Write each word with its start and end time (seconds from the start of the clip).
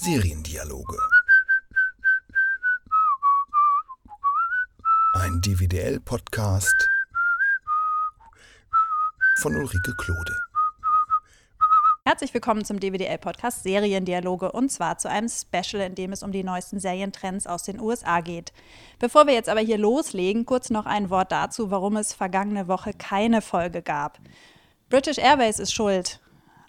Seriendialoge. 0.00 0.96
Ein 5.14 5.40
DVDL-Podcast 5.40 6.88
von 9.42 9.56
Ulrike 9.56 9.96
Klode. 9.96 10.38
Herzlich 12.04 12.32
willkommen 12.32 12.64
zum 12.64 12.78
DWDL-Podcast 12.78 13.64
Seriendialoge 13.64 14.52
und 14.52 14.70
zwar 14.70 14.98
zu 14.98 15.10
einem 15.10 15.28
Special, 15.28 15.82
in 15.82 15.96
dem 15.96 16.12
es 16.12 16.22
um 16.22 16.30
die 16.30 16.44
neuesten 16.44 16.78
Serientrends 16.78 17.48
aus 17.48 17.64
den 17.64 17.80
USA 17.80 18.20
geht. 18.20 18.52
Bevor 19.00 19.26
wir 19.26 19.34
jetzt 19.34 19.48
aber 19.48 19.60
hier 19.60 19.78
loslegen, 19.78 20.46
kurz 20.46 20.70
noch 20.70 20.86
ein 20.86 21.10
Wort 21.10 21.32
dazu, 21.32 21.72
warum 21.72 21.96
es 21.96 22.14
vergangene 22.14 22.68
Woche 22.68 22.92
keine 22.92 23.42
Folge 23.42 23.82
gab. 23.82 24.20
British 24.90 25.18
Airways 25.18 25.58
ist 25.58 25.74
schuld. 25.74 26.20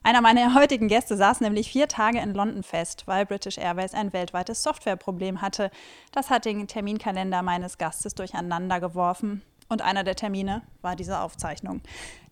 Einer 0.03 0.21
meiner 0.21 0.53
heutigen 0.53 0.87
Gäste 0.87 1.17
saß 1.17 1.41
nämlich 1.41 1.71
vier 1.71 1.87
Tage 1.87 2.19
in 2.19 2.33
London 2.33 2.63
fest, 2.63 3.03
weil 3.05 3.25
British 3.25 3.57
Airways 3.57 3.93
ein 3.93 4.13
weltweites 4.13 4.63
Softwareproblem 4.63 5.41
hatte. 5.41 5.71
Das 6.11 6.29
hat 6.29 6.45
den 6.45 6.67
Terminkalender 6.67 7.41
meines 7.41 7.77
Gastes 7.77 8.15
durcheinander 8.15 8.79
geworfen. 8.79 9.41
Und 9.67 9.81
einer 9.81 10.03
der 10.03 10.15
Termine 10.15 10.63
war 10.81 10.95
diese 10.95 11.19
Aufzeichnung. 11.19 11.81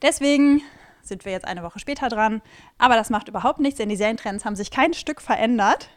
Deswegen 0.02 0.62
sind 1.04 1.26
wir 1.26 1.32
jetzt 1.32 1.48
eine 1.48 1.64
Woche 1.64 1.80
später 1.80 2.10
dran. 2.10 2.42
Aber 2.78 2.96
das 2.96 3.10
macht 3.10 3.28
überhaupt 3.28 3.60
nichts, 3.60 3.78
denn 3.78 3.90
die 3.90 3.96
Serientrends 3.96 4.46
haben 4.46 4.56
sich 4.56 4.72
kein 4.72 4.94
Stück 4.94 5.22
verändert. 5.22 5.90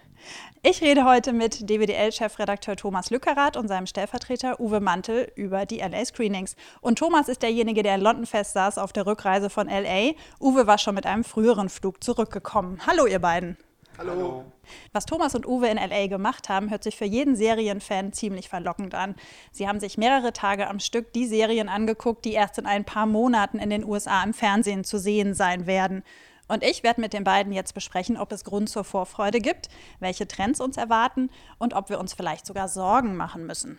Ich 0.63 0.83
rede 0.83 1.05
heute 1.05 1.33
mit 1.33 1.69
DWDL-Chefredakteur 1.69 2.77
Thomas 2.77 3.11
Lückerath 3.11 3.57
und 3.57 3.69
seinem 3.69 3.87
Stellvertreter 3.87 4.61
Uwe 4.61 4.81
Mantel 4.81 5.33
über 5.35 5.65
die 5.65 5.79
LA-Screenings. 5.79 6.57
Und 6.81 6.99
Thomas 6.99 7.29
ist 7.29 7.43
derjenige, 7.43 7.83
der 7.83 7.95
in 7.95 8.03
London 8.03 8.27
fest 8.27 8.53
saß 8.53 8.79
auf 8.79 8.93
der 8.93 9.07
Rückreise 9.07 9.49
von 9.49 9.69
LA. 9.69 10.13
Uwe 10.39 10.67
war 10.67 10.79
schon 10.79 10.95
mit 10.95 11.07
einem 11.07 11.25
früheren 11.25 11.69
Flug 11.71 12.05
zurückgekommen. 12.05 12.81
Hallo, 12.87 13.07
ihr 13.07 13.21
beiden. 13.21 13.57
Hallo. 14.01 14.45
Was 14.93 15.05
Thomas 15.05 15.35
und 15.35 15.47
Uwe 15.47 15.69
in 15.69 15.77
LA 15.77 16.07
gemacht 16.07 16.49
haben, 16.49 16.71
hört 16.71 16.85
sich 16.85 16.97
für 16.97 17.05
jeden 17.05 17.37
Serienfan 17.37 18.13
ziemlich 18.13 18.49
verlockend 18.49 18.95
an. 18.95 19.15
Sie 19.53 19.69
haben 19.69 19.81
sich 19.81 19.99
mehrere 19.99 20.33
Tage 20.33 20.69
am 20.69 20.81
Stück 20.81 21.13
die 21.13 21.27
Serien 21.27 21.69
angeguckt, 21.69 22.25
die 22.25 22.33
erst 22.33 22.59
in 22.59 22.67
ein 22.67 22.85
paar 22.85 23.07
Monaten 23.07 23.59
in 23.59 23.69
den 23.69 23.85
USA 23.85 24.23
im 24.23 24.33
Fernsehen 24.33 24.85
zu 24.85 24.99
sehen 24.99 25.35
sein 25.35 25.67
werden. 25.67 26.03
Und 26.51 26.65
ich 26.65 26.83
werde 26.83 27.01
mit 27.01 27.13
den 27.13 27.23
beiden 27.23 27.53
jetzt 27.53 27.75
besprechen, 27.75 28.17
ob 28.17 28.33
es 28.33 28.43
Grund 28.43 28.69
zur 28.69 28.83
Vorfreude 28.83 29.39
gibt, 29.39 29.69
welche 30.01 30.27
Trends 30.27 30.61
uns 30.61 30.77
erwarten 30.77 31.31
und 31.59 31.75
ob 31.75 31.91
wir 31.91 32.01
uns 32.01 32.13
vielleicht 32.13 32.45
sogar 32.45 32.67
Sorgen 32.67 33.15
machen 33.15 33.47
müssen. 33.47 33.79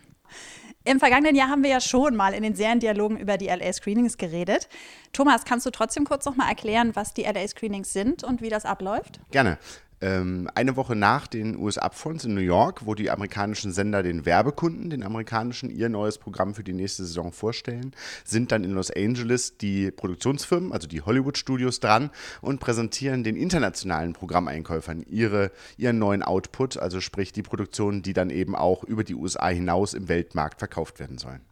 Im 0.84 0.98
vergangenen 0.98 1.36
Jahr 1.36 1.50
haben 1.50 1.62
wir 1.62 1.68
ja 1.68 1.82
schon 1.82 2.16
mal 2.16 2.32
in 2.32 2.42
den 2.42 2.54
Seriendialogen 2.54 3.18
über 3.18 3.36
die 3.36 3.48
LA-Screenings 3.48 4.16
geredet. 4.16 4.70
Thomas, 5.12 5.44
kannst 5.44 5.66
du 5.66 5.70
trotzdem 5.70 6.06
kurz 6.06 6.24
noch 6.24 6.34
mal 6.34 6.48
erklären, 6.48 6.96
was 6.96 7.12
die 7.12 7.24
LA-Screenings 7.24 7.92
sind 7.92 8.24
und 8.24 8.40
wie 8.40 8.48
das 8.48 8.64
abläuft? 8.64 9.20
Gerne 9.30 9.58
ähm, 10.02 10.50
eine 10.54 10.76
Woche 10.76 10.96
nach 10.96 11.26
den 11.26 11.56
US-Upfronts 11.56 12.24
in 12.24 12.34
New 12.34 12.40
York, 12.40 12.84
wo 12.84 12.94
die 12.94 13.10
amerikanischen 13.10 13.72
Sender 13.72 14.02
den 14.02 14.26
Werbekunden, 14.26 14.90
den 14.90 15.04
amerikanischen, 15.04 15.70
ihr 15.70 15.88
neues 15.88 16.18
Programm 16.18 16.54
für 16.54 16.64
die 16.64 16.72
nächste 16.72 17.04
Saison 17.04 17.32
vorstellen, 17.32 17.92
sind 18.24 18.52
dann 18.52 18.64
in 18.64 18.72
Los 18.72 18.90
Angeles 18.90 19.56
die 19.56 19.90
Produktionsfirmen, 19.92 20.72
also 20.72 20.88
die 20.88 21.02
Hollywood-Studios 21.02 21.80
dran 21.80 22.10
und 22.40 22.58
präsentieren 22.58 23.22
den 23.22 23.36
internationalen 23.36 24.12
Programmeinkäufern 24.12 25.02
ihre, 25.08 25.52
ihren 25.76 25.98
neuen 25.98 26.22
Output, 26.22 26.76
also 26.76 27.00
sprich 27.00 27.32
die 27.32 27.42
Produktionen, 27.42 28.02
die 28.02 28.12
dann 28.12 28.30
eben 28.30 28.56
auch 28.56 28.82
über 28.82 29.04
die 29.04 29.14
USA 29.14 29.48
hinaus 29.48 29.94
im 29.94 30.08
Weltmarkt 30.08 30.58
verkauft 30.58 30.98
werden 30.98 31.18
sollen. 31.18 31.51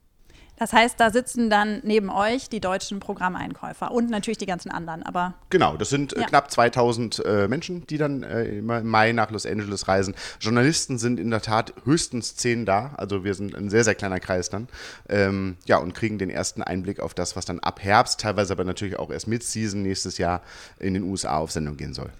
Das 0.61 0.75
heißt, 0.75 1.00
da 1.00 1.11
sitzen 1.11 1.48
dann 1.48 1.80
neben 1.84 2.11
euch 2.11 2.50
die 2.50 2.61
deutschen 2.61 3.00
Programmeinkäufer 3.00 3.91
und 3.91 4.11
natürlich 4.11 4.36
die 4.36 4.44
ganzen 4.44 4.70
anderen. 4.70 5.03
Aber 5.03 5.33
genau, 5.48 5.78
das 5.78 5.89
sind 5.89 6.12
äh, 6.12 6.20
ja. 6.20 6.27
knapp 6.27 6.50
2000 6.50 7.25
äh, 7.25 7.48
Menschen, 7.48 7.86
die 7.86 7.97
dann 7.97 8.22
äh, 8.22 8.58
im 8.58 8.66
Mai 8.66 9.12
nach 9.12 9.31
Los 9.31 9.47
Angeles 9.47 9.88
reisen. 9.88 10.14
Journalisten 10.38 10.98
sind 10.98 11.19
in 11.19 11.31
der 11.31 11.41
Tat 11.41 11.72
höchstens 11.86 12.36
zehn 12.36 12.66
da, 12.66 12.92
also 12.98 13.25
wir 13.25 13.33
sind 13.33 13.55
ein 13.55 13.70
sehr, 13.70 13.84
sehr 13.84 13.94
kleiner 13.94 14.20
Kreis 14.20 14.50
dann. 14.50 14.69
Ähm, 15.09 15.56
ja, 15.65 15.78
und 15.78 15.94
kriegen 15.94 16.19
den 16.19 16.28
ersten 16.28 16.62
Einblick 16.62 17.00
auf 17.00 17.15
das, 17.15 17.37
was 17.37 17.47
dann 17.47 17.60
ab 17.60 17.82
Herbst, 17.82 18.21
teilweise 18.21 18.53
aber 18.53 18.65
natürlich 18.65 18.98
auch 18.98 19.10
erst 19.10 19.28
Mid-Season 19.28 19.81
nächstes 19.81 20.19
Jahr 20.19 20.42
in 20.78 20.92
den 20.92 21.04
USA 21.04 21.38
auf 21.38 21.53
Sendung 21.53 21.78
gehen 21.78 21.94
soll. 21.94 22.10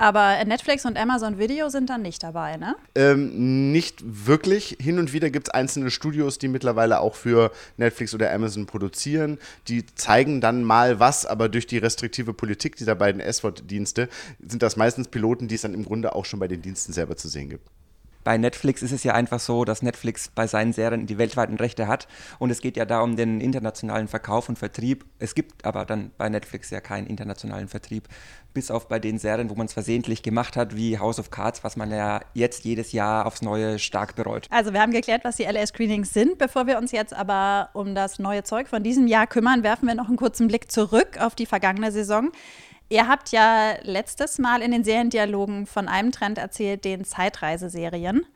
Aber 0.00 0.42
Netflix 0.46 0.86
und 0.86 0.96
Amazon 0.96 1.38
Video 1.38 1.68
sind 1.68 1.90
dann 1.90 2.00
nicht 2.00 2.22
dabei, 2.22 2.56
ne? 2.56 2.74
Ähm, 2.94 3.70
nicht 3.70 4.02
wirklich. 4.02 4.78
Hin 4.80 4.98
und 4.98 5.12
wieder 5.12 5.28
gibt 5.28 5.48
es 5.48 5.54
einzelne 5.54 5.90
Studios, 5.90 6.38
die 6.38 6.48
mittlerweile 6.48 7.00
auch 7.00 7.14
für 7.14 7.52
Netflix 7.76 8.14
oder 8.14 8.32
Amazon 8.32 8.64
produzieren. 8.64 9.36
Die 9.68 9.84
zeigen 9.96 10.40
dann 10.40 10.64
mal 10.64 11.00
was, 11.00 11.26
aber 11.26 11.50
durch 11.50 11.66
die 11.66 11.76
restriktive 11.76 12.32
Politik 12.32 12.76
dieser 12.76 12.94
beiden 12.94 13.20
S-Wort-Dienste 13.20 14.08
sind 14.40 14.62
das 14.62 14.78
meistens 14.78 15.08
Piloten, 15.08 15.48
die 15.48 15.56
es 15.56 15.60
dann 15.60 15.74
im 15.74 15.84
Grunde 15.84 16.14
auch 16.14 16.24
schon 16.24 16.40
bei 16.40 16.48
den 16.48 16.62
Diensten 16.62 16.94
selber 16.94 17.18
zu 17.18 17.28
sehen 17.28 17.50
gibt 17.50 17.68
bei 18.24 18.36
Netflix 18.38 18.82
ist 18.82 18.92
es 18.92 19.04
ja 19.04 19.14
einfach 19.14 19.40
so, 19.40 19.64
dass 19.64 19.82
Netflix 19.82 20.30
bei 20.34 20.46
seinen 20.46 20.72
Serien 20.72 21.06
die 21.06 21.18
weltweiten 21.18 21.56
Rechte 21.56 21.88
hat 21.88 22.06
und 22.38 22.50
es 22.50 22.60
geht 22.60 22.76
ja 22.76 22.84
da 22.84 23.00
um 23.00 23.16
den 23.16 23.40
internationalen 23.40 24.08
Verkauf 24.08 24.48
und 24.48 24.58
Vertrieb. 24.58 25.04
Es 25.18 25.34
gibt 25.34 25.64
aber 25.64 25.84
dann 25.84 26.10
bei 26.18 26.28
Netflix 26.28 26.70
ja 26.70 26.80
keinen 26.80 27.06
internationalen 27.06 27.68
Vertrieb, 27.68 28.08
bis 28.52 28.70
auf 28.70 28.88
bei 28.88 28.98
den 28.98 29.18
Serien, 29.18 29.50
wo 29.50 29.54
man 29.54 29.66
es 29.66 29.72
versehentlich 29.72 30.22
gemacht 30.22 30.56
hat, 30.56 30.76
wie 30.76 30.98
House 30.98 31.18
of 31.18 31.30
Cards, 31.30 31.64
was 31.64 31.76
man 31.76 31.90
ja 31.90 32.20
jetzt 32.34 32.64
jedes 32.64 32.92
Jahr 32.92 33.26
aufs 33.26 33.42
Neue 33.42 33.78
stark 33.78 34.16
bereut. 34.16 34.46
Also 34.50 34.72
wir 34.72 34.80
haben 34.80 34.92
geklärt, 34.92 35.24
was 35.24 35.36
die 35.36 35.44
LA-Screenings 35.44 36.12
sind. 36.12 36.38
Bevor 36.38 36.66
wir 36.66 36.78
uns 36.78 36.92
jetzt 36.92 37.14
aber 37.14 37.70
um 37.72 37.94
das 37.94 38.18
neue 38.18 38.42
Zeug 38.42 38.68
von 38.68 38.82
diesem 38.82 39.06
Jahr 39.06 39.26
kümmern, 39.26 39.62
werfen 39.62 39.86
wir 39.86 39.94
noch 39.94 40.08
einen 40.08 40.16
kurzen 40.16 40.48
Blick 40.48 40.70
zurück 40.70 41.18
auf 41.20 41.34
die 41.34 41.46
vergangene 41.46 41.92
Saison. 41.92 42.30
Ihr 42.90 43.06
habt 43.06 43.30
ja 43.30 43.74
letztes 43.82 44.38
Mal 44.38 44.62
in 44.62 44.72
den 44.72 44.82
Seriendialogen 44.82 45.66
von 45.66 45.86
einem 45.86 46.10
Trend 46.10 46.38
erzählt, 46.38 46.84
den 46.84 47.04
Zeitreiseserien. 47.04 48.26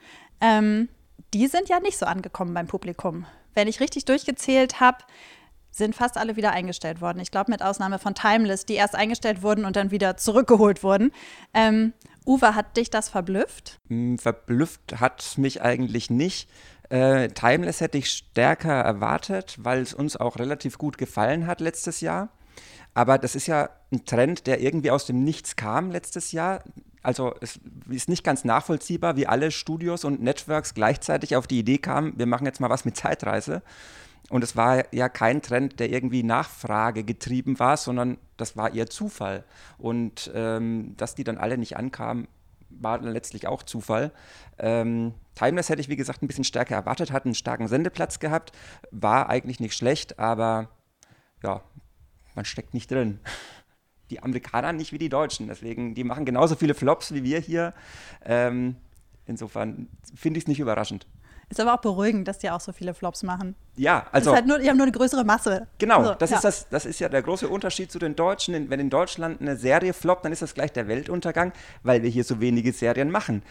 Ähm, 0.41 0.89
die 1.35 1.49
sind 1.49 1.69
ja 1.69 1.81
nicht 1.81 1.99
so 1.99 2.07
angekommen 2.07 2.55
beim 2.55 2.69
Publikum. 2.69 3.27
Wenn 3.55 3.67
ich 3.67 3.81
richtig 3.81 4.05
durchgezählt 4.05 4.79
habe, 4.79 4.99
sind 5.73 5.97
fast 5.97 6.17
alle 6.17 6.37
wieder 6.37 6.53
eingestellt 6.53 7.01
worden. 7.01 7.19
Ich 7.19 7.33
glaube, 7.33 7.51
mit 7.51 7.63
Ausnahme 7.63 7.99
von 7.99 8.15
Timeless, 8.15 8.65
die 8.65 8.75
erst 8.75 8.95
eingestellt 8.95 9.43
wurden 9.43 9.65
und 9.65 9.75
dann 9.75 9.91
wieder 9.91 10.17
zurückgeholt 10.17 10.85
wurden. 10.85 11.11
Ähm, 11.53 11.93
Uwe, 12.25 12.55
hat 12.55 12.77
dich 12.77 12.91
das 12.91 13.09
verblüfft? 13.09 13.79
Hm, 13.89 14.21
verblüfft 14.21 15.01
hat 15.01 15.35
mich 15.37 15.63
eigentlich 15.63 16.11
nicht. 16.11 16.49
Äh, 16.91 17.29
Timeless 17.31 17.81
hätte 17.81 17.99
ich 17.99 18.09
stärker 18.09 18.83
erwartet, 18.83 19.57
weil 19.59 19.83
es 19.83 19.95
uns 19.95 20.17
auch 20.17 20.39
relativ 20.39 20.79
gut 20.79 20.97
gefallen 20.97 21.49
hat 21.49 21.61
letztes 21.61 22.01
Jahr. 22.01 22.29
Aber 22.95 23.19
das 23.19 23.35
ist 23.35 23.49
ja 23.49 23.71
ein 23.93 24.05
Trend, 24.05 24.47
der 24.47 24.61
irgendwie 24.61 24.91
aus 24.91 25.05
dem 25.05 25.25
Nichts 25.25 25.57
kam 25.57 25.91
letztes 25.91 26.33
Jahr. 26.33 26.63
Also 27.03 27.35
es 27.41 27.61
ist 27.89 28.09
nicht 28.09 28.25
ganz 28.25 28.45
nachvollziehbar, 28.45 29.17
wie 29.17 29.27
alle 29.27 29.51
Studios 29.51 30.05
und 30.05 30.23
Networks 30.23 30.75
gleichzeitig 30.75 31.37
auf 31.37 31.47
die 31.47 31.59
Idee 31.59 31.79
kamen, 31.79 32.15
wir 32.17 32.27
machen 32.27 32.47
jetzt 32.47 32.61
mal 32.61 32.71
was 32.71 32.85
mit 32.85 32.97
Zeitreise. 32.97 33.63
Und 34.31 34.43
es 34.43 34.57
war 34.57 34.85
ja 34.95 35.11
kein 35.11 35.43
Trend, 35.43 35.81
der 35.81 35.91
irgendwie 35.91 36.23
Nachfrage 36.23 37.05
getrieben 37.05 37.59
war, 37.59 37.77
sondern 37.77 38.17
das 38.39 38.57
war 38.57 38.73
eher 38.73 38.89
Zufall. 38.89 39.45
Und 39.77 40.31
ähm, 40.35 40.95
dass 40.97 41.15
die 41.15 41.25
dann 41.25 41.37
alle 41.37 41.59
nicht 41.59 41.77
ankamen, 41.77 42.27
war 42.71 42.99
dann 42.99 43.13
letztlich 43.13 43.47
auch 43.47 43.63
Zufall. 43.63 44.13
Ähm, 44.59 45.13
Timeless 45.35 45.69
hätte 45.69 45.81
ich, 45.81 45.89
wie 45.89 45.97
gesagt, 45.97 46.23
ein 46.23 46.27
bisschen 46.27 46.45
stärker 46.45 46.75
erwartet, 46.75 47.13
hat 47.13 47.27
einen 47.27 47.35
starken 47.35 47.69
Sendeplatz 47.69 48.19
gehabt, 48.19 48.53
war 48.91 49.29
eigentlich 49.29 49.61
nicht 49.61 49.75
schlecht, 49.75 50.19
aber 50.19 50.69
ja, 51.43 51.61
man 52.35 52.45
steckt 52.45 52.75
nicht 52.75 52.91
drin. 52.91 53.21
Die 54.11 54.23
Amerikaner 54.23 54.73
nicht 54.73 54.93
wie 54.93 54.99
die 54.99 55.09
Deutschen, 55.09 55.49
deswegen, 55.49 55.95
die 55.95 56.05
machen 56.05 56.25
genauso 56.25 56.57
viele 56.57 56.75
Flops 56.75 57.15
wie 57.15 57.25
wir 57.25 57.41
hier. 57.41 57.73
Ähm, 58.25 58.77
insofern 59.27 59.89
finde 60.15 60.39
ich 60.39 60.45
es 60.45 60.49
nicht 60.49 60.61
überraschend. 60.61 61.07
Ist 61.49 61.61
aber 61.61 61.75
auch 61.75 61.81
beruhigend, 61.81 62.27
dass 62.27 62.39
die 62.39 62.51
auch 62.51 62.61
so 62.61 62.73
viele 62.73 62.95
Flops 62.95 63.23
machen. 63.23 63.55
Ja, 63.77 64.07
also. 64.13 64.35
Halt 64.35 64.47
nur, 64.47 64.59
die 64.59 64.69
haben 64.69 64.77
nur 64.77 64.87
eine 64.87 64.93
größere 64.93 65.25
Masse. 65.25 65.67
Genau, 65.79 65.99
also, 65.99 66.15
das, 66.15 66.31
ja. 66.31 66.37
ist 66.37 66.45
das, 66.45 66.69
das 66.69 66.87
ist 66.87 67.01
ja 67.01 67.09
der 67.09 67.23
große 67.23 67.49
Unterschied 67.49 67.93
zu 67.93 67.99
den 67.99 68.17
Deutschen. 68.17 68.71
Wenn 68.71 68.81
in 68.81 68.91
Deutschland 68.91 69.41
eine 69.41 69.57
Serie 69.57 69.93
floppt, 69.93 70.25
dann 70.25 70.33
ist 70.33 70.43
das 70.43 70.55
gleich 70.55 70.73
der 70.73 70.89
Weltuntergang, 70.89 71.53
weil 71.83 72.03
wir 72.03 72.11
hier 72.11 72.25
so 72.25 72.41
wenige 72.41 72.73
Serien 72.73 73.11
machen 73.11 73.43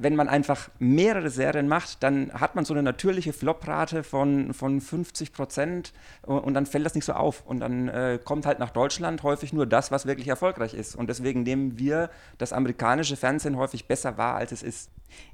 wenn 0.00 0.14
man 0.14 0.28
einfach 0.28 0.70
mehrere 0.78 1.28
Serien 1.28 1.66
macht, 1.66 2.04
dann 2.04 2.32
hat 2.32 2.54
man 2.54 2.64
so 2.64 2.72
eine 2.72 2.84
natürliche 2.84 3.32
Floprate 3.32 4.04
von, 4.04 4.54
von 4.54 4.80
50 4.80 5.32
Prozent 5.32 5.92
und 6.22 6.54
dann 6.54 6.66
fällt 6.66 6.86
das 6.86 6.94
nicht 6.94 7.04
so 7.04 7.14
auf. 7.14 7.44
Und 7.44 7.58
dann 7.58 7.88
äh, 7.88 8.20
kommt 8.22 8.46
halt 8.46 8.60
nach 8.60 8.70
Deutschland 8.70 9.24
häufig 9.24 9.52
nur 9.52 9.66
das, 9.66 9.90
was 9.90 10.06
wirklich 10.06 10.28
erfolgreich 10.28 10.72
ist. 10.72 10.94
Und 10.94 11.08
deswegen 11.08 11.42
nehmen 11.42 11.80
wir 11.80 12.10
das 12.38 12.52
amerikanische 12.52 13.16
Fernsehen 13.16 13.56
häufig 13.56 13.88
besser 13.88 14.16
wahr, 14.16 14.36
als 14.36 14.52
es 14.52 14.62
ist. 14.62 14.90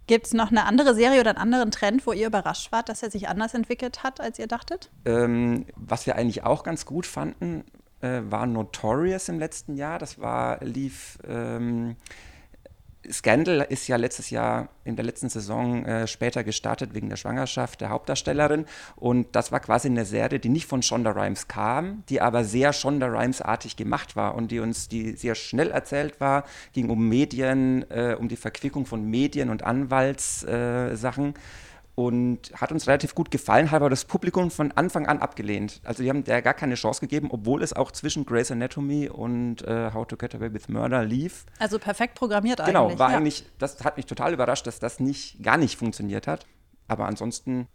Gibt 0.06 0.28
es 0.28 0.32
noch 0.32 0.50
eine 0.50 0.64
andere 0.64 0.94
Serie 0.94 1.20
oder 1.20 1.30
einen 1.30 1.38
anderen 1.38 1.70
Trend, 1.70 2.06
wo 2.06 2.12
ihr 2.12 2.28
überrascht 2.28 2.72
wart, 2.72 2.88
dass 2.88 3.02
er 3.02 3.10
sich 3.10 3.28
anders 3.28 3.52
entwickelt 3.52 4.02
hat, 4.02 4.22
als 4.22 4.38
ihr 4.38 4.46
dachtet? 4.46 4.90
Ähm, 5.04 5.66
was 5.76 6.06
wir 6.06 6.16
eigentlich 6.16 6.42
auch 6.42 6.62
ganz 6.62 6.86
gut 6.86 7.04
fanden, 7.04 7.64
äh, 8.00 8.22
war 8.30 8.46
Notorious 8.46 9.28
im 9.28 9.38
letzten 9.38 9.74
Jahr. 9.74 9.98
Das 9.98 10.18
war, 10.20 10.64
lief. 10.64 11.18
Ähm, 11.28 11.96
Scandal 13.10 13.66
ist 13.68 13.88
ja 13.88 13.96
letztes 13.96 14.30
Jahr 14.30 14.68
in 14.84 14.96
der 14.96 15.04
letzten 15.04 15.28
Saison 15.28 15.84
äh, 15.84 16.06
später 16.06 16.44
gestartet 16.44 16.94
wegen 16.94 17.08
der 17.08 17.16
Schwangerschaft 17.16 17.80
der 17.80 17.90
Hauptdarstellerin. 17.90 18.66
Und 18.96 19.34
das 19.36 19.52
war 19.52 19.60
quasi 19.60 19.88
eine 19.88 20.04
Serie, 20.04 20.38
die 20.38 20.48
nicht 20.48 20.66
von 20.66 20.82
Shonda 20.82 21.10
Rhimes 21.10 21.48
kam, 21.48 22.04
die 22.08 22.20
aber 22.20 22.44
sehr 22.44 22.72
Shonda 22.72 23.06
Rhimes-artig 23.06 23.76
gemacht 23.76 24.16
war 24.16 24.34
und 24.34 24.50
die 24.50 24.60
uns, 24.60 24.88
die 24.88 25.12
sehr 25.12 25.34
schnell 25.34 25.70
erzählt 25.70 26.20
war, 26.20 26.44
ging 26.72 26.90
um 26.90 27.08
Medien, 27.08 27.88
äh, 27.90 28.16
um 28.18 28.28
die 28.28 28.36
Verquickung 28.36 28.86
von 28.86 29.04
Medien 29.04 29.50
und 29.50 29.62
Anwaltssachen. 29.62 31.34
Äh, 31.34 31.38
und 31.94 32.52
hat 32.54 32.72
uns 32.72 32.88
relativ 32.88 33.14
gut 33.14 33.30
gefallen, 33.30 33.70
hat 33.70 33.76
aber 33.76 33.90
das 33.90 34.04
Publikum 34.04 34.50
von 34.50 34.72
Anfang 34.72 35.06
an 35.06 35.20
abgelehnt. 35.20 35.80
Also 35.84 36.02
die 36.02 36.08
haben 36.08 36.24
der 36.24 36.42
gar 36.42 36.54
keine 36.54 36.74
Chance 36.74 37.00
gegeben, 37.00 37.28
obwohl 37.30 37.62
es 37.62 37.72
auch 37.72 37.92
zwischen 37.92 38.26
Grey's 38.26 38.50
Anatomy 38.50 39.08
und 39.08 39.62
äh, 39.62 39.92
How 39.94 40.06
to 40.06 40.16
Get 40.16 40.34
Away 40.34 40.52
with 40.52 40.68
Murder 40.68 41.04
lief. 41.04 41.46
Also 41.58 41.78
perfekt 41.78 42.16
programmiert 42.16 42.58
genau, 42.64 42.86
eigentlich. 42.86 42.96
Genau, 42.96 42.98
war 42.98 43.10
ja. 43.12 43.18
eigentlich, 43.18 43.44
das 43.58 43.84
hat 43.84 43.96
mich 43.96 44.06
total 44.06 44.32
überrascht, 44.32 44.66
dass 44.66 44.80
das 44.80 44.98
nicht, 44.98 45.42
gar 45.42 45.56
nicht 45.56 45.78
funktioniert 45.78 46.26
hat. 46.26 46.46
Aber 46.88 47.06
ansonsten 47.06 47.68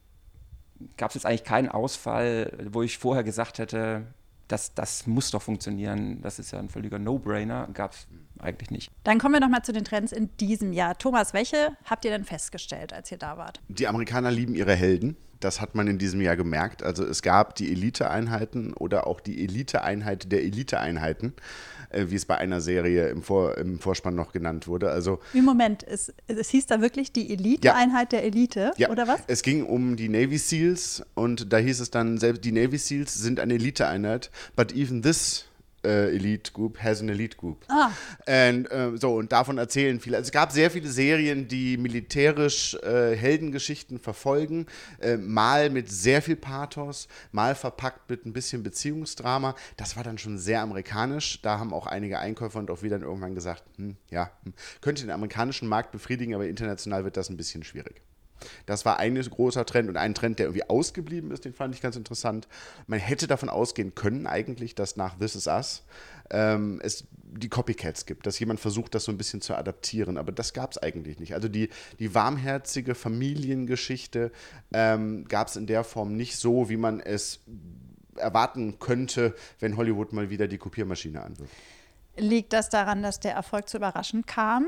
gab 0.97 1.11
es 1.11 1.15
jetzt 1.15 1.25
eigentlich 1.25 1.43
keinen 1.45 1.69
Ausfall, 1.69 2.51
wo 2.71 2.81
ich 2.81 2.97
vorher 2.97 3.23
gesagt 3.23 3.57
hätte, 3.59 4.05
das, 4.49 4.73
das 4.73 5.07
muss 5.07 5.31
doch 5.31 5.41
funktionieren. 5.41 6.21
Das 6.21 6.39
ist 6.39 6.51
ja 6.51 6.59
ein 6.59 6.69
völliger 6.69 6.99
No-Brainer. 6.99 7.69
Gab 7.73 7.93
es 7.93 8.07
eigentlich 8.39 8.71
nicht. 8.71 8.91
Dann 9.03 9.19
kommen 9.19 9.35
wir 9.35 9.39
nochmal 9.39 9.63
zu 9.63 9.71
den 9.71 9.85
Trends 9.85 10.11
in 10.11 10.35
diesem 10.37 10.73
Jahr. 10.73 10.97
Thomas, 10.97 11.33
welche 11.33 11.77
habt 11.85 12.03
ihr 12.03 12.11
denn 12.11 12.25
festgestellt, 12.25 12.91
als 12.91 13.11
ihr 13.11 13.17
da 13.17 13.37
wart? 13.37 13.61
Die 13.67 13.87
Amerikaner 13.87 14.31
lieben 14.31 14.55
ihre 14.55 14.75
Helden. 14.75 15.15
Das 15.39 15.61
hat 15.61 15.75
man 15.75 15.87
in 15.87 15.97
diesem 15.97 16.21
Jahr 16.21 16.35
gemerkt. 16.35 16.83
Also 16.83 17.05
es 17.05 17.21
gab 17.21 17.55
die 17.55 17.71
Elite-Einheiten 17.71 18.73
oder 18.73 19.07
auch 19.07 19.19
die 19.19 19.43
Elite-Einheit 19.43 20.31
der 20.31 20.43
Elite-Einheiten, 20.43 21.33
äh, 21.89 22.05
wie 22.09 22.15
es 22.15 22.25
bei 22.25 22.37
einer 22.37 22.61
Serie 22.61 23.09
im, 23.09 23.23
Vor 23.23 23.57
im 23.57 23.79
Vorspann 23.79 24.15
noch 24.15 24.31
genannt 24.31 24.67
wurde. 24.67 24.91
Also, 24.91 25.19
Wie 25.33 25.41
Moment, 25.41 25.83
es, 25.83 26.13
es 26.27 26.49
hieß 26.49 26.67
da 26.67 26.81
wirklich 26.81 27.11
die 27.11 27.31
Elite-Einheit 27.31 28.13
ja. 28.13 28.19
der 28.19 28.23
Elite, 28.27 28.71
ja. 28.77 28.89
oder 28.89 29.07
was? 29.07 29.21
Es 29.27 29.41
ging 29.41 29.65
um 29.65 29.95
die 29.95 30.09
Navy 30.09 30.37
SEALs 30.37 31.03
und 31.15 31.51
da 31.51 31.57
hieß 31.57 31.79
es 31.79 31.91
dann, 31.91 32.17
selbst 32.17 32.43
die 32.45 32.51
Navy 32.51 32.77
SEALs 32.77 33.13
sind 33.13 33.39
eine 33.39 33.55
Elite-Einheit, 33.55 34.31
but 34.55 34.75
even 34.75 35.01
this 35.01 35.48
äh, 35.83 36.15
Elite 36.15 36.51
Group 36.51 36.81
has 36.81 37.01
an 37.01 37.09
Elite 37.09 37.37
Group. 37.37 37.65
Ah. 37.69 37.91
Und, 38.25 38.65
äh, 38.65 38.91
so, 38.95 39.15
und 39.15 39.31
davon 39.31 39.57
erzählen 39.57 39.99
viele. 39.99 40.17
Also 40.17 40.27
es 40.27 40.31
gab 40.31 40.51
sehr 40.51 40.71
viele 40.71 40.87
Serien, 40.87 41.47
die 41.47 41.77
militärisch 41.77 42.75
äh, 42.75 43.15
Heldengeschichten 43.15 43.99
verfolgen, 43.99 44.65
äh, 44.99 45.17
mal 45.17 45.69
mit 45.69 45.89
sehr 45.89 46.21
viel 46.21 46.35
Pathos, 46.35 47.07
mal 47.31 47.55
verpackt 47.55 48.09
mit 48.09 48.25
ein 48.25 48.33
bisschen 48.33 48.63
Beziehungsdrama. 48.63 49.55
Das 49.77 49.95
war 49.95 50.03
dann 50.03 50.17
schon 50.17 50.37
sehr 50.37 50.61
amerikanisch. 50.61 51.41
Da 51.41 51.59
haben 51.59 51.73
auch 51.73 51.87
einige 51.87 52.19
Einkäufer 52.19 52.59
und 52.59 52.71
auch 52.71 52.83
wieder 52.83 52.99
irgendwann 52.99 53.35
gesagt, 53.35 53.63
hm, 53.77 53.95
ja, 54.09 54.31
hm, 54.43 54.53
könnte 54.81 55.03
den 55.03 55.11
amerikanischen 55.11 55.67
Markt 55.67 55.91
befriedigen, 55.91 56.35
aber 56.35 56.47
international 56.47 57.03
wird 57.03 57.17
das 57.17 57.29
ein 57.29 57.37
bisschen 57.37 57.63
schwierig. 57.63 58.01
Das 58.65 58.85
war 58.85 58.97
ein 58.97 59.15
großer 59.15 59.65
Trend 59.65 59.89
und 59.89 59.97
ein 59.97 60.13
Trend, 60.13 60.39
der 60.39 60.47
irgendwie 60.47 60.69
ausgeblieben 60.69 61.31
ist, 61.31 61.45
den 61.45 61.53
fand 61.53 61.75
ich 61.75 61.81
ganz 61.81 61.95
interessant. 61.95 62.47
Man 62.87 62.99
hätte 62.99 63.27
davon 63.27 63.49
ausgehen 63.49 63.95
können, 63.95 64.27
eigentlich, 64.27 64.75
dass 64.75 64.95
nach 64.95 65.17
This 65.17 65.35
Is 65.35 65.47
Us 65.47 65.83
ähm, 66.31 66.79
es 66.83 67.05
die 67.31 67.49
Copycats 67.49 68.05
gibt, 68.05 68.25
dass 68.25 68.39
jemand 68.39 68.59
versucht, 68.59 68.95
das 68.95 69.03
so 69.03 69.11
ein 69.11 69.17
bisschen 69.17 69.41
zu 69.41 69.55
adaptieren, 69.55 70.17
aber 70.17 70.31
das 70.31 70.53
gab 70.53 70.71
es 70.71 70.77
eigentlich 70.77 71.19
nicht. 71.19 71.33
Also 71.33 71.47
die, 71.47 71.69
die 71.99 72.15
warmherzige 72.15 72.95
Familiengeschichte 72.95 74.31
ähm, 74.73 75.25
gab 75.27 75.47
es 75.47 75.55
in 75.55 75.67
der 75.67 75.83
Form 75.83 76.15
nicht 76.15 76.37
so, 76.37 76.69
wie 76.69 76.77
man 76.77 76.99
es 76.99 77.41
erwarten 78.15 78.79
könnte, 78.79 79.35
wenn 79.59 79.77
Hollywood 79.77 80.13
mal 80.13 80.29
wieder 80.29 80.47
die 80.47 80.57
Kopiermaschine 80.57 81.23
anwirft. 81.23 81.53
Liegt 82.17 82.53
das 82.53 82.69
daran, 82.69 83.01
dass 83.01 83.19
der 83.19 83.33
Erfolg 83.33 83.69
zu 83.69 83.77
überraschend 83.77 84.27
kam? 84.27 84.67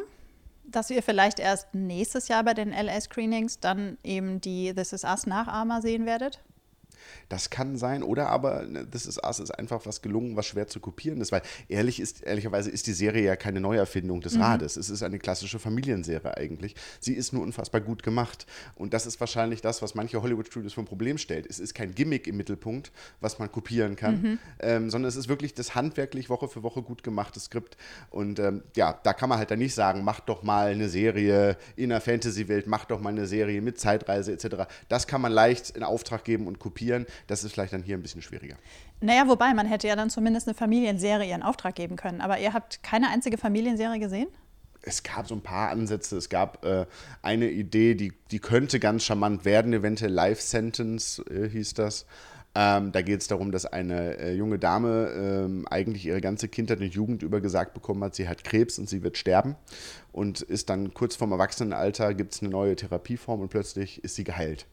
Dass 0.72 0.90
wir 0.90 1.04
vielleicht 1.04 1.40
erst 1.40 1.74
nächstes 1.74 2.28
Jahr 2.28 2.44
bei 2.44 2.54
den 2.54 2.72
LA-Screenings 2.72 3.60
dann 3.60 3.98
eben 4.04 4.42
die 4.42 4.74
This 4.74 4.94
Is 4.94 5.04
Us 5.04 5.26
Nachahmer 5.26 5.82
sehen 5.82 6.06
werdet? 6.06 6.40
Das 7.30 7.50
kann 7.50 7.78
sein, 7.78 8.04
oder 8.04 8.30
aber 8.30 8.64
ne, 8.64 8.90
This 8.90 9.06
Is 9.06 9.20
Us 9.24 9.40
ist 9.40 9.52
einfach 9.52 9.86
was 9.86 10.02
gelungen, 10.02 10.36
was 10.36 10.48
schwer 10.48 10.68
zu 10.68 10.80
kopieren 10.80 11.22
ist, 11.22 11.32
weil 11.32 11.42
ehrlich 11.70 12.00
ist, 12.00 12.24
ehrlicherweise 12.24 12.70
ist 12.70 12.88
die 12.88 12.94
Serie 12.94 13.24
ja 13.24 13.36
keine 13.36 13.62
Neuerfindung 13.62 14.22
des 14.22 14.36
mhm. 14.36 14.42
Rades. 14.42 14.78
Es 14.78 14.90
ist 14.90 15.04
eine 15.04 15.20
klassische 15.20 15.60
Familienserie 15.60 16.36
eigentlich. 16.38 16.76
Sie 17.00 17.14
ist 17.14 17.34
nur 17.34 17.44
unfassbar 17.44 17.82
gut 17.82 18.04
gemacht. 18.04 18.46
Und 18.76 18.94
das 18.94 19.06
ist 19.06 19.20
wahrscheinlich 19.20 19.62
das, 19.62 19.82
was 19.82 19.96
manche 19.96 20.22
Hollywood-Studios 20.22 20.74
vor 20.74 20.84
ein 20.84 20.88
Problem 20.88 21.18
stellt. 21.18 21.46
Es 21.50 21.60
ist 21.60 21.74
kein 21.74 21.96
Gimmick 21.96 22.28
im 22.28 22.38
Mittelpunkt, 22.38 22.92
was 23.20 23.40
man 23.40 23.52
kopieren 23.52 23.96
kann, 23.96 24.22
mhm. 24.22 24.40
ähm, 24.60 24.90
sondern 24.90 25.10
es 25.10 25.16
ist 25.16 25.30
wirklich 25.30 25.54
das 25.54 25.76
handwerklich 25.76 26.30
Woche 26.30 26.48
für 26.48 26.64
Woche 26.64 26.82
gut 26.82 27.04
gemachte 27.04 27.40
Skript. 27.40 27.78
Und 28.10 28.40
ähm, 28.40 28.64
ja, 28.76 29.00
da 29.04 29.14
kann 29.14 29.30
man 29.30 29.38
halt 29.38 29.52
dann 29.52 29.60
nicht 29.60 29.74
sagen, 29.74 30.04
mach 30.04 30.20
doch 30.20 30.44
mal 30.44 30.72
eine 30.72 30.90
Serie 30.90 31.58
in 31.76 31.90
der 31.90 32.02
Fantasy-Welt, 32.02 32.68
mach 32.68 32.86
doch 32.86 33.00
mal 33.00 33.10
eine 33.10 33.28
Serie 33.28 33.62
mit 33.62 33.80
Zeitreise 33.80 34.34
etc. 34.34 34.68
Das 34.90 35.08
kann 35.08 35.22
man 35.22 35.32
leicht 35.32 35.72
in 35.72 35.84
Auftrag 35.84 36.24
geben 36.24 36.48
und 36.48 36.60
kopieren. 36.60 36.91
Das 37.28 37.44
ist 37.44 37.54
vielleicht 37.54 37.74
dann 37.74 37.84
hier 37.84 37.98
ein 37.98 38.02
bisschen 38.02 38.22
schwieriger. 38.22 38.56
Naja, 39.00 39.28
wobei, 39.28 39.54
man 39.54 39.66
hätte 39.66 39.88
ja 39.88 39.96
dann 39.96 40.10
zumindest 40.10 40.48
eine 40.48 40.56
Familienserie 40.56 41.34
in 41.34 41.44
Auftrag 41.44 41.76
geben 41.76 41.96
können. 41.96 42.22
Aber 42.22 42.40
ihr 42.40 42.54
habt 42.54 42.84
keine 42.84 43.10
einzige 43.10 43.38
Familienserie 43.38 44.00
gesehen? 44.00 44.28
es 44.84 45.04
gab 45.04 45.28
so 45.28 45.36
ein 45.36 45.42
paar 45.42 45.70
Ansätze. 45.70 46.18
Es 46.18 46.30
gab 46.30 46.66
äh, 46.66 46.86
eine 47.22 47.50
Idee, 47.50 47.96
die, 47.96 48.14
die 48.32 48.40
könnte 48.40 48.80
ganz 48.80 49.04
charmant 49.04 49.46
werden, 49.46 49.74
eventuell 49.74 50.12
Life 50.12 50.42
Sentence 50.42 51.22
äh, 51.30 51.50
hieß 51.50 51.76
das. 51.76 52.06
Ähm, 52.54 52.92
da 52.92 53.02
geht 53.02 53.22
es 53.22 53.28
darum, 53.28 53.52
dass 53.52 53.66
eine 53.66 54.18
äh, 54.18 54.34
junge 54.34 54.60
Dame 54.60 55.10
ähm, 55.16 55.66
eigentlich 55.70 56.06
ihre 56.06 56.20
ganze 56.20 56.50
Kindheit 56.50 56.82
und 56.82 56.94
Jugend 56.94 57.24
über 57.24 57.40
gesagt 57.40 57.74
bekommen 57.74 58.04
hat, 58.04 58.14
sie 58.14 58.28
hat 58.28 58.44
Krebs 58.44 58.78
und 58.78 58.90
sie 58.90 59.04
wird 59.04 59.18
sterben. 59.18 59.56
Und 60.12 60.42
ist 60.42 60.70
dann 60.70 60.94
kurz 60.94 61.16
vorm 61.16 61.32
Erwachsenenalter, 61.32 62.14
gibt 62.14 62.34
es 62.34 62.42
eine 62.42 62.50
neue 62.50 62.76
Therapieform 62.76 63.40
und 63.40 63.50
plötzlich 63.50 64.04
ist 64.04 64.16
sie 64.16 64.26
geheilt. 64.26 64.66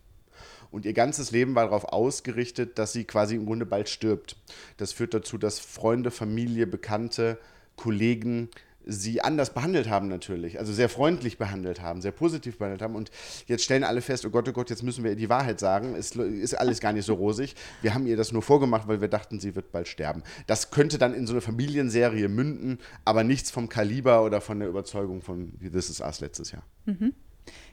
Und 0.71 0.85
ihr 0.85 0.93
ganzes 0.93 1.31
Leben 1.31 1.55
war 1.55 1.65
darauf 1.65 1.85
ausgerichtet, 1.85 2.79
dass 2.79 2.93
sie 2.93 3.05
quasi 3.05 3.37
im 3.37 3.47
Grunde 3.47 3.67
bald 3.67 3.89
stirbt. 3.89 4.37
Das 4.77 4.93
führt 4.93 5.15
dazu, 5.15 5.39
dass 5.39 5.59
Freunde, 5.59 6.11
Familie, 6.11 6.67
Bekannte, 6.67 7.39
Kollegen 7.77 8.51
sie 8.89 9.21
anders 9.21 9.53
behandelt 9.53 9.89
haben 9.91 10.09
natürlich, 10.09 10.59
also 10.59 10.73
sehr 10.73 10.89
freundlich 10.89 11.37
behandelt 11.37 11.83
haben, 11.83 12.01
sehr 12.01 12.11
positiv 12.11 12.57
behandelt 12.57 12.81
haben 12.81 12.97
und 12.97 13.11
jetzt 13.47 13.63
stellen 13.63 13.85
alle 13.85 14.01
fest, 14.01 14.25
oh 14.25 14.31
Gott, 14.31 14.49
oh 14.49 14.53
Gott, 14.53 14.71
jetzt 14.71 14.83
müssen 14.83 15.05
wir 15.05 15.11
ihr 15.11 15.17
die 15.17 15.29
Wahrheit 15.29 15.61
sagen, 15.61 15.95
es 15.95 16.13
ist 16.17 16.55
alles 16.55 16.81
gar 16.81 16.95
nicht 16.95 17.05
so 17.05 17.15
rosig, 17.15 17.55
wir 17.83 17.93
haben 17.93 18.07
ihr 18.07 18.17
das 18.17 18.33
nur 18.33 18.41
vorgemacht, 18.41 18.89
weil 18.89 19.03
wir 19.03 19.09
dachten, 19.09 19.41
sie 19.41 19.55
wird 19.55 19.73
bald 19.73 19.89
sterben. 19.89 20.23
Das 20.47 20.71
könnte 20.71 20.97
dann 20.97 21.13
in 21.13 21.27
so 21.27 21.35
eine 21.35 21.43
Familienserie 21.43 22.29
münden, 22.29 22.79
aber 23.05 23.25
nichts 23.25 23.51
vom 23.51 23.69
Kaliber 23.69 24.25
oder 24.25 24.41
von 24.41 24.59
der 24.59 24.71
Überzeugung 24.71 25.21
von 25.21 25.53
This 25.61 25.91
Is 25.91 26.01
Us 26.01 26.21
letztes 26.21 26.53
Jahr. 26.53 26.63
Mhm. 26.87 27.13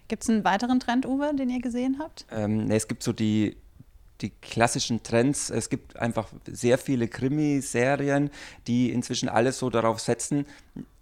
Gibt 0.08 0.24
es 0.24 0.30
einen 0.30 0.44
weiteren 0.44 0.80
Trend, 0.80 1.06
Uwe, 1.06 1.34
den 1.36 1.50
ihr 1.50 1.62
gesehen 1.62 1.98
habt? 2.00 2.26
Ähm, 2.32 2.66
nee, 2.66 2.76
es 2.76 2.88
gibt 2.88 3.02
so 3.02 3.12
die, 3.12 3.58
die 4.22 4.30
klassischen 4.30 5.02
Trends. 5.02 5.50
Es 5.50 5.70
gibt 5.70 5.98
einfach 5.98 6.28
sehr 6.48 6.78
viele 6.78 7.08
Krimiserien, 7.08 8.30
die 8.68 8.92
inzwischen 8.92 9.30
alles 9.30 9.58
so 9.58 9.70
darauf 9.70 10.00
setzen. 10.00 10.46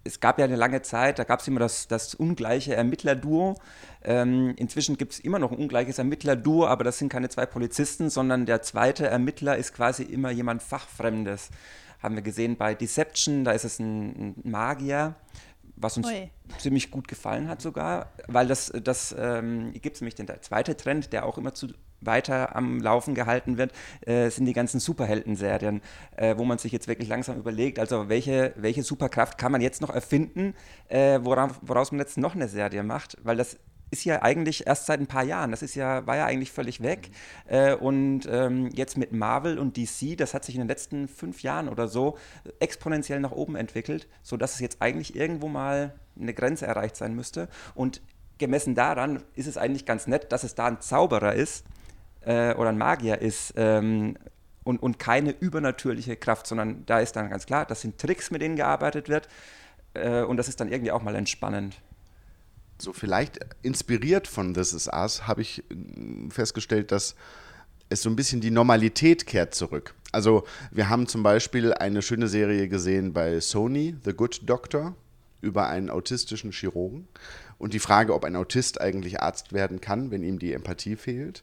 Es 0.04 0.20
gab 0.20 0.38
ja 0.38 0.44
eine 0.44 0.56
lange 0.56 0.82
Zeit, 0.82 1.18
da 1.18 1.24
gab 1.24 1.40
es 1.40 1.48
immer 1.48 1.60
das, 1.60 1.86
das 1.86 2.14
ungleiche 2.14 2.74
Ermittlerduo. 2.74 3.56
Ähm, 4.02 4.54
inzwischen 4.56 4.96
gibt 4.96 5.14
es 5.14 5.20
immer 5.20 5.38
noch 5.38 5.52
ein 5.52 5.58
ungleiches 5.58 5.98
Ermittlerduo, 5.98 6.66
aber 6.66 6.84
das 6.84 6.98
sind 6.98 7.10
keine 7.10 7.28
zwei 7.28 7.46
Polizisten, 7.46 8.10
sondern 8.10 8.46
der 8.46 8.62
zweite 8.62 9.06
Ermittler 9.06 9.56
ist 9.56 9.74
quasi 9.74 10.02
immer 10.02 10.30
jemand 10.30 10.62
Fachfremdes. 10.62 11.50
Haben 12.02 12.16
wir 12.16 12.22
gesehen 12.22 12.56
bei 12.56 12.74
Deception, 12.74 13.44
da 13.44 13.52
ist 13.52 13.64
es 13.64 13.78
ein, 13.78 14.34
ein 14.44 14.50
Magier 14.50 15.14
was 15.76 15.96
uns 15.96 16.06
Ui. 16.06 16.30
ziemlich 16.58 16.90
gut 16.90 17.08
gefallen 17.08 17.48
hat 17.48 17.60
sogar, 17.60 18.12
weil 18.28 18.46
das, 18.46 18.72
das 18.82 19.14
ähm, 19.18 19.72
gibt 19.72 19.96
es 19.96 20.00
nämlich 20.00 20.14
den 20.14 20.28
zweite 20.40 20.76
Trend, 20.76 21.12
der 21.12 21.26
auch 21.26 21.38
immer 21.38 21.54
zu 21.54 21.68
weiter 22.00 22.54
am 22.54 22.80
Laufen 22.80 23.14
gehalten 23.14 23.56
wird, 23.56 23.72
äh, 24.02 24.30
sind 24.30 24.46
die 24.46 24.52
ganzen 24.52 24.80
Superhelden-Serien, 24.80 25.80
äh, 26.16 26.36
wo 26.36 26.44
man 26.44 26.58
sich 26.58 26.72
jetzt 26.72 26.88
wirklich 26.88 27.08
langsam 27.08 27.38
überlegt, 27.38 27.78
also 27.78 28.08
welche, 28.08 28.52
welche 28.56 28.82
Superkraft 28.82 29.38
kann 29.38 29.52
man 29.52 29.60
jetzt 29.60 29.80
noch 29.80 29.90
erfinden, 29.90 30.54
äh, 30.88 31.20
woraus, 31.22 31.52
woraus 31.62 31.92
man 31.92 32.00
jetzt 32.00 32.18
noch 32.18 32.34
eine 32.34 32.48
Serie 32.48 32.82
macht, 32.82 33.16
weil 33.22 33.36
das 33.36 33.58
ist 33.94 34.04
ja 34.04 34.22
eigentlich 34.22 34.66
erst 34.66 34.86
seit 34.86 34.98
ein 34.98 35.06
paar 35.06 35.22
Jahren. 35.22 35.52
Das 35.52 35.62
ist 35.62 35.76
ja, 35.76 36.04
war 36.06 36.16
ja 36.16 36.26
eigentlich 36.26 36.50
völlig 36.50 36.82
weg. 36.82 37.10
Mhm. 37.48 37.54
Äh, 37.54 37.74
und 37.74 38.28
ähm, 38.28 38.70
jetzt 38.74 38.98
mit 38.98 39.12
Marvel 39.12 39.58
und 39.58 39.76
DC, 39.76 40.16
das 40.18 40.34
hat 40.34 40.44
sich 40.44 40.56
in 40.56 40.60
den 40.60 40.68
letzten 40.68 41.06
fünf 41.06 41.42
Jahren 41.42 41.68
oder 41.68 41.86
so 41.86 42.18
exponentiell 42.58 43.20
nach 43.20 43.30
oben 43.30 43.54
entwickelt, 43.54 44.08
sodass 44.22 44.54
es 44.54 44.60
jetzt 44.60 44.82
eigentlich 44.82 45.14
irgendwo 45.14 45.48
mal 45.48 45.94
eine 46.20 46.34
Grenze 46.34 46.66
erreicht 46.66 46.96
sein 46.96 47.14
müsste. 47.14 47.48
Und 47.76 48.02
gemessen 48.38 48.74
daran 48.74 49.22
ist 49.34 49.46
es 49.46 49.56
eigentlich 49.56 49.86
ganz 49.86 50.08
nett, 50.08 50.32
dass 50.32 50.42
es 50.42 50.56
da 50.56 50.66
ein 50.66 50.80
Zauberer 50.80 51.34
ist 51.34 51.64
äh, 52.22 52.54
oder 52.54 52.70
ein 52.70 52.78
Magier 52.78 53.20
ist. 53.20 53.54
Ähm, 53.56 54.16
und, 54.64 54.82
und 54.82 54.98
keine 54.98 55.30
übernatürliche 55.30 56.16
Kraft, 56.16 56.46
sondern 56.46 56.84
da 56.86 56.98
ist 56.98 57.14
dann 57.16 57.30
ganz 57.30 57.46
klar, 57.46 57.64
das 57.66 57.82
sind 57.82 57.98
Tricks, 57.98 58.30
mit 58.30 58.42
denen 58.42 58.56
gearbeitet 58.56 59.08
wird. 59.08 59.28
Äh, 59.92 60.22
und 60.22 60.36
das 60.36 60.48
ist 60.48 60.58
dann 60.58 60.72
irgendwie 60.72 60.90
auch 60.90 61.02
mal 61.02 61.14
entspannend. 61.14 61.76
So 62.84 62.92
vielleicht 62.92 63.38
inspiriert 63.62 64.28
von 64.28 64.52
This 64.52 64.74
Is 64.74 64.88
Us 64.88 65.26
habe 65.26 65.40
ich 65.40 65.60
äh, 65.70 65.74
festgestellt, 66.28 66.92
dass 66.92 67.14
es 67.88 68.02
so 68.02 68.10
ein 68.10 68.16
bisschen 68.16 68.42
die 68.42 68.50
Normalität 68.50 69.26
kehrt 69.26 69.54
zurück. 69.54 69.94
Also 70.12 70.44
wir 70.70 70.90
haben 70.90 71.06
zum 71.06 71.22
Beispiel 71.22 71.72
eine 71.72 72.02
schöne 72.02 72.28
Serie 72.28 72.68
gesehen 72.68 73.14
bei 73.14 73.40
Sony, 73.40 73.96
The 74.04 74.12
Good 74.12 74.42
Doctor, 74.44 74.94
über 75.40 75.66
einen 75.68 75.88
autistischen 75.88 76.52
Chirurgen 76.52 77.08
und 77.56 77.72
die 77.72 77.78
Frage, 77.78 78.12
ob 78.12 78.22
ein 78.22 78.36
Autist 78.36 78.82
eigentlich 78.82 79.22
Arzt 79.22 79.54
werden 79.54 79.80
kann, 79.80 80.10
wenn 80.10 80.22
ihm 80.22 80.38
die 80.38 80.52
Empathie 80.52 80.96
fehlt. 80.96 81.42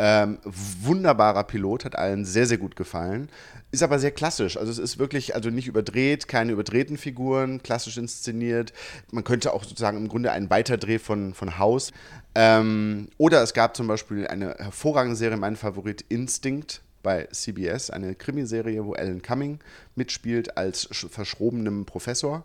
Ähm, 0.00 0.38
wunderbarer 0.44 1.42
Pilot, 1.44 1.84
hat 1.84 1.96
allen 1.96 2.24
sehr, 2.24 2.46
sehr 2.46 2.58
gut 2.58 2.76
gefallen. 2.76 3.28
Ist 3.70 3.82
aber 3.82 3.98
sehr 3.98 4.12
klassisch. 4.12 4.56
Also 4.56 4.70
es 4.70 4.78
ist 4.78 4.98
wirklich, 4.98 5.34
also 5.34 5.50
nicht 5.50 5.66
überdreht, 5.66 6.28
keine 6.28 6.52
überdrehten 6.52 6.96
Figuren, 6.96 7.62
klassisch 7.62 7.98
inszeniert. 7.98 8.72
Man 9.10 9.24
könnte 9.24 9.52
auch 9.52 9.64
sozusagen 9.64 9.98
im 9.98 10.08
Grunde 10.08 10.30
einen 10.30 10.50
Weiterdreh 10.50 10.98
von, 10.98 11.34
von 11.34 11.58
Haus. 11.58 11.92
Ähm, 12.34 13.08
oder 13.18 13.42
es 13.42 13.54
gab 13.54 13.76
zum 13.76 13.88
Beispiel 13.88 14.26
eine 14.26 14.54
hervorragende 14.58 15.16
Serie, 15.16 15.36
mein 15.36 15.56
Favorit, 15.56 16.04
Instinct 16.08 16.80
bei 17.02 17.24
CBS, 17.32 17.90
eine 17.90 18.14
Krimiserie, 18.14 18.84
wo 18.84 18.92
Alan 18.92 19.22
Cumming 19.22 19.58
mitspielt 19.96 20.56
als 20.56 20.88
verschrobenem 20.92 21.84
Professor 21.84 22.44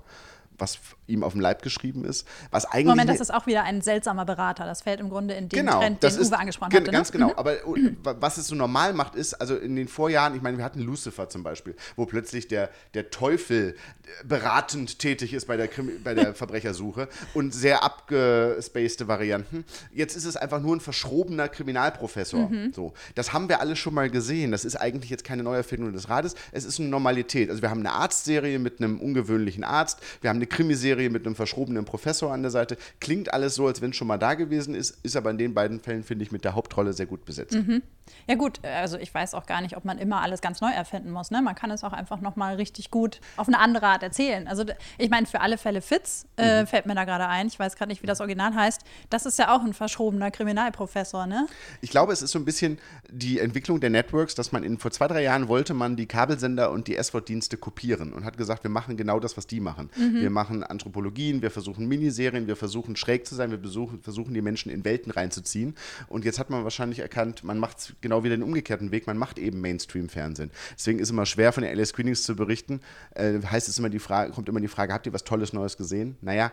was 0.63 0.79
ihm 1.07 1.23
auf 1.23 1.33
dem 1.33 1.41
Leib 1.41 1.61
geschrieben 1.61 2.05
ist. 2.05 2.25
Was 2.49 2.65
eigentlich 2.65 2.85
Moment, 2.85 3.09
das 3.09 3.19
ist 3.19 3.33
auch 3.33 3.45
wieder 3.45 3.63
ein 3.63 3.81
seltsamer 3.81 4.23
Berater. 4.23 4.65
Das 4.65 4.81
fällt 4.81 5.01
im 5.01 5.09
Grunde 5.09 5.33
in 5.33 5.49
den 5.49 5.59
genau, 5.59 5.79
Trend, 5.79 6.01
den 6.01 6.09
ist, 6.09 6.31
Uwe 6.31 6.39
angesprochen 6.39 6.69
gen, 6.71 6.83
hatte. 6.83 6.91
Ganz 6.91 7.09
ne? 7.09 7.19
genau. 7.19 7.27
Mhm. 7.27 7.37
Aber 7.37 7.53
äh, 7.53 7.95
was 8.03 8.37
es 8.37 8.47
so 8.47 8.55
normal 8.55 8.93
macht, 8.93 9.15
ist, 9.15 9.33
also 9.33 9.57
in 9.57 9.75
den 9.75 9.89
Vorjahren, 9.89 10.35
ich 10.35 10.41
meine, 10.41 10.57
wir 10.57 10.63
hatten 10.63 10.79
Lucifer 10.79 11.27
zum 11.27 11.43
Beispiel, 11.43 11.75
wo 11.97 12.05
plötzlich 12.05 12.47
der, 12.47 12.69
der 12.93 13.09
Teufel 13.09 13.75
äh, 13.75 14.25
beratend 14.25 14.99
tätig 14.99 15.33
ist 15.33 15.47
bei 15.47 15.57
der, 15.57 15.69
bei 16.03 16.13
der 16.13 16.33
Verbrechersuche 16.33 17.09
und 17.33 17.53
sehr 17.53 17.83
abgespacede 17.83 19.07
Varianten. 19.09 19.65
Jetzt 19.93 20.15
ist 20.15 20.25
es 20.25 20.37
einfach 20.37 20.61
nur 20.61 20.75
ein 20.75 20.79
verschrobener 20.79 21.49
Kriminalprofessor. 21.49 22.49
Mhm. 22.49 22.71
So. 22.73 22.93
Das 23.15 23.33
haben 23.33 23.49
wir 23.49 23.59
alle 23.59 23.75
schon 23.75 23.93
mal 23.93 24.09
gesehen. 24.09 24.51
Das 24.51 24.63
ist 24.63 24.77
eigentlich 24.77 25.09
jetzt 25.09 25.25
keine 25.25 25.43
Neuerfindung 25.43 25.91
des 25.91 26.07
Rades. 26.07 26.35
Es 26.53 26.63
ist 26.63 26.79
eine 26.79 26.87
Normalität. 26.87 27.49
Also 27.49 27.61
wir 27.61 27.69
haben 27.69 27.81
eine 27.81 27.91
Arztserie 27.91 28.59
mit 28.59 28.79
einem 28.79 29.01
ungewöhnlichen 29.01 29.65
Arzt. 29.65 29.99
Wir 30.21 30.29
haben 30.29 30.37
eine 30.37 30.47
Krimiserie 30.53 31.09
mit 31.09 31.25
einem 31.25 31.35
verschrobenen 31.35 31.85
Professor 31.85 32.31
an 32.31 32.41
der 32.41 32.51
Seite. 32.51 32.77
Klingt 32.99 33.33
alles 33.33 33.55
so, 33.55 33.67
als 33.67 33.81
wenn 33.81 33.91
es 33.91 33.97
schon 33.97 34.07
mal 34.07 34.17
da 34.17 34.35
gewesen 34.35 34.75
ist, 34.75 34.97
ist 35.03 35.15
aber 35.15 35.31
in 35.31 35.37
den 35.37 35.53
beiden 35.53 35.79
Fällen, 35.79 36.03
finde 36.03 36.23
ich, 36.23 36.31
mit 36.31 36.45
der 36.45 36.55
Hauptrolle 36.55 36.93
sehr 36.93 37.05
gut 37.05 37.25
besetzt. 37.25 37.55
Mhm. 37.55 37.81
Ja 38.27 38.35
gut, 38.35 38.63
also 38.63 38.97
ich 38.97 39.13
weiß 39.13 39.33
auch 39.33 39.45
gar 39.45 39.61
nicht, 39.61 39.75
ob 39.75 39.85
man 39.85 39.97
immer 39.97 40.21
alles 40.21 40.41
ganz 40.41 40.61
neu 40.61 40.69
erfinden 40.71 41.11
muss. 41.11 41.31
Ne? 41.31 41.41
Man 41.41 41.55
kann 41.55 41.71
es 41.71 41.83
auch 41.83 41.93
einfach 41.93 42.21
nochmal 42.21 42.55
richtig 42.55 42.91
gut 42.91 43.19
auf 43.37 43.47
eine 43.47 43.59
andere 43.59 43.87
Art 43.87 44.03
erzählen. 44.03 44.47
Also 44.47 44.65
ich 44.97 45.09
meine, 45.09 45.25
für 45.25 45.41
alle 45.41 45.57
Fälle 45.57 45.81
Fitz 45.81 46.25
äh, 46.37 46.61
mhm. 46.61 46.67
fällt 46.67 46.85
mir 46.85 46.95
da 46.95 47.05
gerade 47.05 47.27
ein. 47.27 47.47
Ich 47.47 47.59
weiß 47.59 47.75
gerade 47.75 47.89
nicht, 47.89 48.03
wie 48.03 48.07
das 48.07 48.21
Original 48.21 48.53
heißt. 48.53 48.81
Das 49.09 49.25
ist 49.25 49.39
ja 49.39 49.55
auch 49.55 49.61
ein 49.61 49.73
verschrobener 49.73 50.31
Kriminalprofessor, 50.31 51.27
ne? 51.27 51.47
Ich 51.81 51.89
glaube, 51.89 52.13
es 52.13 52.21
ist 52.21 52.31
so 52.31 52.39
ein 52.39 52.45
bisschen 52.45 52.79
die 53.09 53.39
Entwicklung 53.39 53.79
der 53.79 53.89
Networks, 53.89 54.35
dass 54.35 54.51
man 54.51 54.63
in 54.63 54.77
vor 54.77 54.91
zwei, 54.91 55.07
drei 55.07 55.23
Jahren 55.23 55.47
wollte 55.47 55.73
man 55.73 55.95
die 55.95 56.05
Kabelsender 56.05 56.71
und 56.71 56.87
die 56.87 56.95
S-Wort-Dienste 56.95 57.57
kopieren 57.57 58.13
und 58.13 58.25
hat 58.25 58.37
gesagt, 58.37 58.63
wir 58.63 58.71
machen 58.71 58.97
genau 58.97 59.19
das, 59.19 59.37
was 59.37 59.47
die 59.47 59.59
machen. 59.59 59.89
Mhm. 59.95 60.21
Wir 60.21 60.29
machen 60.33 60.63
Anthropologien, 60.63 61.41
wir 61.41 61.51
versuchen 61.51 61.87
Miniserien, 61.87 62.47
wir 62.47 62.55
versuchen 62.55 62.95
schräg 62.95 63.25
zu 63.25 63.35
sein, 63.35 63.51
wir 63.51 63.57
besuchen, 63.57 64.01
versuchen 64.01 64.33
die 64.33 64.41
Menschen 64.41 64.71
in 64.71 64.83
Welten 64.83 65.11
reinzuziehen. 65.11 65.75
Und 66.07 66.25
jetzt 66.25 66.39
hat 66.39 66.49
man 66.49 66.63
wahrscheinlich 66.63 66.99
erkannt, 66.99 67.43
man 67.43 67.59
macht 67.59 67.79
es 67.79 67.93
genau 68.01 68.23
wieder 68.23 68.35
den 68.35 68.43
umgekehrten 68.43 68.91
Weg, 68.91 69.07
man 69.07 69.17
macht 69.17 69.39
eben 69.39 69.61
Mainstream-Fernsehen. 69.61 70.51
Deswegen 70.73 70.99
ist 70.99 71.07
es 71.07 71.11
immer 71.11 71.25
schwer, 71.25 71.53
von 71.53 71.63
den 71.63 71.77
LA 71.77 71.85
Screenings 71.85 72.23
zu 72.23 72.35
berichten. 72.35 72.81
Äh, 73.15 73.39
heißt 73.41 73.69
es 73.69 73.79
immer 73.79 73.89
die 73.89 73.99
Frage, 73.99 74.31
kommt 74.33 74.49
immer 74.49 74.59
die 74.59 74.67
Frage, 74.67 74.93
habt 74.93 75.05
ihr 75.05 75.13
was 75.13 75.23
Tolles 75.23 75.53
Neues 75.53 75.77
gesehen? 75.77 76.17
Naja, 76.21 76.51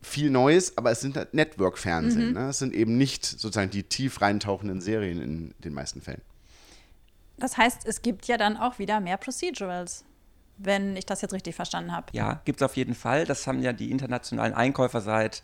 viel 0.00 0.30
Neues, 0.30 0.76
aber 0.76 0.90
es 0.90 1.00
sind 1.00 1.16
halt 1.16 1.34
Network-Fernsehen. 1.34 2.28
Mhm. 2.28 2.34
Ne? 2.34 2.48
Es 2.50 2.58
sind 2.58 2.74
eben 2.74 2.96
nicht 2.96 3.24
sozusagen 3.24 3.70
die 3.70 3.82
tief 3.82 4.20
reintauchenden 4.20 4.80
Serien 4.80 5.20
in 5.20 5.54
den 5.58 5.74
meisten 5.74 6.00
Fällen. 6.00 6.22
Das 7.38 7.56
heißt, 7.56 7.86
es 7.86 8.02
gibt 8.02 8.26
ja 8.26 8.36
dann 8.36 8.56
auch 8.56 8.78
wieder 8.78 9.00
mehr 9.00 9.16
Procedurals 9.16 10.04
wenn 10.58 10.96
ich 10.96 11.06
das 11.06 11.22
jetzt 11.22 11.32
richtig 11.32 11.54
verstanden 11.54 11.94
habe. 11.94 12.06
Ja, 12.12 12.40
gibt 12.44 12.60
es 12.60 12.64
auf 12.64 12.76
jeden 12.76 12.94
Fall. 12.94 13.24
Das 13.24 13.46
haben 13.46 13.62
ja 13.62 13.72
die 13.72 13.90
internationalen 13.90 14.54
Einkäufer 14.54 15.00
seit 15.00 15.42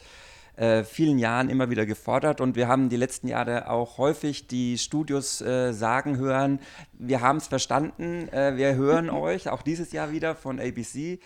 äh, 0.56 0.85
vielen 0.85 1.18
Jahren 1.18 1.50
immer 1.50 1.71
wieder 1.71 1.87
gefordert 1.87 2.40
und 2.40 2.54
wir 2.54 2.68
haben 2.68 2.88
die 2.88 2.97
letzten 2.97 3.26
Jahre 3.28 3.68
auch 3.71 3.99
häufig 3.99 4.47
die 4.47 4.78
Studios 4.78 5.40
äh, 5.40 5.73
sagen 5.73 6.16
hören, 6.16 6.61
wir 6.92 7.21
haben 7.21 7.38
es 7.38 7.49
verstanden, 7.49 8.28
äh, 8.28 8.56
wir 8.56 8.75
hören 8.75 9.11
euch, 9.25 9.49
auch 9.49 9.62
dieses 9.62 9.92
Jahr 9.92 10.12
wieder 10.12 10.37
von 10.37 10.61
ABC, 10.61 11.18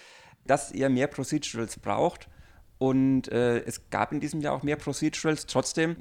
dass 0.46 0.72
ihr 0.72 0.88
mehr 0.88 1.08
Procedurals 1.08 1.78
braucht. 1.78 2.28
Und 2.78 3.30
äh, 3.32 3.58
es 3.58 3.90
gab 3.90 4.12
in 4.12 4.20
diesem 4.20 4.40
Jahr 4.40 4.54
auch 4.54 4.62
mehr 4.62 4.76
Procedurals. 4.76 5.46
Trotzdem 5.46 5.96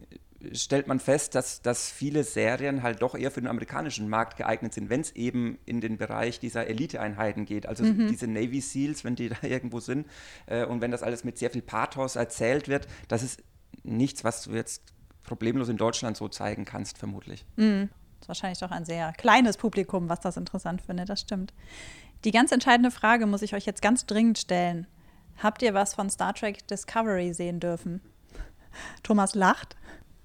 stellt 0.54 0.88
man 0.88 1.00
fest, 1.00 1.36
dass, 1.36 1.62
dass 1.62 1.90
viele 1.90 2.24
Serien 2.24 2.84
halt 2.84 3.02
doch 3.02 3.16
eher 3.16 3.32
für 3.32 3.42
den 3.42 3.48
amerikanischen 3.48 4.10
Markt 4.10 4.38
geeignet 4.38 4.74
sind, 4.74 4.90
wenn 4.90 5.02
es 5.02 5.12
eben 5.16 5.58
in 5.66 5.82
den 5.82 5.98
Bereich 5.98 6.40
dieser 6.40 6.68
Eliteeinheiten 6.68 7.46
geht. 7.46 7.66
Also 7.66 7.84
mhm. 7.84 8.08
diese 8.08 8.28
Navy 8.28 8.62
SEALs, 8.62 9.04
wenn 9.04 9.16
die 9.16 9.30
da 9.30 9.38
irgendwo 9.42 9.80
sind 9.80 10.08
äh, 10.46 10.66
und 10.66 10.82
wenn 10.82 10.92
das 10.92 11.04
alles 11.04 11.24
mit 11.24 11.38
sehr 11.38 11.50
viel 11.50 11.62
Pathos 11.62 12.16
erzählt 12.16 12.68
wird, 12.68 12.88
das 13.08 13.24
ist 13.24 13.44
nichts, 13.84 14.24
was 14.24 14.44
du 14.44 14.52
jetzt 14.52 14.82
problemlos 15.24 15.70
in 15.70 15.78
Deutschland 15.78 16.18
so 16.18 16.28
zeigen 16.28 16.66
kannst, 16.66 16.98
vermutlich. 16.98 17.46
Mhm. 17.56 17.90
Das 18.20 18.26
ist 18.26 18.28
wahrscheinlich 18.30 18.60
doch 18.60 18.72
ein 18.72 18.86
sehr 18.86 19.14
kleines 19.14 19.58
Publikum, 19.58 20.10
was 20.10 20.20
das 20.20 20.38
interessant 20.38 20.82
findet, 20.82 21.10
das 21.10 21.22
stimmt. 21.22 21.54
Die 22.24 22.32
ganz 22.32 22.52
entscheidende 22.52 22.90
Frage 22.90 23.28
muss 23.28 23.44
ich 23.44 23.54
euch 23.54 23.66
jetzt 23.66 23.82
ganz 23.82 24.06
dringend 24.06 24.40
stellen. 24.40 24.88
Habt 25.38 25.62
ihr 25.62 25.76
was 25.76 25.94
von 25.94 26.10
Star 26.10 26.34
Trek 26.34 26.68
Discovery 26.68 27.34
sehen 27.34 27.60
dürfen? 27.60 28.02
Thomas 29.04 29.36
lacht. 29.36 29.76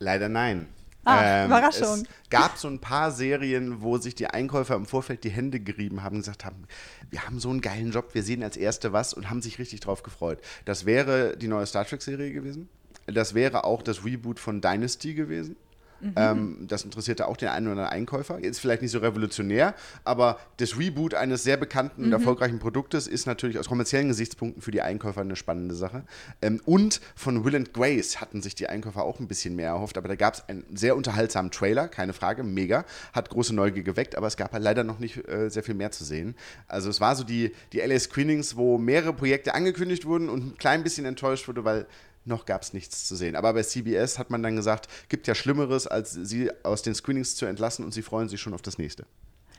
Leider 0.02 0.28
nein. 0.28 0.66
Ah, 1.04 1.42
ähm, 1.42 1.46
Überraschung. 1.46 2.02
Es 2.02 2.30
gab 2.30 2.58
so 2.58 2.68
ein 2.68 2.78
paar 2.78 3.10
Serien, 3.10 3.82
wo 3.82 3.98
sich 3.98 4.14
die 4.14 4.28
Einkäufer 4.28 4.76
im 4.76 4.86
Vorfeld 4.86 5.24
die 5.24 5.30
Hände 5.30 5.58
gerieben 5.58 6.02
haben 6.02 6.16
und 6.16 6.22
gesagt 6.22 6.44
haben, 6.44 6.64
wir 7.10 7.24
haben 7.24 7.40
so 7.40 7.50
einen 7.50 7.60
geilen 7.60 7.90
Job, 7.90 8.14
wir 8.14 8.22
sehen 8.22 8.42
als 8.42 8.56
Erste 8.56 8.92
was 8.92 9.12
und 9.12 9.28
haben 9.28 9.42
sich 9.42 9.58
richtig 9.58 9.80
drauf 9.80 10.02
gefreut. 10.02 10.40
Das 10.64 10.86
wäre 10.86 11.36
die 11.36 11.48
neue 11.48 11.66
Star 11.66 11.84
Trek-Serie 11.84 12.32
gewesen. 12.32 12.68
Das 13.06 13.34
wäre 13.34 13.64
auch 13.64 13.82
das 13.82 14.04
Reboot 14.04 14.38
von 14.38 14.60
Dynasty 14.60 15.14
gewesen. 15.14 15.56
Mhm. 16.02 16.12
Ähm, 16.16 16.56
das 16.68 16.84
interessierte 16.84 17.28
auch 17.28 17.36
den 17.36 17.48
einen 17.48 17.66
oder 17.66 17.72
anderen 17.72 17.92
Einkäufer. 17.92 18.38
Ist 18.38 18.60
vielleicht 18.60 18.82
nicht 18.82 18.90
so 18.90 18.98
revolutionär, 18.98 19.74
aber 20.04 20.38
das 20.56 20.78
Reboot 20.78 21.14
eines 21.14 21.44
sehr 21.44 21.56
bekannten 21.56 22.02
und 22.02 22.08
mhm. 22.08 22.14
erfolgreichen 22.14 22.58
Produktes 22.58 23.06
ist 23.06 23.26
natürlich 23.26 23.58
aus 23.58 23.68
kommerziellen 23.68 24.08
Gesichtspunkten 24.08 24.62
für 24.62 24.72
die 24.72 24.82
Einkäufer 24.82 25.20
eine 25.20 25.36
spannende 25.36 25.74
Sache. 25.74 26.02
Ähm, 26.42 26.60
und 26.64 27.00
von 27.14 27.44
Will 27.44 27.54
and 27.54 27.72
Grace 27.72 28.20
hatten 28.20 28.42
sich 28.42 28.54
die 28.54 28.68
Einkäufer 28.68 29.04
auch 29.04 29.20
ein 29.20 29.28
bisschen 29.28 29.54
mehr 29.54 29.68
erhofft, 29.68 29.96
aber 29.96 30.08
da 30.08 30.16
gab 30.16 30.34
es 30.34 30.48
einen 30.48 30.64
sehr 30.74 30.96
unterhaltsamen 30.96 31.50
Trailer, 31.50 31.88
keine 31.88 32.12
Frage, 32.12 32.42
mega, 32.42 32.84
hat 33.12 33.30
große 33.30 33.54
Neugier 33.54 33.84
geweckt, 33.84 34.16
aber 34.16 34.26
es 34.26 34.36
gab 34.36 34.52
halt 34.52 34.62
leider 34.62 34.84
noch 34.84 34.98
nicht 34.98 35.28
äh, 35.28 35.48
sehr 35.48 35.62
viel 35.62 35.74
mehr 35.74 35.92
zu 35.92 36.04
sehen. 36.04 36.34
Also 36.66 36.90
es 36.90 37.00
war 37.00 37.14
so 37.14 37.22
die, 37.22 37.52
die 37.72 37.78
LA 37.78 37.98
Screenings, 37.98 38.56
wo 38.56 38.78
mehrere 38.78 39.12
Projekte 39.12 39.54
angekündigt 39.54 40.04
wurden 40.04 40.28
und 40.28 40.46
ein 40.46 40.58
klein 40.58 40.82
bisschen 40.82 41.04
enttäuscht 41.06 41.46
wurde, 41.46 41.64
weil 41.64 41.86
noch 42.24 42.46
gab 42.46 42.62
es 42.62 42.72
nichts 42.72 43.06
zu 43.06 43.16
sehen. 43.16 43.36
Aber 43.36 43.52
bei 43.52 43.62
CBS 43.62 44.18
hat 44.18 44.30
man 44.30 44.42
dann 44.42 44.56
gesagt, 44.56 44.88
gibt 45.08 45.26
ja 45.26 45.34
Schlimmeres, 45.34 45.86
als 45.86 46.12
sie 46.12 46.50
aus 46.62 46.82
den 46.82 46.94
Screenings 46.94 47.36
zu 47.36 47.46
entlassen 47.46 47.84
und 47.84 47.92
sie 47.92 48.02
freuen 48.02 48.28
sich 48.28 48.40
schon 48.40 48.54
auf 48.54 48.62
das 48.62 48.78
nächste. 48.78 49.04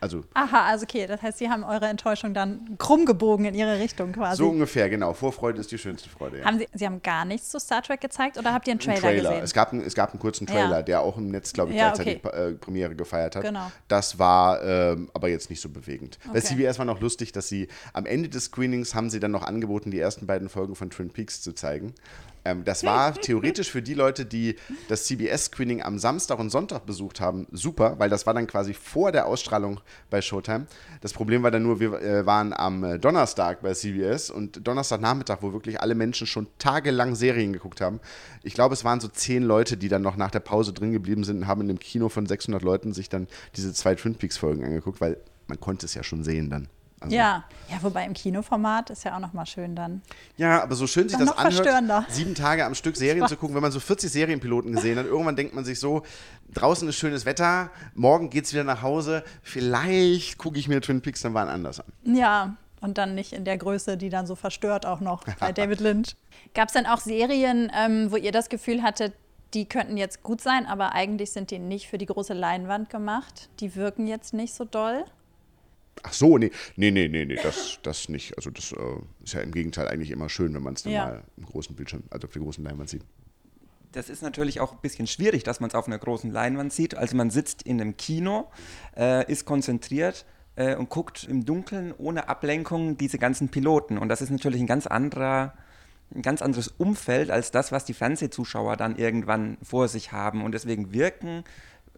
Also, 0.04 0.22
Aha, 0.34 0.66
also 0.66 0.84
okay, 0.84 1.08
das 1.08 1.22
heißt, 1.22 1.38
Sie 1.38 1.50
haben 1.50 1.64
eure 1.64 1.86
Enttäuschung 1.86 2.34
dann 2.34 2.78
krumm 2.78 3.06
gebogen 3.06 3.46
in 3.46 3.56
Ihre 3.56 3.80
Richtung 3.80 4.12
quasi. 4.12 4.36
So 4.36 4.50
ungefähr, 4.50 4.90
genau. 4.90 5.14
Vorfreude 5.14 5.62
ist 5.62 5.72
die 5.72 5.78
schönste 5.78 6.10
Freude. 6.10 6.40
Ja. 6.40 6.46
Haben 6.46 6.60
Sie, 6.60 6.68
Sie 6.74 6.86
haben 6.86 7.02
gar 7.02 7.24
nichts 7.24 7.48
zu 7.48 7.58
Star 7.58 7.82
Trek 7.82 8.02
gezeigt 8.02 8.38
oder 8.38 8.54
habt 8.54 8.68
ihr 8.68 8.72
einen 8.72 8.82
Trailer, 8.82 9.00
Trailer. 9.00 9.30
gesehen? 9.30 9.44
Es 9.46 9.54
gab, 9.54 9.72
es 9.72 9.94
gab 9.94 10.12
einen 10.12 10.20
kurzen 10.20 10.46
Trailer, 10.46 10.78
ja. 10.78 10.82
der 10.82 11.00
auch 11.00 11.18
im 11.18 11.30
Netz, 11.30 11.54
glaube 11.54 11.72
ich, 11.72 11.78
ja, 11.78 11.94
gleichzeitig 11.94 12.20
okay. 12.22 12.50
äh, 12.50 12.54
Premiere 12.56 12.96
gefeiert 12.98 13.38
hat. 13.38 13.44
Genau. 13.44 13.72
Das 13.88 14.20
war 14.20 14.62
ähm, 14.62 15.10
aber 15.14 15.30
jetzt 15.30 15.50
nicht 15.50 15.62
so 15.62 15.70
bewegend. 15.70 16.20
Okay. 16.22 16.34
Bei 16.34 16.42
CBS 16.42 16.80
war 16.80 16.86
noch 16.86 17.00
lustig, 17.00 17.32
dass 17.32 17.48
sie 17.48 17.70
am 17.94 18.06
Ende 18.06 18.28
des 18.28 18.46
Screenings 18.46 18.96
haben 18.96 19.10
sie 19.10 19.22
dann 19.22 19.32
noch 19.32 19.44
angeboten, 19.44 19.90
die 19.90 20.00
ersten 20.00 20.28
beiden 20.28 20.50
Folgen 20.50 20.76
von 20.76 20.90
Twin 20.90 21.12
Peaks 21.12 21.42
zu 21.42 21.54
zeigen. 21.54 21.94
Ähm, 22.46 22.64
das 22.64 22.84
war 22.84 23.14
theoretisch 23.14 23.72
für 23.72 23.82
die 23.82 23.94
Leute, 23.94 24.26
die 24.26 24.56
das 24.88 25.06
CBS-Screening 25.06 25.82
am 25.82 25.98
Samstag 26.00 26.40
und 26.40 26.50
Sonntag 26.50 26.86
besucht 26.86 27.20
haben, 27.22 27.48
super, 27.52 28.00
weil 28.00 28.10
das 28.10 28.26
war 28.26 28.34
dann 28.34 28.48
quasi 28.48 28.74
vor 28.74 29.12
der 29.12 29.28
Ausstrahlung 29.28 29.80
bei 30.10 30.22
Showtime. 30.22 30.66
Das 31.02 31.14
Problem 31.14 31.44
war 31.44 31.52
dann 31.52 31.64
nur, 31.64 31.80
wir 31.80 32.02
äh, 32.02 32.26
waren 32.26 32.54
am 32.54 32.84
äh, 32.84 33.00
Donnerstag 33.00 33.62
bei 33.62 33.74
CBS 33.74 34.30
und 34.30 34.68
Donnerstagnachmittag, 34.68 35.38
wo 35.42 35.54
wirklich 35.54 35.80
alle 35.82 35.96
Menschen 35.96 36.28
schon 36.28 36.48
tagelang 36.60 37.16
Serien 37.16 37.54
geguckt 37.54 37.82
haben. 37.82 38.00
Ich 38.44 38.54
glaube, 38.54 38.74
es 38.74 38.84
waren 38.84 39.00
so 39.00 39.08
zehn 39.08 39.44
Leute, 39.44 39.78
die 39.78 39.88
dann 39.88 40.02
noch 40.02 40.18
nach 40.18 40.32
der 40.32 40.42
Pause 40.42 40.74
drin 40.74 40.92
geblieben 40.92 41.24
sind 41.24 41.38
und 41.38 41.48
haben 41.48 41.62
in 41.62 41.70
einem 41.70 41.80
Kino 41.80 42.10
von 42.10 42.26
600 42.26 42.62
Leuten 42.62 42.94
sich 42.94 43.10
dann 43.10 43.28
diese 43.56 43.74
zwei 43.74 43.96
Twin 43.96 44.16
Peaks-Folgen 44.16 44.64
angeguckt, 44.64 45.00
weil 45.02 45.18
man 45.48 45.60
konnte 45.60 45.86
es 45.86 45.94
ja 45.94 46.04
schon 46.04 46.24
sehen 46.24 46.50
dann. 46.50 46.68
Also 47.04 47.16
ja, 47.16 47.44
ja, 47.70 47.78
wobei 47.82 48.06
im 48.06 48.14
Kinoformat 48.14 48.90
ist 48.90 49.04
ja 49.04 49.16
auch 49.16 49.20
nochmal 49.20 49.46
schön 49.46 49.76
dann. 49.76 50.02
Ja, 50.38 50.64
aber 50.64 50.76
so 50.76 50.88
schön 50.88 51.10
sich 51.10 51.18
das 51.18 51.38
anhört, 51.38 52.06
sieben 52.10 52.36
Tage 52.36 52.66
am 52.66 52.76
Stück 52.76 52.96
Serien 52.96 53.28
zu 53.28 53.38
gucken, 53.38 53.56
wenn 53.56 53.62
man 53.62 53.72
so 53.72 53.80
40 53.80 54.12
Serienpiloten 54.12 54.74
gesehen 54.74 54.98
hat, 54.98 55.06
irgendwann 55.06 55.36
denkt 55.36 55.54
man 55.54 55.66
sich 55.66 55.80
so, 55.80 56.04
draußen 56.54 56.88
ist 56.88 56.96
schönes 56.96 57.26
Wetter, 57.26 57.72
morgen 57.94 58.30
geht 58.30 58.46
es 58.46 58.54
wieder 58.54 58.64
nach 58.64 58.82
Hause, 58.82 59.24
vielleicht 59.42 60.38
gucke 60.38 60.58
ich 60.58 60.68
mir 60.68 60.82
Twin 60.82 61.02
Peaks 61.02 61.22
dann 61.22 61.34
wann 61.34 61.50
anders 61.50 61.80
an. 61.80 61.92
Ja, 62.04 62.56
und 62.82 62.98
dann 62.98 63.16
nicht 63.16 63.34
in 63.34 63.46
der 63.46 63.58
Größe, 63.58 63.98
die 63.98 64.10
dann 64.10 64.28
so 64.28 64.36
verstört 64.36 64.86
auch 64.86 65.00
noch 65.00 65.24
bei 65.40 65.52
David 65.54 65.80
Lynch. 65.80 66.16
Gab 66.54 66.68
es 66.68 66.74
denn 66.74 66.86
auch 66.86 67.00
Serien, 67.00 67.72
ähm, 67.76 68.12
wo 68.12 68.18
ihr 68.18 68.32
das 68.32 68.50
Gefühl 68.50 68.84
hattet, 68.84 69.14
die 69.54 69.66
könnten 69.66 69.98
jetzt 69.98 70.24
gut 70.24 70.42
sein, 70.42 70.66
aber 70.66 70.94
eigentlich 70.94 71.32
sind 71.32 71.52
die 71.52 71.60
nicht 71.60 71.88
für 71.88 71.98
die 71.98 72.08
große 72.08 72.34
Leinwand 72.34 72.90
gemacht? 72.90 73.50
Die 73.60 73.76
wirken 73.76 74.08
jetzt 74.08 74.34
nicht 74.34 74.54
so 74.54 74.66
doll? 74.66 75.06
Ach 76.02 76.14
so, 76.14 76.38
nee, 76.38 76.52
nee, 76.76 76.92
nee, 76.92 77.08
nee, 77.08 77.26
nee 77.26 77.38
das, 77.42 77.80
das 77.84 78.10
nicht. 78.10 78.36
Also 78.38 78.50
das 78.50 78.72
äh, 78.72 78.76
ist 79.24 79.34
ja 79.34 79.42
im 79.42 79.52
Gegenteil 79.52 79.88
eigentlich 79.88 80.12
immer 80.12 80.28
schön, 80.30 80.54
wenn 80.54 80.64
man 80.64 80.74
es 80.74 80.84
dann 80.84 80.94
Ja. 80.94 81.06
mal 81.06 81.24
im 81.38 81.46
großen 81.46 81.76
Bildschirm, 81.76 82.04
also 82.10 82.28
auf 82.28 82.34
der 82.34 82.42
großen 82.42 82.64
Leinwand 82.64 82.90
sieht. 82.90 83.04
Das 83.92 84.10
ist 84.10 84.24
natürlich 84.24 84.60
auch 84.60 84.72
ein 84.74 84.80
bisschen 84.82 85.06
schwierig, 85.06 85.44
dass 85.44 85.60
man 85.60 85.70
es 85.70 85.76
auf 85.76 85.86
einer 85.88 86.00
großen 86.00 86.32
Leinwand 86.32 86.74
sieht. 86.74 86.96
Also 86.96 87.16
man 87.16 87.30
sitzt 87.30 87.62
in 87.62 87.80
einem 87.80 87.96
Kino, 87.96 88.50
äh, 88.98 89.32
ist 89.32 89.46
konzentriert 89.46 90.26
äh, 90.56 90.76
und 90.76 90.90
guckt 90.90 91.26
im 91.30 91.46
Dunkeln 91.46 91.94
ohne 91.98 92.28
Ablenkung 92.28 92.98
diese 92.98 93.20
ganzen 93.20 93.50
Piloten. 93.50 94.00
Und 94.00 94.10
das 94.10 94.22
ist 94.22 94.32
natürlich 94.32 94.60
ein 94.62 94.68
ganz 94.68 94.88
anderer, 94.88 95.54
ein 96.14 96.24
ganz 96.24 96.42
anderes 96.42 96.70
Umfeld 96.70 97.30
als 97.30 97.52
das, 97.52 97.72
was 97.72 97.86
die 97.86 97.94
Fernsehzuschauer 97.94 98.78
dann 98.78 98.96
irgendwann 98.98 99.58
vor 99.62 99.88
sich 99.88 100.12
haben. 100.12 100.44
Und 100.44 100.54
deswegen 100.54 100.92
wirken 100.92 101.44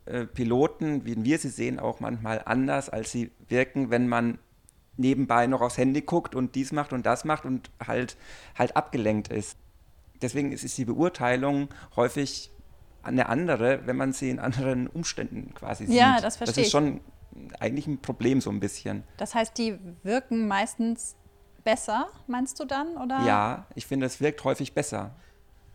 äh, 0.05 0.25
Piloten, 0.25 1.05
wie 1.05 1.23
wir 1.23 1.39
sie 1.39 1.49
sehen, 1.49 1.79
auch 1.79 1.99
manchmal 1.99 2.41
anders, 2.45 2.89
als 2.89 3.11
sie 3.11 3.31
wirken, 3.47 3.89
wenn 3.89 4.07
man 4.07 4.39
nebenbei 4.97 5.47
noch 5.47 5.61
aufs 5.61 5.77
Handy 5.77 6.01
guckt 6.01 6.35
und 6.35 6.55
dies 6.55 6.71
macht 6.71 6.93
und 6.93 7.05
das 7.05 7.25
macht 7.25 7.45
und 7.45 7.69
halt, 7.85 8.15
halt 8.57 8.77
abgelenkt 8.77 9.27
ist. 9.27 9.57
Deswegen 10.21 10.51
ist 10.51 10.63
ist 10.63 10.77
die 10.77 10.85
Beurteilung 10.85 11.67
häufig 11.95 12.51
eine 13.03 13.27
andere, 13.29 13.81
wenn 13.85 13.97
man 13.97 14.13
sie 14.13 14.29
in 14.29 14.39
anderen 14.39 14.87
Umständen 14.87 15.53
quasi 15.53 15.85
sieht. 15.85 15.95
Ja, 15.95 16.19
das 16.21 16.37
verstehe 16.37 16.55
Das 16.55 16.57
ist 16.57 16.65
ich. 16.67 16.71
schon 16.71 17.01
eigentlich 17.59 17.87
ein 17.87 18.01
Problem 18.01 18.41
so 18.41 18.49
ein 18.49 18.59
bisschen. 18.59 19.03
Das 19.17 19.35
heißt, 19.35 19.57
die 19.57 19.77
wirken 20.03 20.47
meistens 20.47 21.15
besser, 21.63 22.07
meinst 22.27 22.59
du 22.59 22.65
dann? 22.65 22.95
Oder? 22.97 23.25
Ja, 23.25 23.65
ich 23.75 23.85
finde, 23.85 24.05
es 24.05 24.21
wirkt 24.21 24.43
häufig 24.43 24.73
besser. 24.73 25.15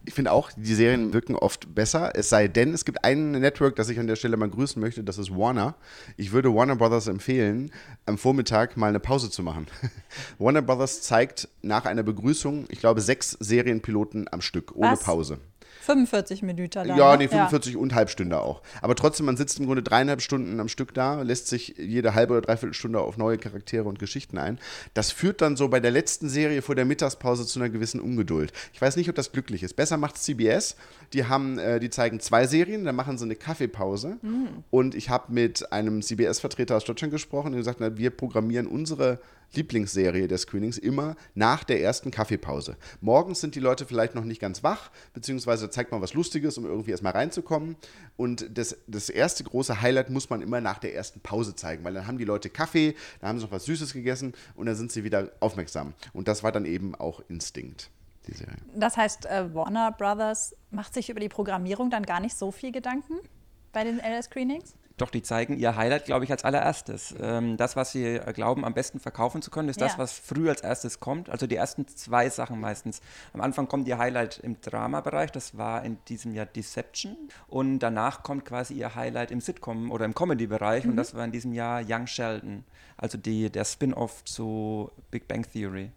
Ich 0.04 0.14
finde 0.14 0.32
auch, 0.32 0.50
die 0.56 0.74
Serien 0.74 1.12
wirken 1.12 1.36
oft 1.36 1.74
besser, 1.74 2.12
es 2.14 2.30
sei 2.30 2.48
denn, 2.48 2.72
es 2.72 2.84
gibt 2.84 3.04
ein 3.04 3.32
Network, 3.32 3.76
das 3.76 3.90
ich 3.90 3.98
an 3.98 4.06
der 4.06 4.16
Stelle 4.16 4.36
mal 4.36 4.48
grüßen 4.48 4.80
möchte, 4.80 5.04
das 5.04 5.18
ist 5.18 5.30
Warner. 5.30 5.74
Ich 6.16 6.32
würde 6.32 6.54
Warner 6.54 6.76
Brothers 6.76 7.06
empfehlen, 7.06 7.70
am 8.06 8.16
Vormittag 8.16 8.76
mal 8.76 8.88
eine 8.88 9.00
Pause 9.00 9.30
zu 9.30 9.42
machen. 9.42 9.66
Warner 10.38 10.62
Brothers 10.62 11.02
zeigt 11.02 11.48
nach 11.62 11.84
einer 11.84 12.02
Begrüßung, 12.02 12.64
ich 12.70 12.80
glaube, 12.80 13.02
sechs 13.02 13.36
Serienpiloten 13.40 14.26
am 14.32 14.40
Stück, 14.40 14.74
ohne 14.74 14.92
Was? 14.92 15.04
Pause. 15.04 15.38
45 15.80 16.42
Minuten 16.42 16.70
dann. 16.70 16.96
Ja, 16.96 17.12
ne? 17.12 17.24
nee, 17.24 17.28
45 17.28 17.76
und 17.76 17.94
Halbstunde 17.94 18.40
auch. 18.40 18.62
Aber 18.82 18.94
trotzdem, 18.94 19.26
man 19.26 19.36
sitzt 19.36 19.58
im 19.58 19.66
Grunde 19.66 19.82
dreieinhalb 19.82 20.20
Stunden 20.20 20.60
am 20.60 20.68
Stück 20.68 20.94
da, 20.94 21.22
lässt 21.22 21.48
sich 21.48 21.74
jede 21.78 22.14
halbe 22.14 22.34
oder 22.34 22.42
dreiviertel 22.42 22.74
Stunde 22.74 23.00
auf 23.00 23.16
neue 23.16 23.38
Charaktere 23.38 23.84
und 23.84 23.98
Geschichten 23.98 24.38
ein. 24.38 24.58
Das 24.94 25.10
führt 25.10 25.40
dann 25.40 25.56
so 25.56 25.68
bei 25.68 25.80
der 25.80 25.90
letzten 25.90 26.28
Serie 26.28 26.62
vor 26.62 26.74
der 26.74 26.84
Mittagspause 26.84 27.46
zu 27.46 27.58
einer 27.58 27.70
gewissen 27.70 28.00
Ungeduld. 28.00 28.52
Ich 28.72 28.80
weiß 28.80 28.96
nicht, 28.96 29.08
ob 29.08 29.14
das 29.14 29.32
glücklich 29.32 29.62
ist. 29.62 29.74
Besser 29.74 29.96
macht 29.96 30.18
CBS. 30.18 30.76
Die 31.12 31.24
haben, 31.24 31.58
äh, 31.58 31.80
die 31.80 31.90
zeigen 31.90 32.20
zwei 32.20 32.46
Serien, 32.46 32.84
dann 32.84 32.94
machen 32.94 33.18
sie 33.18 33.24
eine 33.24 33.36
Kaffeepause. 33.36 34.18
Und 34.70 34.94
ich 34.94 35.10
habe 35.10 35.32
mit 35.32 35.72
einem 35.72 36.02
CBS-Vertreter 36.02 36.76
aus 36.76 36.84
Deutschland 36.84 37.12
gesprochen 37.12 37.48
und 37.48 37.56
gesagt, 37.56 37.80
na, 37.80 37.96
wir 37.96 38.10
programmieren 38.10 38.66
unsere 38.66 39.18
Lieblingsserie 39.54 40.28
der 40.28 40.38
Screenings 40.38 40.78
immer 40.78 41.16
nach 41.34 41.64
der 41.64 41.82
ersten 41.82 42.10
Kaffeepause. 42.10 42.76
Morgens 43.00 43.40
sind 43.40 43.54
die 43.54 43.60
Leute 43.60 43.86
vielleicht 43.86 44.14
noch 44.14 44.24
nicht 44.24 44.40
ganz 44.40 44.62
wach, 44.62 44.90
beziehungsweise 45.12 45.70
zeigt 45.70 45.90
man 45.92 46.00
was 46.00 46.14
Lustiges, 46.14 46.58
um 46.58 46.64
irgendwie 46.64 46.92
erstmal 46.92 47.12
reinzukommen. 47.12 47.76
Und 48.16 48.56
das, 48.56 48.76
das 48.86 49.08
erste 49.08 49.44
große 49.44 49.80
Highlight 49.80 50.10
muss 50.10 50.30
man 50.30 50.42
immer 50.42 50.60
nach 50.60 50.78
der 50.78 50.94
ersten 50.94 51.20
Pause 51.20 51.54
zeigen, 51.54 51.84
weil 51.84 51.94
dann 51.94 52.06
haben 52.06 52.18
die 52.18 52.24
Leute 52.24 52.50
Kaffee, 52.50 52.94
dann 53.20 53.30
haben 53.30 53.38
sie 53.38 53.44
noch 53.44 53.52
was 53.52 53.64
Süßes 53.64 53.92
gegessen 53.92 54.34
und 54.54 54.66
dann 54.66 54.76
sind 54.76 54.92
sie 54.92 55.04
wieder 55.04 55.32
aufmerksam. 55.40 55.94
Und 56.12 56.28
das 56.28 56.42
war 56.42 56.52
dann 56.52 56.64
eben 56.64 56.94
auch 56.94 57.22
Instinkt, 57.28 57.90
die 58.26 58.34
Serie. 58.34 58.56
Das 58.74 58.96
heißt, 58.96 59.26
äh, 59.26 59.54
Warner 59.54 59.92
Brothers 59.92 60.54
macht 60.70 60.94
sich 60.94 61.10
über 61.10 61.20
die 61.20 61.28
Programmierung 61.28 61.90
dann 61.90 62.04
gar 62.04 62.20
nicht 62.20 62.36
so 62.36 62.50
viel 62.50 62.72
Gedanken 62.72 63.14
bei 63.72 63.84
den 63.84 63.98
LS-Screenings? 63.98 64.74
Doch, 65.00 65.08
die 65.08 65.22
zeigen 65.22 65.56
ihr 65.56 65.76
Highlight, 65.76 66.04
glaube 66.04 66.26
ich, 66.26 66.30
als 66.30 66.44
allererstes. 66.44 67.14
Ähm, 67.18 67.56
das, 67.56 67.74
was 67.74 67.92
sie 67.92 68.04
äh, 68.04 68.32
glauben, 68.34 68.66
am 68.66 68.74
besten 68.74 69.00
verkaufen 69.00 69.40
zu 69.40 69.50
können, 69.50 69.70
ist 69.70 69.80
das, 69.80 69.92
Ja. 69.92 69.98
was 69.98 70.12
früh 70.12 70.50
als 70.50 70.60
erstes 70.60 71.00
kommt. 71.00 71.30
Also 71.30 71.46
die 71.46 71.56
ersten 71.56 71.88
zwei 71.88 72.28
Sachen 72.28 72.60
meistens. 72.60 73.00
Am 73.32 73.40
Anfang 73.40 73.66
kommt 73.66 73.88
ihr 73.88 73.96
Highlight 73.96 74.40
im 74.40 74.60
Drama-Bereich, 74.60 75.32
das 75.32 75.56
war 75.56 75.84
in 75.86 75.96
diesem 76.08 76.34
Jahr 76.34 76.44
Deception. 76.44 77.16
Und 77.48 77.78
danach 77.78 78.22
kommt 78.22 78.44
quasi 78.44 78.74
ihr 78.74 78.94
Highlight 78.94 79.30
im 79.30 79.40
Sitcom- 79.40 79.90
oder 79.90 80.04
im 80.04 80.14
Comedy-Bereich 80.14 80.84
und 80.84 80.96
das 80.96 81.14
war 81.14 81.24
in 81.24 81.32
diesem 81.32 81.54
Jahr 81.54 81.80
Young 81.88 82.06
Sheldon, 82.06 82.64
also 82.98 83.16
die, 83.16 83.48
der 83.48 83.64
Spin-off 83.64 84.22
zu 84.24 84.90
Big 85.10 85.26
Bang 85.28 85.46
Theory. 85.50 85.92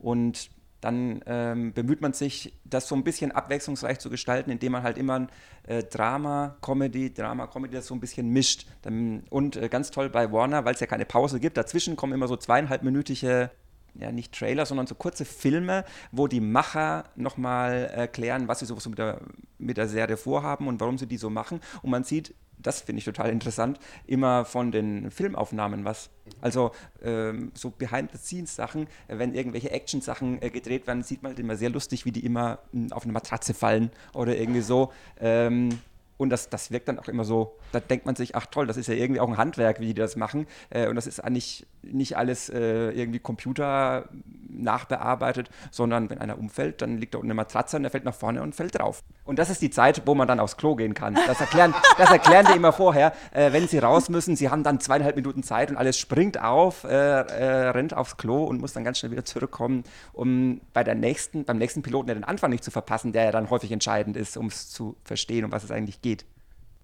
Und 0.00 0.50
dann 0.80 1.22
ähm, 1.26 1.72
bemüht 1.72 2.00
man 2.00 2.12
sich, 2.12 2.54
das 2.64 2.88
so 2.88 2.94
ein 2.94 3.02
bisschen 3.02 3.32
abwechslungsreich 3.32 3.98
zu 3.98 4.10
gestalten, 4.10 4.50
indem 4.50 4.72
man 4.72 4.82
halt 4.82 4.96
immer 4.96 5.20
ein 5.20 5.28
äh, 5.66 5.82
Drama, 5.82 6.56
Comedy, 6.60 7.12
Drama, 7.12 7.46
Comedy 7.48 7.74
das 7.74 7.86
so 7.86 7.94
ein 7.94 8.00
bisschen 8.00 8.30
mischt. 8.30 8.66
Dann, 8.82 9.24
und 9.30 9.56
äh, 9.56 9.68
ganz 9.68 9.90
toll 9.90 10.08
bei 10.08 10.30
Warner, 10.30 10.64
weil 10.64 10.74
es 10.74 10.80
ja 10.80 10.86
keine 10.86 11.04
Pause 11.04 11.40
gibt, 11.40 11.56
dazwischen 11.56 11.96
kommen 11.96 12.12
immer 12.12 12.28
so 12.28 12.36
zweieinhalbminütige, 12.36 13.50
ja 13.94 14.12
nicht 14.12 14.32
Trailer, 14.32 14.66
sondern 14.66 14.86
so 14.86 14.94
kurze 14.94 15.24
Filme, 15.24 15.84
wo 16.12 16.28
die 16.28 16.40
Macher 16.40 17.04
nochmal 17.16 17.90
erklären, 17.92 18.46
was 18.46 18.60
sie 18.60 18.66
so 18.66 18.76
mit 18.88 18.98
der, 18.98 19.20
mit 19.58 19.76
der 19.76 19.88
Serie 19.88 20.16
vorhaben 20.16 20.68
und 20.68 20.80
warum 20.80 20.98
sie 20.98 21.06
die 21.06 21.16
so 21.16 21.30
machen. 21.30 21.60
Und 21.82 21.90
man 21.90 22.04
sieht, 22.04 22.34
das 22.62 22.80
finde 22.80 22.98
ich 22.98 23.04
total 23.04 23.30
interessant, 23.30 23.78
immer 24.06 24.44
von 24.44 24.72
den 24.72 25.10
Filmaufnahmen 25.10 25.84
was. 25.84 26.10
Also 26.40 26.72
ähm, 27.02 27.52
so 27.54 27.70
Behind-the-Scenes-Sachen, 27.70 28.86
wenn 29.08 29.34
irgendwelche 29.34 29.70
Action-Sachen 29.70 30.42
äh, 30.42 30.50
gedreht 30.50 30.86
werden, 30.86 31.02
sieht 31.02 31.22
man 31.22 31.30
halt 31.30 31.38
immer 31.38 31.56
sehr 31.56 31.70
lustig, 31.70 32.04
wie 32.04 32.12
die 32.12 32.24
immer 32.24 32.58
mh, 32.72 32.94
auf 32.94 33.04
eine 33.04 33.12
Matratze 33.12 33.54
fallen 33.54 33.90
oder 34.12 34.36
irgendwie 34.36 34.60
so. 34.60 34.92
Ähm, 35.20 35.80
und 36.18 36.30
das, 36.30 36.50
das 36.50 36.70
wirkt 36.70 36.88
dann 36.88 36.98
auch 36.98 37.08
immer 37.08 37.24
so, 37.24 37.56
da 37.72 37.80
denkt 37.80 38.04
man 38.04 38.16
sich, 38.16 38.36
ach 38.36 38.46
toll, 38.46 38.66
das 38.66 38.76
ist 38.76 38.88
ja 38.88 38.94
irgendwie 38.94 39.20
auch 39.20 39.28
ein 39.28 39.38
Handwerk, 39.38 39.80
wie 39.80 39.86
die 39.86 39.94
das 39.94 40.16
machen. 40.16 40.46
Äh, 40.68 40.88
und 40.88 40.96
das 40.96 41.06
ist 41.06 41.20
eigentlich 41.20 41.66
nicht 41.82 42.16
alles 42.16 42.50
äh, 42.50 42.90
irgendwie 42.90 43.20
Computer 43.20 44.08
nachbearbeitet, 44.48 45.48
sondern 45.70 46.10
wenn 46.10 46.18
einer 46.18 46.38
umfällt, 46.38 46.82
dann 46.82 46.98
liegt 46.98 47.14
da 47.14 47.18
unten 47.18 47.28
eine 47.28 47.34
Matratze 47.34 47.76
und 47.76 47.84
er 47.84 47.90
fällt 47.90 48.04
nach 48.04 48.14
vorne 48.14 48.42
und 48.42 48.54
fällt 48.54 48.78
drauf. 48.78 49.02
Und 49.24 49.38
das 49.38 49.50
ist 49.50 49.62
die 49.62 49.70
Zeit, 49.70 50.02
wo 50.06 50.14
man 50.14 50.26
dann 50.26 50.40
aufs 50.40 50.56
Klo 50.56 50.74
gehen 50.74 50.94
kann. 50.94 51.14
Das 51.26 51.40
erklären, 51.40 51.74
das 51.98 52.10
erklären 52.10 52.46
die 52.50 52.56
immer 52.56 52.72
vorher. 52.72 53.12
Äh, 53.30 53.52
wenn 53.52 53.68
sie 53.68 53.78
raus 53.78 54.08
müssen, 54.08 54.36
sie 54.36 54.48
haben 54.48 54.62
dann 54.62 54.80
zweieinhalb 54.80 55.16
Minuten 55.16 55.42
Zeit 55.42 55.70
und 55.70 55.76
alles 55.76 55.98
springt 55.98 56.42
auf, 56.42 56.84
äh, 56.84 56.88
äh, 56.88 57.68
rennt 57.68 57.94
aufs 57.94 58.16
Klo 58.16 58.44
und 58.44 58.60
muss 58.60 58.72
dann 58.72 58.84
ganz 58.84 58.98
schnell 58.98 59.12
wieder 59.12 59.24
zurückkommen, 59.24 59.84
um 60.12 60.60
bei 60.72 60.82
der 60.82 60.94
nächsten, 60.94 61.44
beim 61.44 61.58
nächsten 61.58 61.82
Piloten 61.82 62.08
den 62.08 62.24
Anfang 62.24 62.50
nicht 62.50 62.64
zu 62.64 62.70
verpassen, 62.70 63.12
der 63.12 63.24
ja 63.24 63.30
dann 63.30 63.50
häufig 63.50 63.70
entscheidend 63.70 64.16
ist, 64.16 64.36
um 64.36 64.46
es 64.46 64.70
zu 64.70 64.96
verstehen, 65.04 65.44
um 65.44 65.52
was 65.52 65.62
es 65.62 65.70
eigentlich 65.70 66.00
geht. 66.00 66.07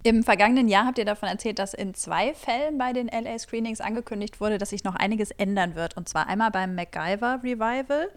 Im 0.06 0.22
vergangenen 0.22 0.68
Jahr 0.68 0.84
habt 0.84 0.98
ihr 0.98 1.06
davon 1.06 1.30
erzählt, 1.30 1.58
dass 1.58 1.72
in 1.72 1.94
zwei 1.94 2.34
Fällen 2.34 2.76
bei 2.76 2.92
den 2.92 3.08
LA-Screenings 3.08 3.80
angekündigt 3.80 4.38
wurde, 4.38 4.58
dass 4.58 4.68
sich 4.68 4.84
noch 4.84 4.96
einiges 4.96 5.30
ändern 5.30 5.76
wird. 5.76 5.96
Und 5.96 6.10
zwar 6.10 6.26
einmal 6.26 6.50
beim 6.50 6.74
MacGyver 6.74 7.40
Revival 7.42 8.10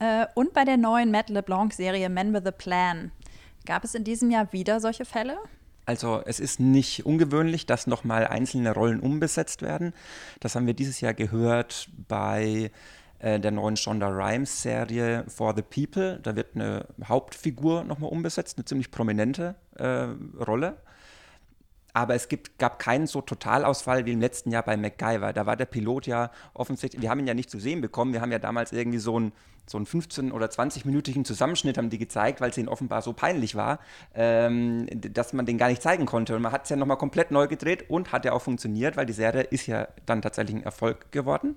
äh, 0.00 0.26
und 0.34 0.52
bei 0.54 0.64
der 0.64 0.76
neuen 0.76 1.12
Matt 1.12 1.30
LeBlanc-Serie 1.30 2.08
Men 2.08 2.34
with 2.34 2.46
a 2.46 2.50
Plan. 2.50 3.12
Gab 3.64 3.84
es 3.84 3.94
in 3.94 4.02
diesem 4.02 4.32
Jahr 4.32 4.52
wieder 4.52 4.80
solche 4.80 5.04
Fälle? 5.04 5.38
Also 5.86 6.20
es 6.26 6.40
ist 6.40 6.58
nicht 6.58 7.06
ungewöhnlich, 7.06 7.64
dass 7.64 7.86
nochmal 7.86 8.26
einzelne 8.26 8.74
Rollen 8.74 8.98
umbesetzt 8.98 9.62
werden. 9.62 9.94
Das 10.40 10.56
haben 10.56 10.66
wir 10.66 10.74
dieses 10.74 11.00
Jahr 11.00 11.14
gehört 11.14 11.90
bei 12.08 12.72
äh, 13.20 13.38
der 13.38 13.52
neuen 13.52 13.76
Shonda 13.76 14.08
Rhimes-Serie 14.08 15.26
For 15.28 15.54
the 15.54 15.62
People. 15.62 16.18
Da 16.24 16.34
wird 16.34 16.56
eine 16.56 16.88
Hauptfigur 17.04 17.84
nochmal 17.84 18.10
umbesetzt, 18.10 18.58
eine 18.58 18.64
ziemlich 18.64 18.90
prominente 18.90 19.54
äh, 19.76 20.08
Rolle. 20.44 20.76
Aber 21.92 22.14
es 22.14 22.28
gibt, 22.28 22.58
gab 22.58 22.78
keinen 22.78 23.06
so 23.06 23.20
Totalausfall 23.20 24.06
wie 24.06 24.12
im 24.12 24.20
letzten 24.20 24.50
Jahr 24.50 24.62
bei 24.62 24.76
MacGyver. 24.76 25.32
Da 25.32 25.46
war 25.46 25.56
der 25.56 25.66
Pilot 25.66 26.06
ja 26.06 26.30
offensichtlich, 26.54 27.02
wir 27.02 27.10
haben 27.10 27.20
ihn 27.20 27.26
ja 27.26 27.34
nicht 27.34 27.50
zu 27.50 27.58
sehen 27.58 27.80
bekommen. 27.80 28.12
Wir 28.12 28.20
haben 28.20 28.32
ja 28.32 28.38
damals 28.38 28.72
irgendwie 28.72 28.98
so 28.98 29.16
einen, 29.16 29.32
so 29.66 29.78
einen 29.78 29.86
15- 29.86 30.32
oder 30.32 30.46
20-minütigen 30.46 31.24
Zusammenschnitt 31.24 31.78
haben 31.78 31.90
die 31.90 31.98
gezeigt, 31.98 32.40
weil 32.40 32.50
es 32.50 32.58
ihnen 32.58 32.68
offenbar 32.68 33.02
so 33.02 33.12
peinlich 33.12 33.54
war, 33.54 33.78
ähm, 34.14 34.86
dass 34.90 35.32
man 35.32 35.46
den 35.46 35.58
gar 35.58 35.68
nicht 35.68 35.82
zeigen 35.82 36.06
konnte. 36.06 36.34
Und 36.36 36.42
man 36.42 36.52
hat 36.52 36.64
es 36.64 36.70
ja 36.70 36.76
nochmal 36.76 36.96
komplett 36.96 37.30
neu 37.30 37.46
gedreht 37.46 37.88
und 37.88 38.12
hat 38.12 38.24
ja 38.24 38.32
auch 38.32 38.42
funktioniert, 38.42 38.96
weil 38.96 39.06
die 39.06 39.12
Serie 39.12 39.42
ist 39.42 39.66
ja 39.66 39.88
dann 40.06 40.22
tatsächlich 40.22 40.56
ein 40.56 40.64
Erfolg 40.64 41.12
geworden. 41.12 41.56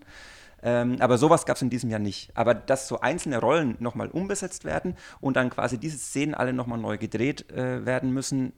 Ähm, 0.64 0.96
aber 1.00 1.18
sowas 1.18 1.46
gab 1.46 1.58
es 1.58 1.62
in 1.62 1.70
diesem 1.70 1.90
Jahr 1.90 2.00
nicht. 2.00 2.32
Aber 2.36 2.54
dass 2.54 2.88
so 2.88 3.02
einzelne 3.02 3.40
Rollen 3.40 3.76
nochmal 3.80 4.08
umbesetzt 4.08 4.64
werden 4.64 4.96
und 5.20 5.36
dann 5.36 5.50
quasi 5.50 5.78
diese 5.78 5.98
Szenen 5.98 6.34
alle 6.34 6.54
nochmal 6.54 6.80
neu 6.80 6.98
gedreht 6.98 7.52
äh, 7.52 7.86
werden 7.86 8.12
müssen, 8.12 8.54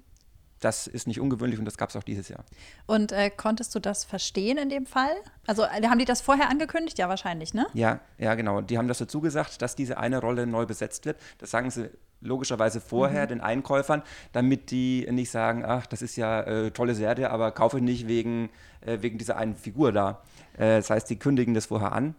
das 0.66 0.88
ist 0.88 1.06
nicht 1.06 1.20
ungewöhnlich 1.22 1.60
und 1.60 1.66
das 1.66 1.78
gab 1.78 1.90
es 1.90 1.96
auch 1.96 2.04
dieses 2.04 2.28
Jahr. 2.28 2.44
Und 2.88 3.12
äh, 3.12 3.30
konntest 3.30 3.76
du 3.76 3.80
das 3.80 4.04
verstehen 4.04 4.58
in 4.58 4.70
dem 4.70 4.88
Fall? 4.88 5.16
Also 5.46 5.64
äh, 5.64 5.88
haben 5.88 6.00
die 6.00 6.06
das 6.06 6.22
vorher 6.22 6.50
angekündigt? 6.50 6.98
Ja, 6.98 7.08
wahrscheinlich, 7.08 7.54
ne? 7.54 7.68
Ja, 7.74 8.00
ja, 8.18 8.34
genau. 8.34 8.62
Die 8.62 8.78
haben 8.80 8.88
das 8.88 8.98
dazu 8.98 9.22
gesagt, 9.22 9.62
dass 9.62 9.76
diese 9.76 9.98
eine 10.00 10.20
Rolle 10.20 10.48
neu 10.48 10.66
besetzt 10.66 11.06
wird. 11.06 11.18
Das 11.38 11.52
sagen 11.52 11.70
sie 11.70 11.92
logischerweise 12.22 12.82
vorher 12.82 13.28
den 13.28 13.42
Einkäufern, 13.42 14.02
damit 14.32 14.72
die 14.72 15.08
nicht 15.12 15.30
sagen, 15.30 15.64
ach, 15.64 15.86
das 15.86 16.02
ist 16.02 16.16
ja 16.16 16.42
äh, 16.42 16.72
tolle 16.72 16.96
Serie, 16.96 17.30
aber 17.30 17.52
kaufe 17.52 17.78
ich 17.78 17.84
nicht 17.84 18.08
wegen, 18.08 18.50
äh, 18.82 18.98
wegen 19.02 19.20
dieser 19.20 19.38
einen 19.38 19.56
Figur 19.56 19.92
da. 19.92 20.24
Äh, 20.58 20.78
das 20.78 20.90
heißt, 20.90 21.08
die 21.10 21.18
kündigen 21.18 21.54
das 21.54 21.68
vorher 21.68 21.92
an. 21.92 22.16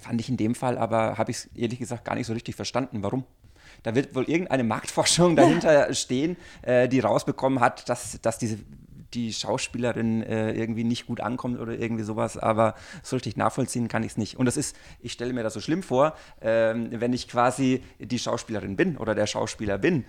Fand 0.00 0.18
ich 0.20 0.30
in 0.30 0.38
dem 0.38 0.54
Fall 0.54 0.78
aber, 0.78 1.18
habe 1.18 1.30
ich 1.30 1.36
es 1.38 1.46
ehrlich 1.54 1.78
gesagt 1.78 2.06
gar 2.06 2.14
nicht 2.14 2.26
so 2.26 2.32
richtig 2.32 2.56
verstanden, 2.56 3.02
warum. 3.02 3.24
Da 3.82 3.94
wird 3.94 4.14
wohl 4.14 4.24
irgendeine 4.24 4.64
Marktforschung 4.64 5.36
dahinter 5.36 5.92
stehen, 5.94 6.36
äh, 6.62 6.88
die 6.88 7.00
rausbekommen 7.00 7.60
hat, 7.60 7.88
dass, 7.88 8.20
dass 8.20 8.38
diese 8.38 8.58
die 9.14 9.32
Schauspielerin 9.32 10.22
äh, 10.22 10.52
irgendwie 10.52 10.84
nicht 10.84 11.06
gut 11.06 11.20
ankommt 11.20 11.60
oder 11.60 11.72
irgendwie 11.78 12.02
sowas, 12.02 12.38
aber 12.38 12.74
so 13.02 13.16
richtig 13.16 13.36
nachvollziehen 13.36 13.88
kann 13.88 14.02
ich 14.02 14.12
es 14.12 14.16
nicht. 14.16 14.38
Und 14.38 14.46
das 14.46 14.56
ist, 14.56 14.76
ich 15.00 15.12
stelle 15.12 15.32
mir 15.32 15.42
das 15.42 15.54
so 15.54 15.60
schlimm 15.60 15.82
vor, 15.82 16.14
ähm, 16.40 16.88
wenn 16.92 17.12
ich 17.12 17.28
quasi 17.28 17.82
die 17.98 18.18
Schauspielerin 18.18 18.76
bin 18.76 18.96
oder 18.96 19.14
der 19.14 19.26
Schauspieler 19.26 19.78
bin. 19.78 20.04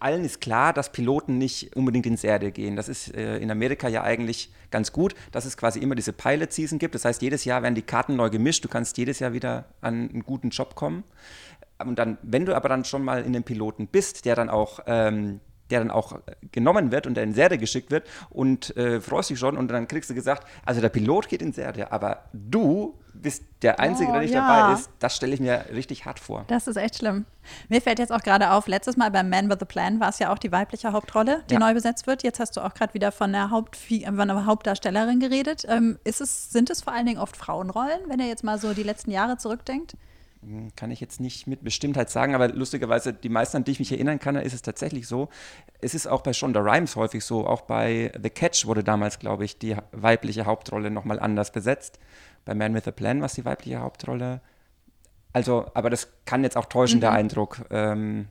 Allen 0.00 0.24
ist 0.24 0.40
klar, 0.40 0.72
dass 0.72 0.92
Piloten 0.92 1.38
nicht 1.38 1.76
unbedingt 1.76 2.06
ins 2.06 2.24
Erde 2.24 2.50
gehen. 2.50 2.76
Das 2.76 2.88
ist 2.88 3.14
äh, 3.14 3.38
in 3.38 3.50
Amerika 3.50 3.88
ja 3.88 4.02
eigentlich 4.02 4.50
ganz 4.70 4.92
gut, 4.92 5.14
dass 5.30 5.44
es 5.44 5.56
quasi 5.56 5.78
immer 5.78 5.94
diese 5.94 6.12
Pilot-Season 6.12 6.78
gibt. 6.78 6.94
Das 6.94 7.04
heißt, 7.04 7.22
jedes 7.22 7.44
Jahr 7.44 7.62
werden 7.62 7.74
die 7.74 7.82
Karten 7.82 8.16
neu 8.16 8.30
gemischt. 8.30 8.64
Du 8.64 8.68
kannst 8.68 8.98
jedes 8.98 9.20
Jahr 9.20 9.32
wieder 9.32 9.66
an 9.80 10.08
einen 10.10 10.24
guten 10.24 10.50
Job 10.50 10.74
kommen. 10.74 11.04
Und 11.78 11.98
dann, 11.98 12.18
wenn 12.22 12.44
du 12.46 12.54
aber 12.54 12.68
dann 12.68 12.84
schon 12.84 13.02
mal 13.04 13.22
in 13.22 13.32
den 13.32 13.42
Piloten 13.44 13.88
bist, 13.88 14.24
der 14.24 14.36
dann 14.36 14.48
auch 14.48 14.80
ähm, 14.86 15.40
der 15.70 15.78
dann 15.78 15.90
auch 15.90 16.20
genommen 16.52 16.92
wird 16.92 17.06
und 17.06 17.14
der 17.14 17.24
in 17.24 17.32
Serie 17.32 17.56
geschickt 17.56 17.90
wird 17.90 18.06
und 18.28 18.76
äh, 18.76 19.00
freust 19.00 19.30
dich 19.30 19.38
schon 19.38 19.56
und 19.56 19.68
dann 19.68 19.88
kriegst 19.88 20.10
du 20.10 20.14
gesagt, 20.14 20.46
also 20.66 20.82
der 20.82 20.90
Pilot 20.90 21.26
geht 21.30 21.40
in 21.40 21.54
Serie, 21.54 21.90
aber 21.90 22.24
du 22.34 22.98
bist 23.14 23.44
der 23.62 23.80
Einzige, 23.80 24.10
Oh, 24.10 24.12
der 24.12 24.20
nicht 24.20 24.34
ja. 24.34 24.46
dabei 24.46 24.74
ist. 24.74 24.90
Das 24.98 25.16
stelle 25.16 25.32
ich 25.32 25.40
mir 25.40 25.64
richtig 25.72 26.04
hart 26.04 26.20
vor. 26.20 26.44
Das 26.48 26.66
ist 26.66 26.76
echt 26.76 26.98
schlimm. 26.98 27.24
Mir 27.70 27.80
fällt 27.80 27.98
jetzt 27.98 28.12
auch 28.12 28.20
gerade 28.20 28.50
auf, 28.50 28.66
letztes 28.68 28.98
Mal 28.98 29.10
beim 29.10 29.30
Man 29.30 29.48
with 29.48 29.62
a 29.62 29.64
Plan 29.64 30.00
war 30.00 30.10
es 30.10 30.18
ja 30.18 30.30
auch 30.30 30.38
die 30.38 30.52
weibliche 30.52 30.92
Hauptrolle, 30.92 31.42
die 31.48 31.54
Ja. 31.54 31.60
neu 31.60 31.72
besetzt 31.72 32.06
wird. 32.06 32.22
Jetzt 32.24 32.40
hast 32.40 32.58
du 32.58 32.60
auch 32.60 32.74
gerade 32.74 32.92
wieder 32.92 33.10
von 33.10 33.32
der, 33.32 33.48
Hauptfi- 33.50 34.02
äh, 34.04 34.12
von 34.14 34.28
der 34.28 34.44
Hauptdarstellerin 34.44 35.18
geredet. 35.18 35.64
Ähm, 35.66 35.98
ist 36.04 36.20
es, 36.20 36.50
sind 36.50 36.68
es 36.68 36.82
vor 36.82 36.92
allen 36.92 37.06
Dingen 37.06 37.18
oft 37.18 37.38
Frauenrollen, 37.38 38.00
wenn 38.08 38.20
ihr 38.20 38.28
jetzt 38.28 38.44
mal 38.44 38.58
so 38.58 38.74
die 38.74 38.82
letzten 38.82 39.10
Jahre 39.10 39.38
zurückdenkt? 39.38 39.94
Kann 40.76 40.90
ich 40.90 41.00
jetzt 41.00 41.20
nicht 41.20 41.46
mit 41.46 41.64
Bestimmtheit 41.64 42.10
sagen, 42.10 42.34
aber 42.34 42.48
lustigerweise, 42.48 43.12
die 43.12 43.28
meisten, 43.28 43.58
an 43.58 43.64
die 43.64 43.72
ich 43.72 43.78
mich 43.78 43.92
erinnern 43.92 44.18
kann, 44.18 44.36
ist 44.36 44.52
es 44.52 44.62
tatsächlich 44.62 45.06
so. 45.06 45.28
Es 45.80 45.94
ist 45.94 46.06
auch 46.06 46.20
bei 46.22 46.32
Shonda 46.32 46.60
Rhimes 46.60 46.96
häufig 46.96 47.24
so. 47.24 47.46
Auch 47.46 47.62
bei 47.62 48.12
The 48.20 48.30
Catch 48.30 48.66
wurde 48.66 48.84
damals, 48.84 49.18
glaube 49.18 49.44
ich, 49.44 49.58
die 49.58 49.76
weibliche 49.92 50.46
Hauptrolle 50.46 50.90
nochmal 50.90 51.18
anders 51.18 51.52
besetzt. 51.52 51.98
Bei 52.44 52.54
Man 52.54 52.74
with 52.74 52.86
a 52.86 52.90
Plan 52.90 53.20
war 53.20 53.26
es 53.26 53.34
die 53.34 53.44
weibliche 53.44 53.80
Hauptrolle. 53.80 54.40
Also, 55.32 55.66
aber 55.74 55.90
das 55.90 56.08
kann 56.26 56.42
jetzt 56.44 56.56
auch 56.56 56.66
täuschen, 56.66 57.00
der 57.00 57.12
Eindruck. 57.12 57.64
Ähm, 57.70 58.28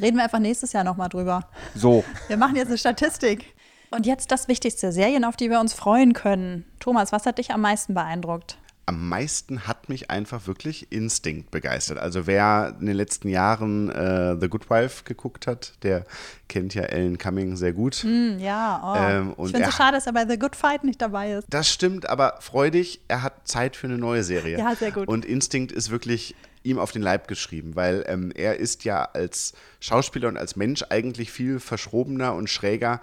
Reden 0.00 0.16
wir 0.16 0.24
einfach 0.24 0.38
nächstes 0.38 0.72
Jahr 0.72 0.84
nochmal 0.84 1.08
drüber. 1.08 1.48
so. 1.74 2.04
Wir 2.28 2.36
machen 2.36 2.56
jetzt 2.56 2.68
eine 2.68 2.78
Statistik. 2.78 3.54
Und 3.90 4.04
jetzt 4.04 4.30
das 4.30 4.48
Wichtigste, 4.48 4.92
Serien, 4.92 5.24
auf 5.24 5.36
die 5.36 5.48
wir 5.48 5.60
uns 5.60 5.72
freuen 5.72 6.12
können. 6.12 6.66
Thomas, 6.78 7.10
was 7.10 7.24
hat 7.24 7.38
dich 7.38 7.52
am 7.52 7.62
meisten 7.62 7.94
beeindruckt? 7.94 8.58
Am 8.88 9.06
meisten 9.06 9.66
hat 9.66 9.90
mich 9.90 10.10
einfach 10.10 10.46
wirklich 10.46 10.90
Instinct 10.90 11.50
begeistert. 11.50 11.98
Also 11.98 12.26
wer 12.26 12.74
in 12.80 12.86
den 12.86 12.96
letzten 12.96 13.28
Jahren 13.28 13.90
äh, 13.90 14.34
The 14.40 14.48
Good 14.48 14.70
Wife 14.70 15.04
geguckt 15.04 15.46
hat, 15.46 15.74
der 15.82 16.06
kennt 16.48 16.74
ja 16.74 16.84
Ellen 16.84 17.18
Cumming 17.18 17.56
sehr 17.56 17.74
gut. 17.74 17.96
Hm, 17.96 18.38
ja, 18.38 18.80
oh. 18.82 18.96
Ähm, 18.98 19.32
und 19.34 19.48
ich 19.48 19.52
finde 19.52 19.68
es 19.68 19.74
so 19.74 19.82
schade, 19.82 19.98
dass 19.98 20.06
er 20.06 20.14
bei 20.14 20.26
The 20.26 20.38
Good 20.38 20.56
Fight 20.56 20.84
nicht 20.84 21.02
dabei 21.02 21.32
ist. 21.32 21.46
Das 21.50 21.68
stimmt, 21.68 22.08
aber 22.08 22.36
freudig, 22.40 23.02
er 23.08 23.22
hat 23.22 23.46
Zeit 23.46 23.76
für 23.76 23.88
eine 23.88 23.98
neue 23.98 24.24
Serie. 24.24 24.58
Ja, 24.58 24.74
sehr 24.74 24.90
gut. 24.90 25.06
Und 25.06 25.26
Instinct 25.26 25.70
ist 25.70 25.90
wirklich 25.90 26.34
ihm 26.68 26.78
auf 26.78 26.92
den 26.92 27.02
Leib 27.02 27.28
geschrieben, 27.28 27.76
weil 27.76 28.04
ähm, 28.06 28.32
er 28.34 28.58
ist 28.58 28.84
ja 28.84 29.02
als 29.02 29.54
Schauspieler 29.80 30.28
und 30.28 30.36
als 30.36 30.56
Mensch 30.56 30.84
eigentlich 30.88 31.32
viel 31.32 31.60
verschrobener 31.60 32.34
und 32.34 32.48
schräger 32.50 33.00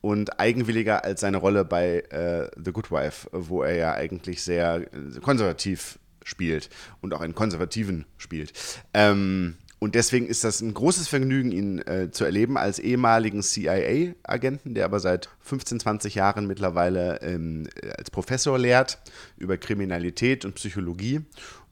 und 0.00 0.38
eigenwilliger 0.38 1.04
als 1.04 1.20
seine 1.20 1.38
Rolle 1.38 1.64
bei 1.64 2.00
äh, 2.10 2.48
The 2.62 2.72
Good 2.72 2.90
Wife, 2.90 3.28
wo 3.32 3.62
er 3.62 3.74
ja 3.74 3.92
eigentlich 3.94 4.42
sehr 4.42 4.82
äh, 4.92 5.20
konservativ 5.20 5.98
spielt 6.24 6.70
und 7.00 7.14
auch 7.14 7.20
einen 7.20 7.34
Konservativen 7.34 8.04
spielt. 8.18 8.52
Ähm, 8.92 9.56
und 9.78 9.94
deswegen 9.94 10.26
ist 10.26 10.42
das 10.42 10.62
ein 10.62 10.72
großes 10.72 11.06
Vergnügen, 11.06 11.52
ihn 11.52 11.78
äh, 11.86 12.10
zu 12.10 12.24
erleben 12.24 12.56
als 12.56 12.78
ehemaligen 12.78 13.42
CIA-Agenten, 13.42 14.74
der 14.74 14.86
aber 14.86 15.00
seit 15.00 15.28
15, 15.40 15.80
20 15.80 16.14
Jahren 16.14 16.46
mittlerweile 16.46 17.20
ähm, 17.20 17.68
als 17.96 18.10
Professor 18.10 18.58
lehrt 18.58 18.98
über 19.36 19.58
Kriminalität 19.58 20.44
und 20.44 20.54
Psychologie. 20.54 21.20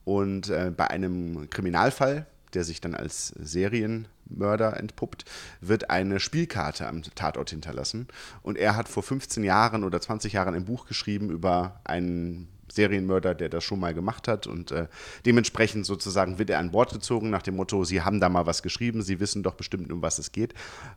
Und 0.05 0.49
äh, 0.49 0.71
bei 0.75 0.89
einem 0.89 1.49
Kriminalfall, 1.49 2.27
der 2.53 2.63
sich 2.63 2.79
dann 2.79 2.95
als 2.95 3.29
Serienmörder 3.39 4.77
entpuppt, 4.77 5.25
wird 5.59 5.89
eine 5.89 6.19
Spielkarte 6.19 6.87
am 6.87 7.01
Tatort 7.01 7.49
hinterlassen. 7.49 8.07
Und 8.41 8.57
er 8.57 8.77
hat 8.77 8.87
vor 8.87 9.03
15 9.03 9.43
Jahren 9.43 9.83
oder 9.83 9.99
20 9.99 10.31
Jahren 10.31 10.55
ein 10.55 10.65
Buch 10.65 10.85
geschrieben 10.85 11.29
über 11.29 11.81
einen 11.83 12.47
Serienmörder, 12.75 13.35
der 13.35 13.49
das 13.49 13.63
schon 13.63 13.79
mal 13.79 13.93
gemacht 13.93 14.27
hat. 14.27 14.47
Und 14.47 14.71
äh, 14.71 14.87
dementsprechend 15.25 15.85
sozusagen 15.85 16.37
wird 16.37 16.49
er 16.49 16.59
an 16.59 16.71
Bord 16.71 16.93
gezogen 16.93 17.29
nach 17.29 17.41
dem 17.41 17.55
Motto, 17.55 17.83
Sie 17.83 18.01
haben 18.01 18.19
da 18.19 18.29
mal 18.29 18.45
was 18.45 18.61
geschrieben, 18.61 19.01
Sie 19.01 19.19
wissen 19.19 19.43
doch 19.43 19.55
bestimmt, 19.55 19.91
um 19.91 20.01
was 20.01 20.19
es 20.19 20.31
geht. 20.31 20.53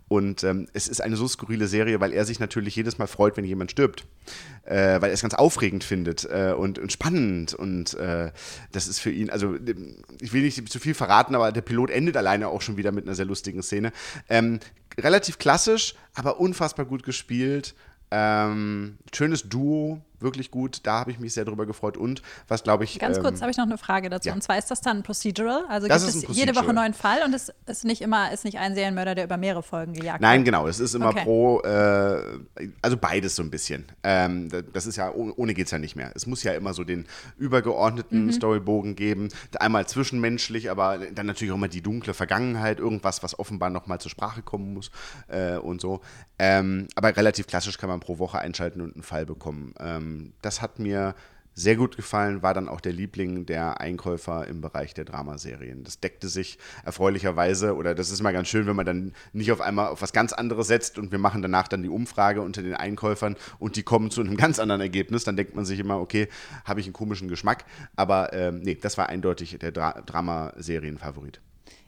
Und 0.09 0.45
ähm, 0.45 0.69
es 0.73 0.88
ist 0.88 1.01
eine 1.01 1.17
so 1.17 1.27
skurrile 1.29 1.69
Serie, 1.69 2.01
weil 2.01 2.12
er 2.12 2.25
sich 2.25 2.41
natürlich 2.41 2.77
jedes 2.77 2.99
Mal 2.99 3.07
freut, 3.07 3.37
wenn 3.37 3.45
jemand 3.45 3.71
stirbt. 3.71 4.05
Äh, 4.64 5.01
weil 5.01 5.11
er 5.11 5.14
es 5.14 5.23
ganz 5.23 5.35
aufregend 5.35 5.85
findet 5.85 6.25
äh, 6.25 6.53
und, 6.57 6.79
und 6.79 6.93
spannend. 6.93 7.55
Und 7.55 7.95
äh, 7.95 8.33
das 8.73 8.87
ist 8.87 8.99
für 8.99 9.11
ihn, 9.11 9.31
also 9.31 9.57
ich 10.21 10.33
will 10.33 10.43
nicht 10.43 10.69
zu 10.69 10.79
viel 10.79 10.95
verraten, 10.95 11.35
aber 11.35 11.53
der 11.53 11.62
Pilot 11.62 11.91
endet 11.91 12.17
alleine 12.17 12.49
auch 12.49 12.61
schon 12.61 12.77
wieder 12.77 12.93
mit 12.93 13.07
einer 13.07 13.14
sehr 13.14 13.25
lustigen 13.25 13.62
Szene. 13.62 13.93
Ähm, 14.29 14.61
relativ 14.99 15.38
klassisch, 15.38 15.95
aber 16.14 16.41
unfassbar 16.41 16.87
gut 16.87 17.03
gespielt. 17.03 17.75
Ähm, 18.11 18.99
schönes 19.14 19.49
Duo, 19.49 20.03
wirklich 20.20 20.50
gut. 20.50 20.81
Da 20.85 21.00
habe 21.00 21.11
ich 21.11 21.18
mich 21.18 21.33
sehr 21.35 21.44
drüber 21.44 21.66
gefreut. 21.66 21.96
Und 21.96 22.22
was 22.48 22.62
glaube 22.62 22.85
ich. 22.85 22.98
Ganz 22.98 23.16
ähm, 23.18 23.22
kurz 23.22 23.40
habe 23.40 23.50
ich 23.50 23.57
noch 23.57 23.66
eine 23.66 23.78
Frage 23.78 24.09
dazu. 24.11 24.28
ja. 24.28 24.35
Und 24.35 24.42
zwar 24.42 24.59
ist 24.59 24.70
das 24.70 24.81
dann 24.81 24.98
ein 24.98 25.02
Procedural? 25.02 25.64
Also 25.68 25.88
Das 25.88 26.04
gibt 26.04 26.16
es 26.24 26.28
ein 26.28 26.33
jede 26.35 26.52
Woche 26.54 26.64
Procedural. 26.64 26.68
einen 26.85 26.92
neuen 26.92 26.94
Fall 26.94 27.18
und 27.24 27.35
es 27.35 27.52
ist 27.66 27.85
nicht 27.85 28.00
immer 28.02 28.33
ist 28.33 28.44
nicht 28.44 28.59
ein 28.59 28.74
Serienmörder, 28.74 29.14
der 29.14 29.24
über 29.24 29.37
mehrere 29.37 29.62
Folgen 29.62 29.92
gejagt 29.94 30.20
Nein, 30.20 30.40
wird? 30.40 30.46
genau. 30.46 30.66
Es 30.68 30.81
ist 30.81 30.94
immer 30.94 31.09
Okay. 31.09 31.24
pro, 31.24 31.61
äh, 31.62 32.22
also 32.83 32.96
beides 32.96 33.37
so 33.37 33.42
ein 33.42 33.50
bisschen. 33.50 33.85
Ähm, 34.02 34.48
da- 34.48 34.62
das 34.62 34.87
ist 34.87 34.96
ja, 34.96 35.11
ohne, 35.12 35.33
ohne 35.35 35.54
geht 35.54 35.66
es 35.66 35.70
ja 35.70 35.78
nicht 35.78 35.96
mehr. 35.96 36.11
Es 36.14 36.26
muss 36.26 36.42
ja 36.42 36.52
immer 36.52 36.74
so 36.74 36.85
den 36.85 37.07
übergeordneten 37.38 38.26
Mhm. 38.26 38.33
Storybogen 38.33 38.94
geben. 38.96 39.28
Einmal 39.59 39.87
zwischenmenschlich, 39.87 40.70
aber 40.70 40.98
dann 41.14 41.26
natürlich 41.26 41.50
auch 41.52 41.57
immer 41.57 41.68
die 41.68 41.81
dunkle 41.83 42.14
Vergangenheit, 42.14 42.78
irgendwas, 42.78 43.22
was 43.22 43.38
offenbar 43.38 43.70
nochmal 43.70 44.00
zur 44.00 44.11
Sprache 44.11 44.42
kommen 44.42 44.74
muss 44.74 44.90
äh, 45.28 45.57
und 45.57 45.81
so. 45.81 46.00
Ähm, 46.38 46.87
aber 46.94 47.16
relativ 47.16 47.46
klassisch 47.46 47.78
kann 47.78 47.88
man 47.88 48.00
pro 48.00 48.18
Woche 48.18 48.38
einschalten 48.38 48.81
und 48.81 48.94
einen 48.94 49.02
Fall 49.02 49.26
bekommen. 49.26 49.74
Ähm, 49.81 50.08
das 50.42 50.61
hat 50.62 50.79
mir 50.79 51.14
sehr 51.55 51.75
gut 51.75 51.97
gefallen, 51.97 52.40
war 52.40 52.55
dann 52.55 52.68
auch 52.68 52.81
der 52.81 52.92
Liebling 52.92 53.44
der 53.44 53.81
Einkäufer 53.81 54.47
im 54.47 54.61
Bereich 54.61 54.94
der 54.94 55.05
Dramaserien. 55.05 55.83
Das 55.83 55.99
deckte 55.99 56.29
sich 56.29 56.57
erfreulicherweise, 56.85 57.75
oder 57.75 57.97
das 57.97 58.11
ist 58.11 58.23
mal 58.23 58.33
ganz 58.33 58.47
schön, 58.47 58.66
wenn 58.68 58.77
man 58.77 58.87
dann 58.87 59.12
nicht 59.33 59.51
auf 59.51 59.61
einmal 59.61 59.88
auf 59.88 60.01
was 60.01 60.12
ganz 60.12 60.33
anderes 60.33 60.68
setzt 60.68 61.01
und 61.01 61.11
wir 61.11 61.18
machen 61.18 61.42
danach 61.42 61.66
dann 61.66 61.83
die 61.83 61.88
Umfrage 61.88 62.42
unter 62.42 62.62
den 62.62 62.75
Einkäufern 62.75 63.35
und 63.59 63.75
die 63.75 63.83
kommen 63.83 64.12
zu 64.12 64.21
einem 64.21 64.37
ganz 64.44 64.61
anderen 64.61 64.81
Ergebnis, 64.81 65.25
dann 65.25 65.37
denkt 65.37 65.57
man 65.57 65.64
sich 65.64 65.81
immer, 65.81 65.99
okay, 65.99 66.29
habe 66.64 66.79
ich 66.79 66.87
einen 66.87 66.92
komischen 66.92 67.27
Geschmack. 67.27 67.64
Aber 67.97 68.33
ähm, 68.33 68.61
nee, 68.61 68.77
das 68.81 68.97
war 68.97 69.09
eindeutig 69.09 69.59
der 69.61 69.73
Dra 69.73 70.01
Dramaserien-Favorit. 70.07 71.40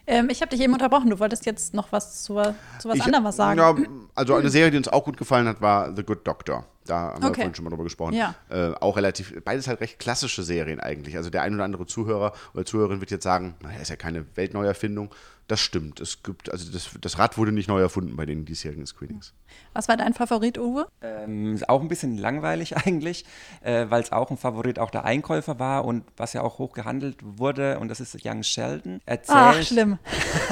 Ähm, 0.07 0.29
ich 0.31 0.41
habe 0.41 0.51
dich 0.51 0.61
eben 0.61 0.73
unterbrochen. 0.73 1.11
Du 1.11 1.19
wolltest 1.21 1.47
jetzt 1.47 1.75
noch 1.75 1.93
was 1.93 2.25
zu, 2.25 2.35
zu 2.81 2.89
was 2.89 2.97
Ich- 2.97 3.05
anderem 3.05 3.25
was 3.25 3.37
sagen. 3.37 3.59
Ja, 3.59 3.77
also 4.17 4.35
eine 4.35 4.51
Serie, 4.51 4.71
die 4.73 4.77
uns 4.79 4.89
auch 4.89 5.05
gut 5.05 5.17
gefallen 5.17 5.47
hat, 5.47 5.61
war 5.61 5.95
The 5.95 6.03
Good 6.03 6.27
Doctor. 6.27 6.67
Da 6.87 7.13
haben 7.13 7.23
wir 7.23 7.29
Okay. 7.29 7.41
vorhin 7.43 7.55
schon 7.55 7.65
mal 7.65 7.71
drüber 7.71 7.85
gesprochen. 7.85 8.15
Ja. 8.15 8.35
Äh, 8.49 8.73
auch 8.81 8.97
relativ, 8.97 9.35
beides 9.45 9.69
halt 9.69 9.81
recht 9.81 9.99
klassische 9.99 10.43
Serien 10.43 10.81
eigentlich. 10.81 11.17
Also 11.17 11.29
der 11.31 11.43
ein 11.43 11.55
oder 11.55 11.65
andere 11.65 11.87
Zuhörer 11.87 12.33
oder 12.55 12.65
Zuhörerin 12.65 13.01
wird 13.01 13.11
jetzt 13.11 13.25
sagen, 13.25 13.55
naja, 13.63 13.79
ist 13.81 13.91
ja 13.91 13.97
keine 13.97 14.25
Weltneuerfindung. 14.37 15.15
Das 15.47 15.59
stimmt. 15.61 15.99
Es 16.01 16.23
gibt, 16.23 16.51
also 16.53 16.71
das, 16.73 16.91
das 17.01 17.19
Rad 17.19 17.37
wurde 17.37 17.51
nicht 17.51 17.69
neu 17.69 17.81
erfunden 17.81 18.15
bei 18.17 18.25
den 18.25 18.45
diesjährigen 18.45 18.87
Screenings. 18.87 19.35
Was 19.73 19.89
war 19.89 19.97
dein 19.97 20.15
Favorit, 20.15 20.59
Uwe? 20.59 20.87
Ähm, 21.03 21.55
ist 21.55 21.69
auch 21.69 21.81
ein 21.81 21.89
bisschen 21.89 22.17
langweilig 22.17 22.77
eigentlich, 22.87 23.25
äh, 23.63 23.87
weil 23.91 24.01
es 24.01 24.13
auch 24.13 24.31
ein 24.31 24.37
Favorit 24.37 24.79
auch 24.79 24.91
der 24.91 25.05
Einkäufer 25.05 25.59
war 25.59 25.85
und 25.85 26.05
was 26.17 26.33
ja 26.35 26.43
auch 26.43 26.59
hoch 26.59 26.73
gehandelt 26.73 27.17
wurde, 27.23 27.81
und 27.81 27.89
das 27.89 27.99
ist 27.99 28.17
Young 28.25 28.45
Sheldon. 28.45 29.01
Erzählt, 29.07 29.39
Ach, 29.39 29.63
schlimm. 29.63 29.99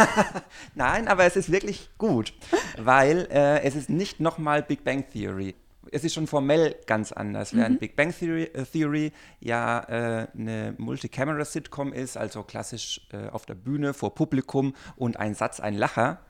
Nein, 0.75 1.09
aber 1.09 1.25
es 1.25 1.37
ist 1.37 1.51
wirklich 1.53 1.91
gut, 1.99 2.35
weil 2.77 3.29
äh, 3.31 3.63
es 3.63 3.75
ist 3.77 3.89
nicht 3.91 4.21
nochmal 4.21 4.63
Big 4.63 4.85
Bang 4.85 5.05
Theory. 5.11 5.55
Es 5.93 6.05
ist 6.05 6.15
schon 6.15 6.27
formell 6.27 6.77
ganz 6.87 7.13
anders, 7.13 7.55
während 7.55 7.81
Big 7.81 7.97
Bang 7.97 8.13
Theory, 8.17 8.45
äh, 8.45 8.65
Theory 8.65 9.13
ja 9.41 9.81
äh, 9.89 10.27
eine 10.37 10.75
Multicamera-Sitcom 10.79 11.93
ist, 11.93 12.17
also 12.17 12.43
klassisch 12.43 13.01
äh, 13.13 13.29
auf 13.29 13.47
der 13.47 13.55
Bühne 13.55 13.95
vor 13.95 14.15
Publikum 14.15 14.75
und 14.97 15.19
ein 15.19 15.35
Satz, 15.35 15.61
ein 15.61 15.75
Lacher. 15.75 16.21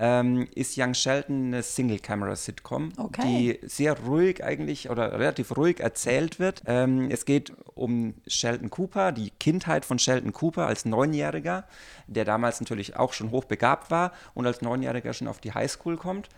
Ähm, 0.00 0.46
ist 0.54 0.78
Young 0.78 0.94
Sheldon 0.94 1.46
eine 1.48 1.60
Single-Camera-Sitcom, 1.64 2.92
Okay. 2.98 3.58
die 3.62 3.68
sehr 3.68 3.98
ruhig 3.98 4.44
eigentlich 4.44 4.90
oder 4.90 5.18
relativ 5.18 5.56
ruhig 5.56 5.80
erzählt 5.80 6.38
wird. 6.38 6.62
Ähm, 6.66 7.08
es 7.10 7.24
geht 7.24 7.52
um 7.74 8.14
Sheldon 8.28 8.70
Cooper, 8.70 9.10
die 9.10 9.30
Kindheit 9.30 9.84
von 9.84 9.98
Sheldon 9.98 10.32
Cooper 10.32 10.68
als 10.68 10.84
Neunjähriger, 10.84 11.64
der 12.06 12.24
damals 12.24 12.60
natürlich 12.60 12.94
auch 12.94 13.12
schon 13.12 13.32
hochbegabt 13.32 13.90
war 13.90 14.12
und 14.34 14.46
als 14.46 14.62
Neunjähriger 14.62 15.12
schon 15.14 15.26
auf 15.26 15.40
die 15.40 15.52
Highschool 15.52 15.96
kommt. 15.96 16.28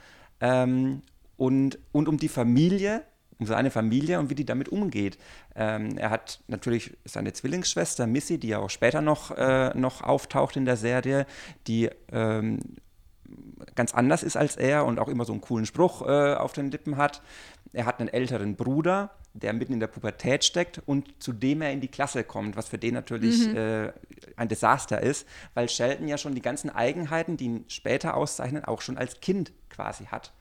Ähm, 0.41 1.03
und, 1.41 1.79
und 1.93 2.07
um 2.07 2.19
die 2.19 2.29
Familie, 2.29 3.03
um 3.39 3.47
seine 3.47 3.71
Familie 3.71 4.19
und 4.19 4.29
wie 4.29 4.35
die 4.35 4.45
damit 4.45 4.69
umgeht. 4.69 5.17
Ähm, 5.57 5.97
er 5.97 6.11
hat 6.11 6.41
natürlich 6.49 6.99
seine 7.07 7.33
Zwillingsschwester 7.33 8.07
Missy, 8.07 8.37
die 8.37 8.49
ja 8.49 8.59
auch 8.59 8.69
später 8.69 9.01
noch, 9.01 9.31
äh, 9.39 9.71
noch 9.75 10.03
auftaucht 10.03 10.57
in 10.57 10.67
der 10.67 10.77
Serie, 10.77 11.25
die 11.67 11.89
ähm, 12.13 12.61
ganz 13.75 13.95
anders 13.95 14.23
ist 14.23 14.37
als 14.37 14.57
er 14.57 14.85
und 14.85 14.99
auch 14.99 15.09
immer 15.09 15.25
so 15.25 15.33
einen 15.33 15.41
coolen 15.41 15.65
Spruch 15.65 16.07
äh, 16.07 16.35
auf 16.35 16.53
den 16.53 16.71
Lippen 16.71 16.99
hat. 16.99 17.23
Er 17.73 17.87
hat 17.87 18.01
einen 18.01 18.11
älteren 18.11 18.57
Bruder, 18.57 19.11
der 19.33 19.55
mitten 19.55 19.73
in 19.73 19.81
der 19.81 19.87
Pubertät 19.87 20.45
steckt 20.45 20.83
und 20.85 21.23
zu 21.23 21.33
dem 21.33 21.63
er 21.63 21.73
in 21.73 21.81
die 21.81 21.89
Klasse 21.89 22.23
kommt, 22.23 22.55
was 22.55 22.69
für 22.69 22.77
den 22.77 22.93
natürlich 22.93 23.49
mhm. 23.49 23.57
äh, 23.57 23.93
ein 24.37 24.49
Desaster 24.49 25.01
ist, 25.03 25.27
weil 25.55 25.71
Sheldon 25.71 26.07
ja 26.07 26.19
schon 26.19 26.35
die 26.35 26.43
ganzen 26.43 26.69
Eigenheiten, 26.69 27.39
die 27.39 27.45
ihn 27.47 27.65
später 27.69 28.15
auszeichnen, 28.15 28.63
auch 28.63 28.83
schon 28.83 28.99
als 28.99 29.23
Kind 29.23 29.53
quasi 29.71 30.05
hat. 30.05 30.35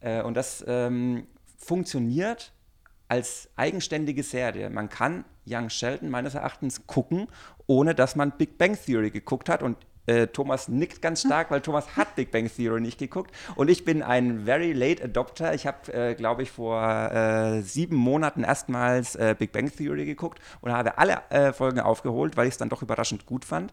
Äh, 0.00 0.22
und 0.22 0.34
das 0.34 0.64
ähm, 0.66 1.26
funktioniert 1.58 2.52
als 3.08 3.48
eigenständige 3.56 4.22
Serie. 4.22 4.70
Man 4.70 4.88
kann 4.88 5.24
Young 5.46 5.68
Sheldon 5.68 6.10
meines 6.10 6.34
Erachtens 6.34 6.86
gucken, 6.86 7.26
ohne 7.66 7.94
dass 7.94 8.14
man 8.14 8.32
Big 8.32 8.56
Bang 8.56 8.78
Theory 8.78 9.10
geguckt 9.10 9.48
hat. 9.48 9.62
Und 9.62 9.76
äh, 10.06 10.28
Thomas 10.28 10.68
nickt 10.68 11.02
ganz 11.02 11.22
stark, 11.22 11.50
weil 11.50 11.60
Thomas 11.60 11.96
hat 11.96 12.14
Big 12.14 12.30
Bang 12.30 12.48
Theory 12.48 12.80
nicht 12.80 12.98
geguckt. 12.98 13.34
Und 13.56 13.68
ich 13.68 13.84
bin 13.84 14.02
ein 14.02 14.44
very 14.44 14.72
late 14.72 15.04
adopter. 15.04 15.54
Ich 15.54 15.66
habe, 15.66 15.92
äh, 15.92 16.14
glaube 16.14 16.42
ich, 16.42 16.50
vor 16.50 16.82
äh, 17.12 17.62
sieben 17.62 17.96
Monaten 17.96 18.44
erstmals 18.44 19.16
äh, 19.16 19.34
Big 19.38 19.52
Bang 19.52 19.70
Theory 19.70 20.06
geguckt 20.06 20.40
und 20.60 20.72
habe 20.72 20.98
alle 20.98 21.22
äh, 21.30 21.52
Folgen 21.52 21.80
aufgeholt, 21.80 22.36
weil 22.36 22.46
ich 22.46 22.52
es 22.52 22.58
dann 22.58 22.68
doch 22.68 22.82
überraschend 22.82 23.26
gut 23.26 23.44
fand. 23.44 23.72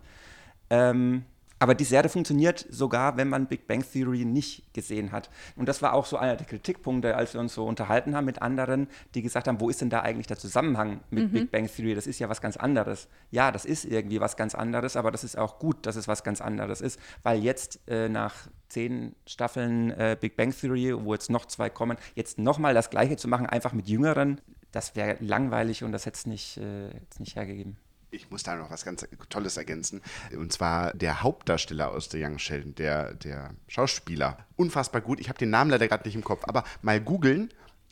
Ähm, 0.70 1.26
aber 1.60 1.76
die 1.76 1.84
Serie 1.84 2.10
funktioniert 2.10 2.66
sogar, 2.70 3.18
wenn 3.18 3.30
man 3.30 3.48
Big 3.48 3.68
Bang 3.68 3.84
Theory 3.84 4.26
nicht 4.26 4.74
gesehen 4.74 5.12
hat. 5.12 5.30
Und 5.56 5.68
das 5.68 5.82
war 5.82 5.94
auch 5.94 6.06
so 6.06 6.18
einer 6.18 6.36
der 6.36 6.46
Kritikpunkte, 6.46 7.16
als 7.16 7.34
wir 7.34 7.42
uns 7.42 7.54
so 7.54 7.66
unterhalten 7.66 8.16
haben 8.16 8.26
mit 8.26 8.42
anderen, 8.42 8.88
die 9.16 9.22
gesagt 9.22 9.48
haben, 9.48 9.60
wo 9.60 9.70
ist 9.70 9.82
denn 9.82 9.90
da 9.90 10.02
eigentlich 10.02 10.28
der 10.28 10.38
Zusammenhang 10.38 11.02
mit 11.10 11.26
mhm. 11.26 11.32
Big 11.32 11.52
Bang 11.52 11.68
Theory? 11.68 11.96
Das 11.96 12.08
ist 12.08 12.20
ja 12.20 12.30
was 12.30 12.42
ganz 12.42 12.58
anderes. 12.58 13.08
Ja, 13.32 13.52
das 13.52 13.66
ist 13.66 13.86
irgendwie 13.86 14.22
was 14.22 14.38
ganz 14.38 14.56
anderes, 14.56 14.96
aber 14.96 15.12
das 15.12 15.24
ist 15.24 15.38
auch 15.38 15.60
gut, 15.60 15.86
dass 15.86 15.96
es 15.96 16.08
was 16.08 16.24
ganz 16.24 16.42
anderes 16.42 16.82
ist, 16.82 17.00
weil 17.24 17.44
jetzt 17.44 17.80
äh, 17.88 18.10
nach 18.10 18.34
zehn 18.70 19.16
Staffeln 19.26 19.92
äh, 19.92 20.18
Big 20.20 20.36
Bang 20.36 20.52
Theory, 20.52 20.94
wo 21.04 21.14
jetzt 21.14 21.30
noch 21.30 21.46
zwei 21.46 21.70
kommen, 21.70 21.98
jetzt 22.16 22.38
nochmal 22.38 22.74
das 22.74 22.90
Gleiche 22.90 23.18
zu 23.18 23.28
machen, 23.28 23.46
einfach 23.46 23.74
mit 23.74 23.88
Jüngeren, 23.88 24.42
das 24.72 24.96
wäre 24.96 25.18
langweilig 25.22 25.84
und 25.84 25.92
das 25.92 26.06
hätte 26.06 26.18
es 26.18 26.26
nicht, 26.26 26.58
äh, 26.58 26.90
nicht 27.20 27.36
hergegeben. 27.36 27.78
Ich 28.10 28.32
muss 28.32 28.44
da 28.44 28.56
noch 28.56 28.70
was 28.70 28.86
ganz 28.86 29.06
Tolles 29.30 29.58
ergänzen. 29.58 30.02
Und 30.36 30.54
zwar 30.54 30.94
der 30.94 31.24
Hauptdarsteller 31.24 31.92
aus 31.92 32.10
The 32.10 32.24
Young 32.24 32.40
Sheldon, 32.40 32.76
der, 32.76 33.14
der 33.14 33.52
Schauspieler. 33.68 34.38
Unfassbar 34.56 35.02
gut. 35.02 35.20
Ich 35.20 35.28
habe 35.30 35.38
den 35.38 35.50
Namen 35.50 35.70
leider 35.70 35.88
gerade 35.88 36.08
nicht 36.08 36.16
im 36.16 36.24
Kopf, 36.24 36.44
aber 36.48 36.64
mal 36.82 37.02
googeln. 37.02 37.50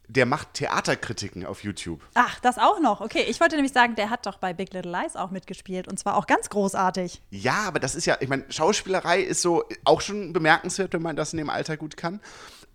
Der 0.07 0.27
macht 0.27 0.53
Theaterkritiken 0.53 1.47
auf 1.47 1.63
YouTube. 1.63 1.99
Ach, 2.13 2.39
das 2.39 2.59
auch 2.59 2.79
noch. 2.79 3.01
Okay, 3.01 3.25
ich 3.27 3.39
wollte 3.39 3.55
nämlich 3.55 3.73
sagen, 3.73 3.95
der 3.95 4.11
hat 4.11 4.27
doch 4.27 4.37
bei 4.37 4.53
Big 4.53 4.71
Little 4.71 4.91
Lies 4.91 5.15
auch 5.15 5.31
mitgespielt 5.31 5.87
und 5.87 5.97
zwar 5.97 6.15
auch 6.15 6.27
ganz 6.27 6.49
großartig. 6.49 7.23
Ja, 7.31 7.63
aber 7.65 7.79
das 7.79 7.95
ist 7.95 8.05
ja, 8.05 8.15
ich 8.19 8.29
meine, 8.29 8.45
Schauspielerei 8.49 9.21
ist 9.21 9.41
so 9.41 9.63
auch 9.83 10.01
schon 10.01 10.31
bemerkenswert, 10.31 10.93
wenn 10.93 11.01
man 11.01 11.15
das 11.15 11.33
in 11.33 11.37
dem 11.37 11.49
Alter 11.49 11.75
gut 11.75 11.97
kann 11.97 12.21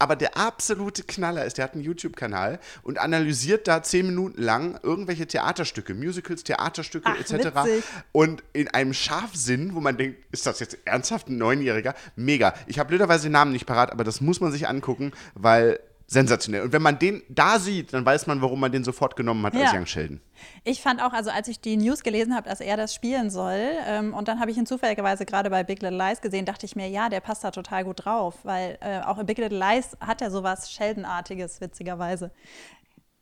aber 0.00 0.16
der 0.16 0.36
absolute 0.36 1.02
Knaller 1.02 1.44
ist, 1.44 1.58
der 1.58 1.64
hat 1.64 1.74
einen 1.74 1.82
YouTube-Kanal 1.82 2.58
und 2.82 2.98
analysiert 2.98 3.68
da 3.68 3.82
zehn 3.82 4.06
Minuten 4.06 4.42
lang 4.42 4.80
irgendwelche 4.82 5.26
Theaterstücke, 5.26 5.94
Musicals, 5.94 6.42
Theaterstücke 6.42 7.10
Ach, 7.10 7.20
etc. 7.20 7.54
Witzig. 7.54 7.84
Und 8.12 8.42
in 8.52 8.68
einem 8.68 8.94
Scharfsinn, 8.94 9.74
wo 9.74 9.80
man 9.80 9.96
denkt, 9.96 10.24
ist 10.32 10.46
das 10.46 10.58
jetzt 10.60 10.78
ernsthaft 10.86 11.28
ein 11.28 11.36
Neunjähriger? 11.36 11.94
Mega. 12.16 12.54
Ich 12.66 12.78
habe 12.78 12.88
blöderweise 12.88 13.24
den 13.24 13.32
Namen 13.32 13.52
nicht 13.52 13.66
parat, 13.66 13.92
aber 13.92 14.04
das 14.04 14.20
muss 14.20 14.40
man 14.40 14.52
sich 14.52 14.66
angucken, 14.66 15.12
weil 15.34 15.78
sensationell. 16.10 16.62
Und 16.62 16.72
wenn 16.72 16.82
man 16.82 16.98
den 16.98 17.22
da 17.28 17.60
sieht, 17.60 17.92
dann 17.92 18.04
weiß 18.04 18.26
man, 18.26 18.42
warum 18.42 18.58
man 18.58 18.72
den 18.72 18.82
sofort 18.82 19.14
genommen 19.14 19.46
hat 19.46 19.54
ja. 19.54 19.66
als 19.66 19.74
Young 19.74 19.86
Sheldon. 19.86 20.20
Ich 20.64 20.82
fand 20.82 21.00
auch, 21.00 21.12
also 21.12 21.30
als 21.30 21.46
ich 21.46 21.60
die 21.60 21.76
News 21.76 22.02
gelesen 22.02 22.34
habe, 22.34 22.48
dass 22.48 22.60
er 22.60 22.76
das 22.76 22.92
spielen 22.92 23.30
soll, 23.30 23.60
ähm, 23.86 24.12
und 24.12 24.26
dann 24.26 24.40
habe 24.40 24.50
ich 24.50 24.56
ihn 24.56 24.66
zufälligerweise 24.66 25.24
gerade 25.24 25.50
bei 25.50 25.62
Big 25.62 25.80
Little 25.82 25.96
Lies 25.96 26.20
gesehen, 26.20 26.46
dachte 26.46 26.66
ich 26.66 26.74
mir, 26.74 26.88
ja, 26.88 27.08
der 27.08 27.20
passt 27.20 27.44
da 27.44 27.52
total 27.52 27.84
gut 27.84 28.04
drauf, 28.04 28.34
weil 28.42 28.76
äh, 28.80 29.00
auch 29.02 29.18
in 29.18 29.26
Big 29.26 29.38
Little 29.38 29.56
Lies 29.56 29.96
hat 30.00 30.20
er 30.20 30.32
sowas 30.32 30.72
Sheldon-artiges, 30.72 31.60
witzigerweise. 31.60 32.32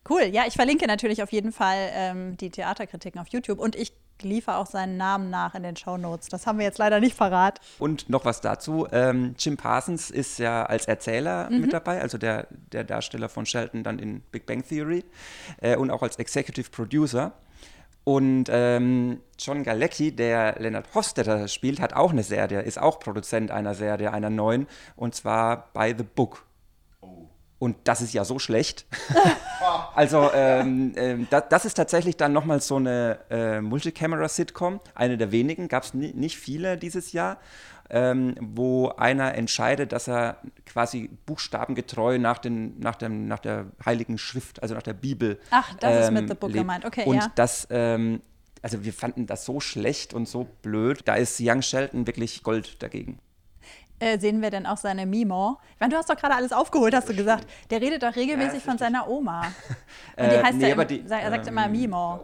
Cool, 0.08 0.22
ja, 0.22 0.44
ich 0.46 0.54
verlinke 0.54 0.86
natürlich 0.86 1.22
auf 1.22 1.30
jeden 1.30 1.52
Fall 1.52 1.90
ähm, 1.92 2.36
die 2.38 2.48
Theaterkritiken 2.48 3.20
auf 3.20 3.28
YouTube 3.28 3.58
und 3.58 3.76
ich 3.76 3.92
liefere 4.22 4.56
auch 4.56 4.66
seinen 4.66 4.96
Namen 4.96 5.30
nach 5.30 5.54
in 5.54 5.62
den 5.62 5.76
Show 5.76 5.96
Notes. 5.96 6.28
Das 6.28 6.46
haben 6.46 6.58
wir 6.58 6.64
jetzt 6.64 6.78
leider 6.78 7.00
nicht 7.00 7.16
parat. 7.16 7.60
Und 7.78 8.08
noch 8.08 8.24
was 8.24 8.40
dazu: 8.40 8.86
ähm, 8.92 9.34
Jim 9.38 9.56
Parsons 9.56 10.10
ist 10.10 10.38
ja 10.38 10.64
als 10.64 10.86
Erzähler 10.86 11.50
mhm. 11.50 11.60
mit 11.60 11.72
dabei, 11.72 12.00
also 12.00 12.18
der, 12.18 12.46
der 12.72 12.84
Darsteller 12.84 13.28
von 13.28 13.46
Shelton 13.46 13.82
dann 13.82 13.98
in 13.98 14.20
Big 14.32 14.46
Bang 14.46 14.66
Theory 14.66 15.04
äh, 15.60 15.76
und 15.76 15.90
auch 15.90 16.02
als 16.02 16.16
Executive 16.16 16.70
Producer. 16.70 17.32
Und 18.04 18.46
ähm, 18.50 19.20
John 19.38 19.64
Galecki, 19.64 20.16
der 20.16 20.56
Leonard 20.58 20.94
Hofstetter 20.94 21.46
spielt, 21.46 21.78
hat 21.78 21.92
auch 21.92 22.10
eine 22.10 22.22
Serie, 22.22 22.62
ist 22.62 22.80
auch 22.80 23.00
Produzent 23.00 23.50
einer 23.50 23.74
Serie, 23.74 24.14
einer 24.14 24.30
neuen, 24.30 24.66
und 24.96 25.14
zwar 25.14 25.70
By 25.74 25.94
the 25.96 26.04
Book. 26.04 26.46
Und 27.58 27.76
das 27.84 28.00
ist 28.00 28.14
ja 28.14 28.24
so 28.24 28.38
schlecht. 28.38 28.86
also 29.94 30.30
ähm, 30.32 30.92
äh, 30.96 31.16
das, 31.28 31.44
das, 31.50 31.64
ist 31.64 31.74
tatsächlich 31.74 32.16
dann 32.16 32.32
nochmal 32.32 32.60
so 32.60 32.76
eine 32.76 33.18
äh, 33.30 33.60
Multicamera-Sitcom, 33.60 34.80
eine 34.94 35.18
der 35.18 35.32
wenigen, 35.32 35.68
gab 35.68 35.82
es 35.82 35.94
nicht 35.94 36.38
viele 36.38 36.78
dieses 36.78 37.12
Jahr, 37.12 37.38
ähm, 37.90 38.36
wo 38.40 38.90
einer 38.90 39.34
entscheidet, 39.34 39.92
dass 39.92 40.08
er 40.08 40.38
quasi 40.66 41.10
buchstabengetreu 41.26 42.18
nach, 42.18 42.38
den, 42.38 42.78
nach, 42.78 42.94
dem, 42.94 43.26
nach 43.26 43.40
der 43.40 43.66
Heiligen 43.84 44.18
Schrift, 44.18 44.62
also 44.62 44.74
nach 44.74 44.82
der 44.82 44.94
Bibel. 44.94 45.40
Ach, 45.50 45.74
das 45.80 45.92
ähm, 45.92 46.02
ist 46.02 46.10
mit 46.12 46.22
ähm, 46.22 46.28
The 46.28 46.34
Book 46.34 46.52
gemeint, 46.52 46.84
okay, 46.84 47.04
und 47.06 47.16
ja. 47.16 47.32
das 47.34 47.66
ähm, 47.70 48.20
also 48.60 48.84
wir 48.84 48.92
fanden 48.92 49.26
das 49.26 49.44
so 49.44 49.60
schlecht 49.60 50.14
und 50.14 50.28
so 50.28 50.44
blöd. 50.62 51.02
Da 51.04 51.14
ist 51.14 51.40
Young 51.40 51.62
Sheldon 51.62 52.08
wirklich 52.08 52.42
Gold 52.42 52.82
dagegen 52.82 53.20
äh, 53.98 54.18
sehen 54.18 54.42
wir 54.42 54.50
denn 54.50 54.66
auch 54.66 54.76
seine 54.76 55.06
Mimo. 55.06 55.58
Ich 55.74 55.80
meine, 55.80 55.92
du 55.92 55.98
hast 55.98 56.08
doch 56.08 56.16
gerade 56.16 56.34
alles 56.34 56.52
aufgeholt, 56.52 56.94
hast 56.94 57.08
du 57.08 57.14
gesagt. 57.14 57.48
Der 57.70 57.80
redet 57.80 58.02
doch 58.02 58.14
regelmäßig 58.14 58.64
ja, 58.64 58.70
von 58.70 58.78
seiner 58.78 59.08
Oma. 59.08 59.42
Und 60.16 60.30
die 60.30 60.34
äh, 60.36 60.42
heißt 60.42 60.58
nee, 60.58 60.68
ja, 60.70 60.80
im, 60.80 60.88
die, 60.88 61.00
er 61.08 61.30
sagt 61.30 61.46
ähm, 61.46 61.52
immer 61.52 61.68
Mimo. 61.68 62.20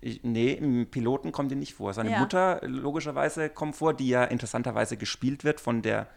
Ich, 0.00 0.20
nee, 0.24 0.52
im 0.52 0.90
Piloten 0.90 1.30
kommt 1.30 1.50
die 1.50 1.56
nicht 1.56 1.74
vor. 1.74 1.94
Seine 1.94 2.10
ja. 2.10 2.18
Mutter 2.18 2.60
logischerweise 2.62 3.48
kommt 3.50 3.76
vor, 3.76 3.94
die 3.94 4.08
ja 4.08 4.24
interessanterweise 4.24 4.96
gespielt 4.96 5.44
wird 5.44 5.60
von 5.60 5.82
der 5.82 6.08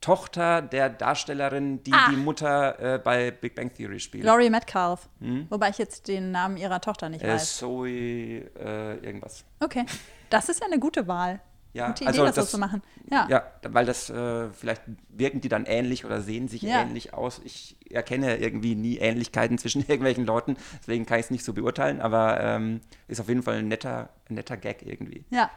Tochter 0.00 0.62
der 0.62 0.88
Darstellerin, 0.88 1.82
die 1.84 1.92
ah. 1.92 2.08
die 2.10 2.16
Mutter 2.16 2.94
äh, 2.94 2.98
bei 2.98 3.30
Big 3.30 3.54
Bang 3.54 3.72
Theory 3.72 4.00
spielt. 4.00 4.24
Laurie 4.24 4.48
Metcalf. 4.48 5.08
Hm? 5.20 5.46
Wobei 5.50 5.68
ich 5.68 5.78
jetzt 5.78 6.08
den 6.08 6.32
Namen 6.32 6.56
ihrer 6.56 6.80
Tochter 6.80 7.08
nicht 7.08 7.22
äh, 7.22 7.28
weiß. 7.28 7.58
Zoe 7.58 7.88
äh, 7.88 8.96
irgendwas. 9.04 9.44
Okay, 9.60 9.84
das 10.30 10.48
ist 10.48 10.60
ja 10.60 10.66
eine 10.66 10.78
gute 10.78 11.06
Wahl. 11.06 11.40
Ja, 11.72 11.88
Gute 11.88 12.06
also 12.06 12.24
das, 12.24 12.34
das 12.34 12.50
so 12.50 12.56
zu 12.56 12.58
machen. 12.58 12.82
Ja, 13.10 13.26
ja 13.28 13.44
weil 13.68 13.86
das 13.86 14.10
äh, 14.10 14.50
vielleicht 14.50 14.82
wirken 15.08 15.40
die 15.40 15.48
dann 15.48 15.66
ähnlich 15.66 16.04
oder 16.04 16.20
sehen 16.20 16.48
sich 16.48 16.62
ja. 16.62 16.82
ähnlich 16.82 17.14
aus. 17.14 17.40
Ich 17.44 17.76
erkenne 17.90 18.38
irgendwie 18.38 18.74
nie 18.74 18.98
Ähnlichkeiten 18.98 19.58
zwischen 19.58 19.80
irgendwelchen 19.80 20.26
Leuten, 20.26 20.56
deswegen 20.80 21.06
kann 21.06 21.18
ich 21.18 21.26
es 21.26 21.30
nicht 21.30 21.44
so 21.44 21.52
beurteilen, 21.52 22.00
aber 22.00 22.40
ähm, 22.40 22.80
ist 23.08 23.20
auf 23.20 23.28
jeden 23.28 23.42
Fall 23.42 23.56
ein 23.56 23.68
netter, 23.68 24.08
ein 24.28 24.34
netter 24.34 24.56
Gag 24.56 24.82
irgendwie. 24.82 25.24
Ja. 25.30 25.50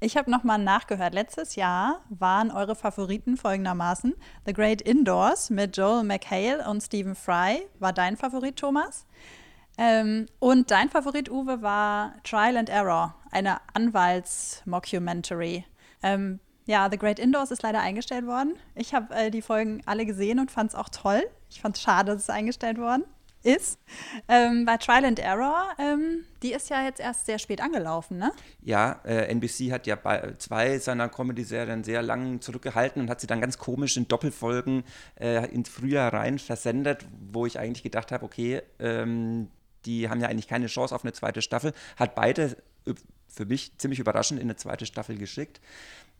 Ich 0.00 0.16
habe 0.16 0.30
nochmal 0.30 0.58
nachgehört. 0.58 1.12
Letztes 1.12 1.56
Jahr 1.56 2.02
waren 2.08 2.52
eure 2.52 2.76
Favoriten 2.76 3.36
folgendermaßen: 3.36 4.14
The 4.46 4.52
Great 4.52 4.80
Indoors 4.80 5.50
mit 5.50 5.76
Joel 5.76 6.04
McHale 6.04 6.68
und 6.68 6.80
Stephen 6.82 7.16
Fry. 7.16 7.66
War 7.80 7.92
dein 7.92 8.16
Favorit, 8.16 8.54
Thomas? 8.54 9.06
Ähm, 9.78 10.26
und 10.40 10.70
dein 10.72 10.90
Favorit, 10.90 11.30
Uwe, 11.30 11.62
war 11.62 12.14
Trial 12.24 12.56
and 12.56 12.68
Error, 12.68 13.14
eine 13.30 13.58
Anwalts-Mockumentary. 13.74 15.64
Ähm, 16.02 16.40
ja, 16.66 16.88
The 16.90 16.98
Great 16.98 17.18
Indoors 17.18 17.52
ist 17.52 17.62
leider 17.62 17.80
eingestellt 17.80 18.26
worden. 18.26 18.56
Ich 18.74 18.92
habe 18.92 19.14
äh, 19.14 19.30
die 19.30 19.40
Folgen 19.40 19.80
alle 19.86 20.04
gesehen 20.04 20.40
und 20.40 20.50
fand 20.50 20.70
es 20.70 20.74
auch 20.74 20.88
toll. 20.88 21.22
Ich 21.48 21.60
fand 21.60 21.76
es 21.76 21.82
schade, 21.82 22.12
dass 22.12 22.22
es 22.22 22.30
eingestellt 22.30 22.76
worden 22.78 23.04
ist. 23.42 23.78
Ähm, 24.26 24.64
bei 24.64 24.76
Trial 24.76 25.04
and 25.04 25.18
Error, 25.18 25.68
ähm, 25.78 26.24
die 26.42 26.52
ist 26.52 26.70
ja 26.70 26.84
jetzt 26.84 27.00
erst 27.00 27.26
sehr 27.26 27.38
spät 27.38 27.60
angelaufen, 27.60 28.18
ne? 28.18 28.32
Ja, 28.62 29.00
äh, 29.04 29.30
NBC 29.30 29.70
hat 29.70 29.86
ja 29.86 29.96
bei 29.96 30.34
zwei 30.38 30.78
seiner 30.78 31.08
Comedy-Serien 31.08 31.84
sehr 31.84 32.02
lang 32.02 32.40
zurückgehalten 32.40 33.02
und 33.02 33.10
hat 33.10 33.20
sie 33.20 33.26
dann 33.26 33.40
ganz 33.40 33.58
komisch 33.58 33.96
in 33.96 34.08
Doppelfolgen 34.08 34.82
äh, 35.20 35.48
ins 35.52 35.68
Frühjahr 35.68 36.12
rein 36.12 36.38
versendet, 36.38 37.06
wo 37.32 37.46
ich 37.46 37.58
eigentlich 37.58 37.82
gedacht 37.82 38.12
habe, 38.12 38.24
okay, 38.24 38.62
ähm, 38.80 39.48
die 39.88 40.10
haben 40.10 40.20
ja 40.20 40.28
eigentlich 40.28 40.48
keine 40.48 40.66
Chance 40.66 40.94
auf 40.94 41.02
eine 41.02 41.14
zweite 41.14 41.40
Staffel, 41.40 41.72
hat 41.96 42.14
beide 42.14 42.56
äh, 42.86 42.94
für 43.26 43.46
mich 43.46 43.76
ziemlich 43.78 43.98
überraschend 43.98 44.38
in 44.38 44.46
eine 44.46 44.56
zweite 44.56 44.84
Staffel 44.84 45.16
geschickt. 45.16 45.60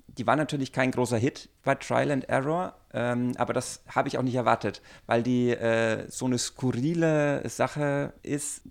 Die 0.06 0.26
war 0.26 0.36
natürlich 0.36 0.72
kein 0.72 0.90
großer 0.90 1.18
Hit 1.18 1.50
bei 1.64 1.74
Trial 1.74 2.10
and 2.10 2.28
Error, 2.28 2.74
ähm, 2.94 3.34
aber 3.36 3.52
das 3.52 3.82
habe 3.88 4.08
ich 4.08 4.16
auch 4.16 4.22
nicht 4.22 4.34
erwartet, 4.34 4.80
weil 5.06 5.22
die 5.22 5.50
äh, 5.50 6.08
so 6.08 6.24
eine 6.24 6.38
skurrile 6.38 7.46
Sache 7.48 8.14
ist, 8.22 8.62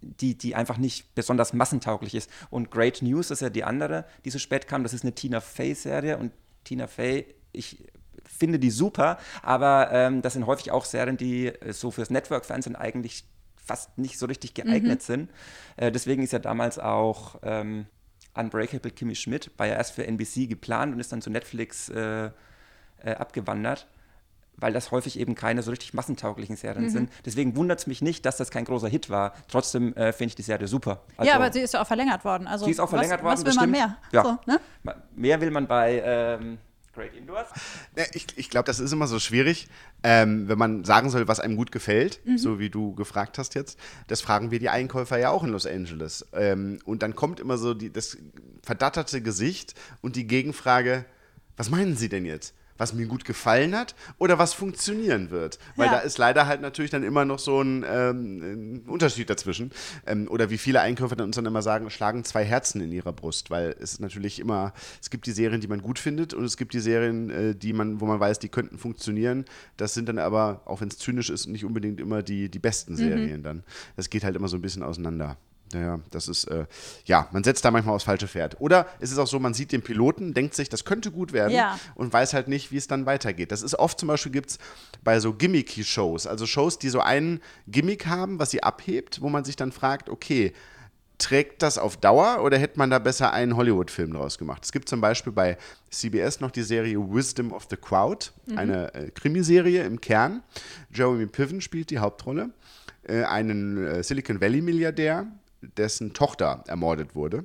die, 0.00 0.36
die 0.36 0.54
einfach 0.54 0.78
nicht 0.78 1.14
besonders 1.14 1.52
massentauglich 1.52 2.14
ist. 2.14 2.30
Und 2.48 2.70
Great 2.70 3.02
News 3.02 3.30
ist 3.30 3.40
ja 3.40 3.50
die 3.50 3.64
andere, 3.64 4.06
die 4.24 4.30
so 4.30 4.38
spät 4.38 4.66
kam. 4.66 4.82
Das 4.82 4.94
ist 4.94 5.02
eine 5.02 5.12
Tina 5.12 5.40
Fey-Serie 5.40 6.16
und 6.16 6.32
Tina 6.64 6.86
Fey, 6.86 7.26
ich 7.52 7.84
finde 8.24 8.58
die 8.58 8.70
super, 8.70 9.18
aber 9.42 9.90
ähm, 9.92 10.22
das 10.22 10.32
sind 10.32 10.46
häufig 10.46 10.70
auch 10.70 10.84
Serien, 10.84 11.16
die 11.16 11.48
äh, 11.48 11.72
so 11.72 11.90
fürs 11.90 12.10
Network-Fernsehen 12.10 12.76
eigentlich 12.76 13.24
fast 13.64 13.96
nicht 13.98 14.18
so 14.18 14.26
richtig 14.26 14.54
geeignet 14.54 15.00
mhm. 15.00 15.04
sind. 15.04 15.30
Äh, 15.76 15.92
deswegen 15.92 16.22
ist 16.22 16.32
ja 16.32 16.38
damals 16.38 16.78
auch 16.78 17.36
ähm, 17.42 17.86
Unbreakable 18.34 18.90
Kimmy 18.90 19.14
Schmidt, 19.14 19.50
war 19.56 19.66
ja 19.66 19.74
erst 19.74 19.92
für 19.92 20.06
NBC 20.06 20.48
geplant 20.48 20.94
und 20.94 21.00
ist 21.00 21.12
dann 21.12 21.22
zu 21.22 21.30
Netflix 21.30 21.88
äh, 21.88 22.30
äh, 23.04 23.14
abgewandert, 23.14 23.86
weil 24.56 24.72
das 24.72 24.90
häufig 24.90 25.18
eben 25.18 25.34
keine 25.34 25.62
so 25.62 25.70
richtig 25.70 25.94
massentauglichen 25.94 26.56
Serien 26.56 26.84
Mhm. 26.84 26.90
sind. 26.90 27.12
Deswegen 27.24 27.56
wundert 27.56 27.80
es 27.80 27.86
mich 27.86 28.02
nicht, 28.02 28.24
dass 28.26 28.36
das 28.36 28.50
kein 28.50 28.64
großer 28.64 28.88
Hit 28.88 29.10
war. 29.10 29.34
Trotzdem 29.48 29.94
äh, 29.94 30.12
finde 30.12 30.28
ich 30.28 30.34
die 30.34 30.42
Serie 30.42 30.68
super. 30.68 31.02
Also, 31.16 31.30
ja, 31.30 31.36
aber 31.36 31.52
sie 31.52 31.60
ist 31.60 31.74
ja 31.74 31.82
auch 31.82 31.86
verlängert 31.86 32.24
worden. 32.24 32.46
Also, 32.46 32.64
sie 32.64 32.70
ist 32.70 32.80
auch 32.80 32.88
verlängert 32.88 33.20
was, 33.20 33.24
worden. 33.24 33.32
Was 33.32 33.44
will 33.44 33.52
das 33.52 33.56
man 33.56 33.70
mehr? 33.70 33.96
Ja. 34.12 34.22
So, 34.22 34.38
ne? 34.46 34.60
Mehr 35.14 35.40
will 35.40 35.50
man 35.50 35.66
bei 35.66 36.02
ähm, 36.04 36.58
Great 36.94 37.14
Indoors. 37.14 37.48
Ja, 37.96 38.04
ich 38.12 38.26
ich 38.36 38.50
glaube, 38.50 38.66
das 38.66 38.78
ist 38.78 38.92
immer 38.92 39.06
so 39.06 39.18
schwierig, 39.18 39.68
ähm, 40.02 40.48
wenn 40.48 40.58
man 40.58 40.84
sagen 40.84 41.08
soll, 41.08 41.26
was 41.26 41.40
einem 41.40 41.56
gut 41.56 41.72
gefällt, 41.72 42.20
so 42.36 42.58
wie 42.58 42.68
du 42.68 42.94
gefragt 42.94 43.38
hast 43.38 43.54
jetzt. 43.54 43.78
Das 44.08 44.20
fragen 44.20 44.50
wir 44.50 44.58
die 44.58 44.68
Einkäufer 44.68 45.18
ja 45.18 45.30
auch 45.30 45.42
in 45.42 45.50
Los 45.50 45.66
Angeles. 45.66 46.26
Ähm, 46.34 46.80
und 46.84 47.02
dann 47.02 47.16
kommt 47.16 47.40
immer 47.40 47.56
so 47.56 47.72
die, 47.72 47.90
das 47.90 48.18
verdatterte 48.62 49.22
Gesicht 49.22 49.74
und 50.02 50.16
die 50.16 50.26
Gegenfrage, 50.26 51.06
was 51.56 51.70
meinen 51.70 51.96
Sie 51.96 52.08
denn 52.10 52.26
jetzt? 52.26 52.54
Was 52.82 52.92
mir 52.94 53.06
gut 53.06 53.24
gefallen 53.24 53.76
hat 53.76 53.94
oder 54.18 54.40
was 54.40 54.54
funktionieren 54.54 55.30
wird? 55.30 55.60
Weil 55.76 55.86
Ja. 55.86 55.92
da 55.92 55.98
ist 56.00 56.18
leider 56.18 56.48
halt 56.48 56.60
natürlich 56.62 56.90
dann 56.90 57.04
immer 57.04 57.24
noch 57.24 57.38
so 57.38 57.62
ein, 57.62 57.84
ähm, 57.88 58.82
ein 58.82 58.88
Unterschied 58.88 59.30
dazwischen. 59.30 59.70
Ähm, 60.04 60.26
oder 60.28 60.50
wie 60.50 60.58
viele 60.58 60.80
Einkäufer 60.80 61.14
dann 61.14 61.26
uns 61.28 61.36
dann 61.36 61.46
immer 61.46 61.62
sagen, 61.62 61.90
schlagen 61.90 62.24
zwei 62.24 62.44
Herzen 62.44 62.80
in 62.80 62.90
ihrer 62.90 63.12
Brust, 63.12 63.50
weil 63.50 63.76
es 63.78 63.92
ist 63.92 64.00
natürlich 64.00 64.40
immer, 64.40 64.72
es 65.00 65.10
gibt 65.10 65.26
die 65.26 65.30
Serien, 65.30 65.60
die 65.60 65.68
man 65.68 65.80
gut 65.80 66.00
findet 66.00 66.34
und 66.34 66.44
es 66.44 66.56
gibt 66.56 66.74
die 66.74 66.80
Serien, 66.80 67.30
äh, 67.30 67.54
die 67.54 67.72
man, 67.72 68.00
wo 68.00 68.06
man 68.06 68.18
weiß, 68.18 68.40
die 68.40 68.48
könnten 68.48 68.78
funktionieren. 68.78 69.44
Das 69.76 69.94
sind 69.94 70.08
dann 70.08 70.18
aber, 70.18 70.62
auch 70.64 70.80
wenn 70.80 70.88
es 70.88 70.98
zynisch 70.98 71.30
ist, 71.30 71.46
nicht 71.46 71.64
unbedingt 71.64 72.00
immer 72.00 72.24
die, 72.24 72.48
die 72.48 72.58
besten 72.58 72.96
Serien 72.96 73.44
dann. 73.44 73.62
Das 73.94 74.10
geht 74.10 74.24
halt 74.24 74.34
immer 74.34 74.48
so 74.48 74.56
ein 74.56 74.62
bisschen 74.62 74.82
auseinander. 74.82 75.36
Ja, 75.72 76.00
das 76.10 76.28
ist, 76.28 76.44
äh, 76.44 76.66
ja, 77.04 77.28
man 77.32 77.44
setzt 77.44 77.64
da 77.64 77.70
manchmal 77.70 77.94
aufs 77.94 78.04
falsche 78.04 78.28
Pferd. 78.28 78.60
Oder 78.60 78.86
es 79.00 79.10
ist 79.10 79.18
auch 79.18 79.26
so, 79.26 79.38
man 79.38 79.54
sieht 79.54 79.72
den 79.72 79.82
Piloten, 79.82 80.34
denkt 80.34 80.54
sich, 80.54 80.68
das 80.68 80.84
könnte 80.84 81.10
gut 81.10 81.32
werden 81.32 81.52
Ja. 81.52 81.78
und 81.94 82.12
weiß 82.12 82.34
halt 82.34 82.48
nicht, 82.48 82.70
wie 82.72 82.76
es 82.76 82.86
dann 82.88 83.06
weitergeht. 83.06 83.52
Das 83.52 83.62
ist 83.62 83.74
oft 83.78 83.98
zum 83.98 84.08
Beispiel 84.08 84.32
gibt 84.32 84.50
es 84.50 84.58
bei 85.02 85.18
so 85.20 85.32
gimmicky 85.32 85.84
Shows, 85.84 86.26
also 86.26 86.46
Shows, 86.46 86.78
die 86.78 86.88
so 86.90 87.00
einen 87.00 87.40
Gimmick 87.68 88.06
haben, 88.06 88.38
was 88.38 88.50
sie 88.50 88.62
abhebt, 88.62 89.20
wo 89.22 89.28
man 89.28 89.44
sich 89.44 89.56
dann 89.56 89.72
fragt, 89.72 90.08
okay, 90.10 90.52
trägt 91.18 91.62
das 91.62 91.78
auf 91.78 91.96
Dauer 91.96 92.42
oder 92.42 92.58
hätte 92.58 92.78
man 92.78 92.90
da 92.90 92.98
besser 92.98 93.32
einen 93.32 93.56
Hollywood-Film 93.56 94.12
draus 94.12 94.38
gemacht? 94.38 94.64
Es 94.64 94.72
gibt 94.72 94.88
zum 94.88 95.00
Beispiel 95.00 95.32
bei 95.32 95.56
CBS 95.90 96.40
noch 96.40 96.50
die 96.50 96.62
Serie 96.62 96.98
Wisdom 96.98 97.52
of 97.52 97.66
the 97.70 97.76
Crowd, 97.76 98.30
eine 98.56 98.92
äh, 98.94 99.10
Krimiserie 99.10 99.84
im 99.84 100.00
Kern. 100.00 100.42
Jeremy 100.92 101.26
Piven 101.26 101.60
spielt 101.60 101.90
die 101.90 101.98
Hauptrolle, 102.00 102.50
äh, 103.04 103.22
einen 103.22 103.84
äh, 103.86 104.02
Silicon 104.02 104.40
Valley-Milliardär, 104.40 105.26
dessen 105.76 106.12
Tochter 106.12 106.64
ermordet 106.66 107.14
wurde. 107.14 107.44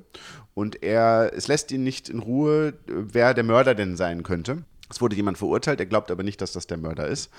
Und 0.54 0.82
er, 0.82 1.32
es 1.34 1.48
lässt 1.48 1.70
ihn 1.72 1.84
nicht 1.84 2.08
in 2.08 2.18
Ruhe, 2.18 2.74
wer 2.86 3.34
der 3.34 3.44
Mörder 3.44 3.74
denn 3.74 3.96
sein 3.96 4.22
könnte. 4.22 4.64
Es 4.90 5.00
wurde 5.00 5.16
jemand 5.16 5.38
verurteilt, 5.38 5.80
er 5.80 5.86
glaubt 5.86 6.10
aber 6.10 6.22
nicht, 6.22 6.40
dass 6.40 6.52
das 6.52 6.66
der 6.66 6.78
Mörder 6.78 7.06
ist. 7.06 7.30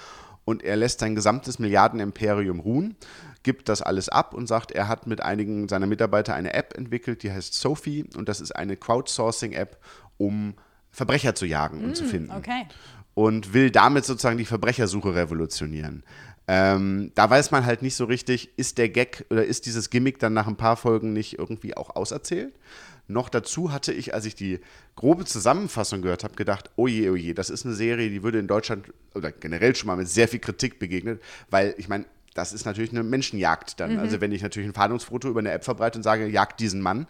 Und 0.46 0.64
er 0.64 0.78
lässt 0.78 1.00
sein 1.00 1.16
gesamtes 1.16 1.60
Milliardenimperium 1.60 2.60
ruhen, 2.60 2.96
gibt 3.44 3.70
das 3.70 3.82
alles 3.82 4.10
ab 4.10 4.34
und 4.34 4.48
sagt, 4.48 4.72
er 4.72 4.88
hat 4.88 5.06
mit 5.06 5.22
einigen 5.22 5.68
seiner 5.68 5.86
Mitarbeiter 5.86 6.34
eine 6.34 6.54
App 6.54 6.76
entwickelt, 6.78 7.24
die 7.24 7.32
heißt 7.32 7.54
Sophie. 7.54 8.06
Und 8.16 8.30
das 8.30 8.42
ist 8.42 8.56
eine 8.56 8.76
Crowdsourcing-App, 8.78 9.78
um 10.18 10.56
Verbrecher 10.92 11.36
zu 11.36 11.46
jagen 11.46 11.84
und 11.84 11.96
zu 11.96 12.04
finden 12.04 12.32
Okay. 12.32 12.66
und 13.14 13.54
will 13.54 13.70
damit 13.70 14.06
sozusagen 14.06 14.38
die 14.38 14.46
Verbrechersuche 14.46 15.14
revolutionieren. 15.14 16.04
Ähm, 16.52 17.12
da 17.14 17.30
weiß 17.30 17.52
man 17.52 17.68
halt 17.68 17.84
nicht 17.84 17.94
so 17.94 18.06
richtig, 18.06 18.50
ist 18.58 18.80
der 18.80 18.90
Gag 18.90 19.24
oder 19.30 19.46
ist 19.46 19.68
dieses 19.68 19.92
Gimmick 19.92 20.18
dann 20.18 20.34
nach 20.34 20.48
ein 20.48 20.56
paar 20.56 20.78
Folgen 20.78 21.14
nicht 21.14 21.38
irgendwie 21.38 21.78
auch 21.78 21.96
auserzählt? 21.96 22.56
Noch 23.08 23.30
dazu 23.30 23.72
hatte 23.72 23.94
ich, 23.94 24.16
als 24.16 24.26
ich 24.26 24.34
die 24.34 24.60
grobe 24.96 25.26
Zusammenfassung 25.26 26.02
gehört 26.02 26.24
habe, 26.24 26.34
gedacht, 26.34 26.72
oh 26.76 26.88
je, 26.88 27.08
oh 27.12 27.34
das 27.36 27.52
ist 27.52 27.68
eine 27.68 27.76
Serie, 27.76 28.10
die 28.10 28.24
würde 28.24 28.40
in 28.40 28.48
Deutschland 28.48 28.92
oder 29.14 29.32
generell 29.32 29.76
schon 29.76 29.86
mal 29.86 29.96
mit 29.96 30.10
sehr 30.10 30.28
viel 30.28 30.40
Kritik 30.40 30.80
begegnet, 30.80 31.22
weil 31.52 31.76
ich 31.78 31.88
meine, 31.88 32.06
das 32.34 32.52
ist 32.52 32.66
natürlich 32.66 32.92
eine 32.92 33.04
Menschenjagd 33.04 33.80
dann. 33.80 34.00
Also 34.00 34.22
wenn 34.22 34.32
ich 34.32 34.42
natürlich 34.42 34.70
ein 34.70 34.74
Fahndungsfoto 34.74 35.30
über 35.30 35.42
eine 35.42 35.52
App 35.52 35.64
verbreite 35.66 36.00
und 36.00 36.04
sage, 36.04 36.28
jagt 36.28 36.60
diesen 36.60 36.82
Mann, 36.82 37.06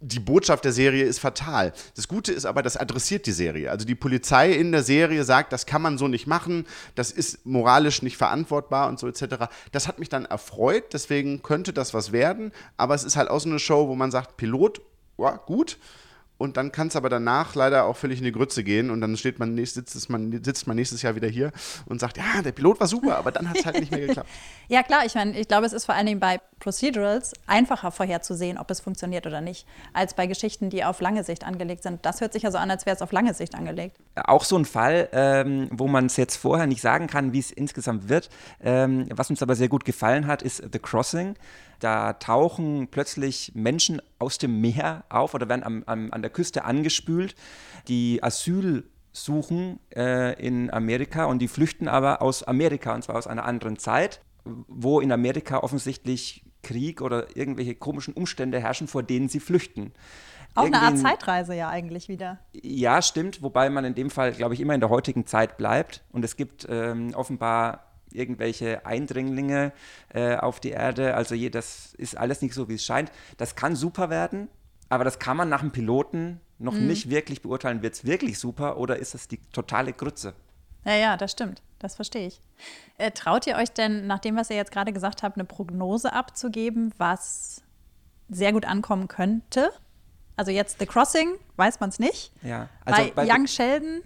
die 0.00 0.20
Botschaft 0.20 0.64
der 0.64 0.72
Serie 0.72 1.04
ist 1.04 1.18
fatal. 1.18 1.72
Das 1.96 2.06
Gute 2.06 2.32
ist 2.32 2.44
aber, 2.44 2.62
das 2.62 2.76
adressiert 2.76 3.26
die 3.26 3.32
Serie. 3.32 3.70
Also 3.70 3.84
die 3.84 3.94
Polizei 3.94 4.52
in 4.52 4.70
der 4.70 4.82
Serie 4.82 5.24
sagt, 5.24 5.52
das 5.52 5.66
kann 5.66 5.82
man 5.82 5.98
so 5.98 6.06
nicht 6.06 6.26
machen, 6.26 6.66
das 6.94 7.10
ist 7.10 7.44
moralisch 7.44 8.02
nicht 8.02 8.16
verantwortbar 8.16 8.88
und 8.88 8.98
so 8.98 9.08
etc. 9.08 9.46
Das 9.72 9.88
hat 9.88 9.98
mich 9.98 10.08
dann 10.08 10.24
erfreut, 10.24 10.92
deswegen 10.92 11.42
könnte 11.42 11.72
das 11.72 11.94
was 11.94 12.12
werden, 12.12 12.52
aber 12.76 12.94
es 12.94 13.04
ist 13.04 13.16
halt 13.16 13.28
auch 13.28 13.40
so 13.40 13.48
eine 13.48 13.58
Show, 13.58 13.88
wo 13.88 13.96
man 13.96 14.10
sagt, 14.10 14.36
Pilot, 14.36 14.80
ja, 15.18 15.36
gut. 15.36 15.78
Und 16.38 16.56
dann 16.56 16.70
kann 16.72 16.86
es 16.86 16.94
aber 16.96 17.08
danach 17.08 17.54
leider 17.56 17.84
auch 17.84 17.96
völlig 17.96 18.20
in 18.20 18.24
die 18.24 18.32
Grütze 18.32 18.62
gehen 18.62 18.90
und 18.90 19.00
dann 19.00 19.16
steht 19.16 19.40
man, 19.40 19.54
nächst- 19.54 19.74
sitzt, 19.74 20.08
man, 20.08 20.30
sitzt 20.44 20.66
man 20.68 20.76
nächstes 20.76 21.02
Jahr 21.02 21.16
wieder 21.16 21.26
hier 21.28 21.50
und 21.86 22.00
sagt, 22.00 22.16
ja, 22.16 22.42
der 22.42 22.52
Pilot 22.52 22.78
war 22.78 22.86
super, 22.86 23.18
aber 23.18 23.32
dann 23.32 23.48
hat 23.50 23.58
es 23.58 23.66
halt 23.66 23.80
nicht 23.80 23.90
mehr 23.90 24.06
geklappt. 24.06 24.28
Ja, 24.70 24.82
klar, 24.82 25.06
ich 25.06 25.14
meine, 25.14 25.38
ich 25.38 25.48
glaube, 25.48 25.64
es 25.64 25.72
ist 25.72 25.86
vor 25.86 25.94
allen 25.94 26.04
Dingen 26.04 26.20
bei 26.20 26.40
Procedurals 26.60 27.32
einfacher 27.46 27.90
vorherzusehen, 27.90 28.58
ob 28.58 28.70
es 28.70 28.80
funktioniert 28.80 29.26
oder 29.26 29.40
nicht, 29.40 29.66
als 29.94 30.12
bei 30.12 30.26
Geschichten, 30.26 30.68
die 30.68 30.84
auf 30.84 31.00
lange 31.00 31.24
Sicht 31.24 31.44
angelegt 31.44 31.82
sind. 31.82 32.04
Das 32.04 32.20
hört 32.20 32.34
sich 32.34 32.42
ja 32.42 32.50
so 32.50 32.58
an, 32.58 32.70
als 32.70 32.84
wäre 32.84 32.94
es 32.94 33.00
auf 33.00 33.10
lange 33.10 33.32
Sicht 33.32 33.54
angelegt. 33.54 33.96
Auch 34.24 34.44
so 34.44 34.58
ein 34.58 34.66
Fall, 34.66 35.08
ähm, 35.12 35.68
wo 35.72 35.88
man 35.88 36.04
es 36.06 36.18
jetzt 36.18 36.36
vorher 36.36 36.66
nicht 36.66 36.82
sagen 36.82 37.06
kann, 37.06 37.32
wie 37.32 37.38
es 37.38 37.50
insgesamt 37.50 38.10
wird. 38.10 38.28
Ähm, 38.62 39.06
was 39.10 39.30
uns 39.30 39.42
aber 39.42 39.54
sehr 39.56 39.68
gut 39.68 39.86
gefallen 39.86 40.26
hat, 40.26 40.42
ist 40.42 40.62
The 40.70 40.78
Crossing. 40.78 41.34
Da 41.80 42.14
tauchen 42.14 42.88
plötzlich 42.90 43.52
Menschen 43.54 44.02
aus 44.18 44.38
dem 44.38 44.60
Meer 44.60 45.04
auf 45.08 45.34
oder 45.34 45.48
werden 45.48 45.62
am, 45.62 45.82
am, 45.86 46.12
an 46.12 46.22
der 46.22 46.30
Küste 46.30 46.64
angespült, 46.64 47.34
die 47.86 48.22
Asyl 48.22 48.84
suchen 49.12 49.80
äh, 49.94 50.40
in 50.44 50.70
Amerika 50.72 51.24
und 51.24 51.40
die 51.40 51.48
flüchten 51.48 51.88
aber 51.88 52.22
aus 52.22 52.42
Amerika 52.42 52.94
und 52.94 53.02
zwar 53.02 53.16
aus 53.16 53.26
einer 53.26 53.44
anderen 53.44 53.78
Zeit, 53.78 54.20
wo 54.44 55.00
in 55.00 55.12
Amerika 55.12 55.58
offensichtlich 55.58 56.44
Krieg 56.62 57.00
oder 57.00 57.36
irgendwelche 57.36 57.74
komischen 57.74 58.14
Umstände 58.14 58.60
herrschen, 58.60 58.88
vor 58.88 59.02
denen 59.02 59.28
sie 59.28 59.40
flüchten. 59.40 59.92
Auch 60.54 60.64
eine 60.64 60.80
Art 60.80 60.98
Zeitreise 60.98 61.54
ja 61.54 61.68
eigentlich 61.68 62.08
wieder. 62.08 62.38
ja, 62.52 63.00
stimmt, 63.00 63.42
wobei 63.42 63.70
man 63.70 63.84
in 63.84 63.94
dem 63.94 64.10
Fall, 64.10 64.32
glaube 64.32 64.54
ich, 64.54 64.60
immer 64.60 64.74
in 64.74 64.80
der 64.80 64.90
heutigen 64.90 65.26
Zeit 65.26 65.56
bleibt. 65.56 66.02
Und 66.10 66.24
es 66.24 66.36
gibt 66.36 66.66
ähm, 66.68 67.14
offenbar 67.14 67.87
irgendwelche 68.12 68.84
Eindringlinge 68.86 69.72
äh, 70.14 70.36
auf 70.36 70.60
die 70.60 70.70
Erde. 70.70 71.14
Also 71.14 71.34
je, 71.34 71.50
das 71.50 71.94
ist 71.94 72.16
alles 72.16 72.42
nicht 72.42 72.54
so, 72.54 72.68
wie 72.68 72.74
es 72.74 72.84
scheint. 72.84 73.10
Das 73.36 73.56
kann 73.56 73.76
super 73.76 74.10
werden, 74.10 74.48
aber 74.88 75.04
das 75.04 75.18
kann 75.18 75.36
man 75.36 75.48
nach 75.48 75.60
dem 75.60 75.70
Piloten 75.72 76.40
noch 76.58 76.74
nicht 76.74 77.08
wirklich 77.10 77.42
beurteilen. 77.42 77.82
Wird 77.82 77.94
es 77.94 78.04
wirklich 78.04 78.38
super 78.38 78.78
oder 78.78 78.96
ist 78.98 79.14
das 79.14 79.28
die 79.28 79.38
totale 79.52 79.92
Grütze? 79.92 80.34
Ja, 80.84 80.94
ja, 80.96 81.16
das 81.16 81.32
stimmt. 81.32 81.62
Das 81.78 81.94
verstehe 81.94 82.26
ich. 82.26 82.40
Äh, 82.96 83.12
traut 83.12 83.46
ihr 83.46 83.54
euch 83.56 83.70
denn, 83.70 84.06
nach 84.08 84.18
dem, 84.18 84.34
was 84.36 84.50
ihr 84.50 84.56
jetzt 84.56 84.72
gerade 84.72 84.92
gesagt 84.92 85.22
habt, 85.22 85.36
eine 85.36 85.44
Prognose 85.44 86.12
abzugeben, 86.12 86.92
was 86.98 87.62
sehr 88.28 88.52
gut 88.52 88.64
ankommen 88.64 89.06
könnte? 89.06 89.70
Also 90.36 90.50
jetzt 90.50 90.78
The 90.80 90.86
Crossing, 90.86 91.34
weiß 91.56 91.78
man 91.80 91.90
es 91.90 91.98
nicht. 92.00 92.32
Ja, 92.42 92.68
also 92.84 93.02
bei, 93.14 93.26
bei- 93.26 93.32
Young 93.32 93.46
Sheldon. 93.46 94.02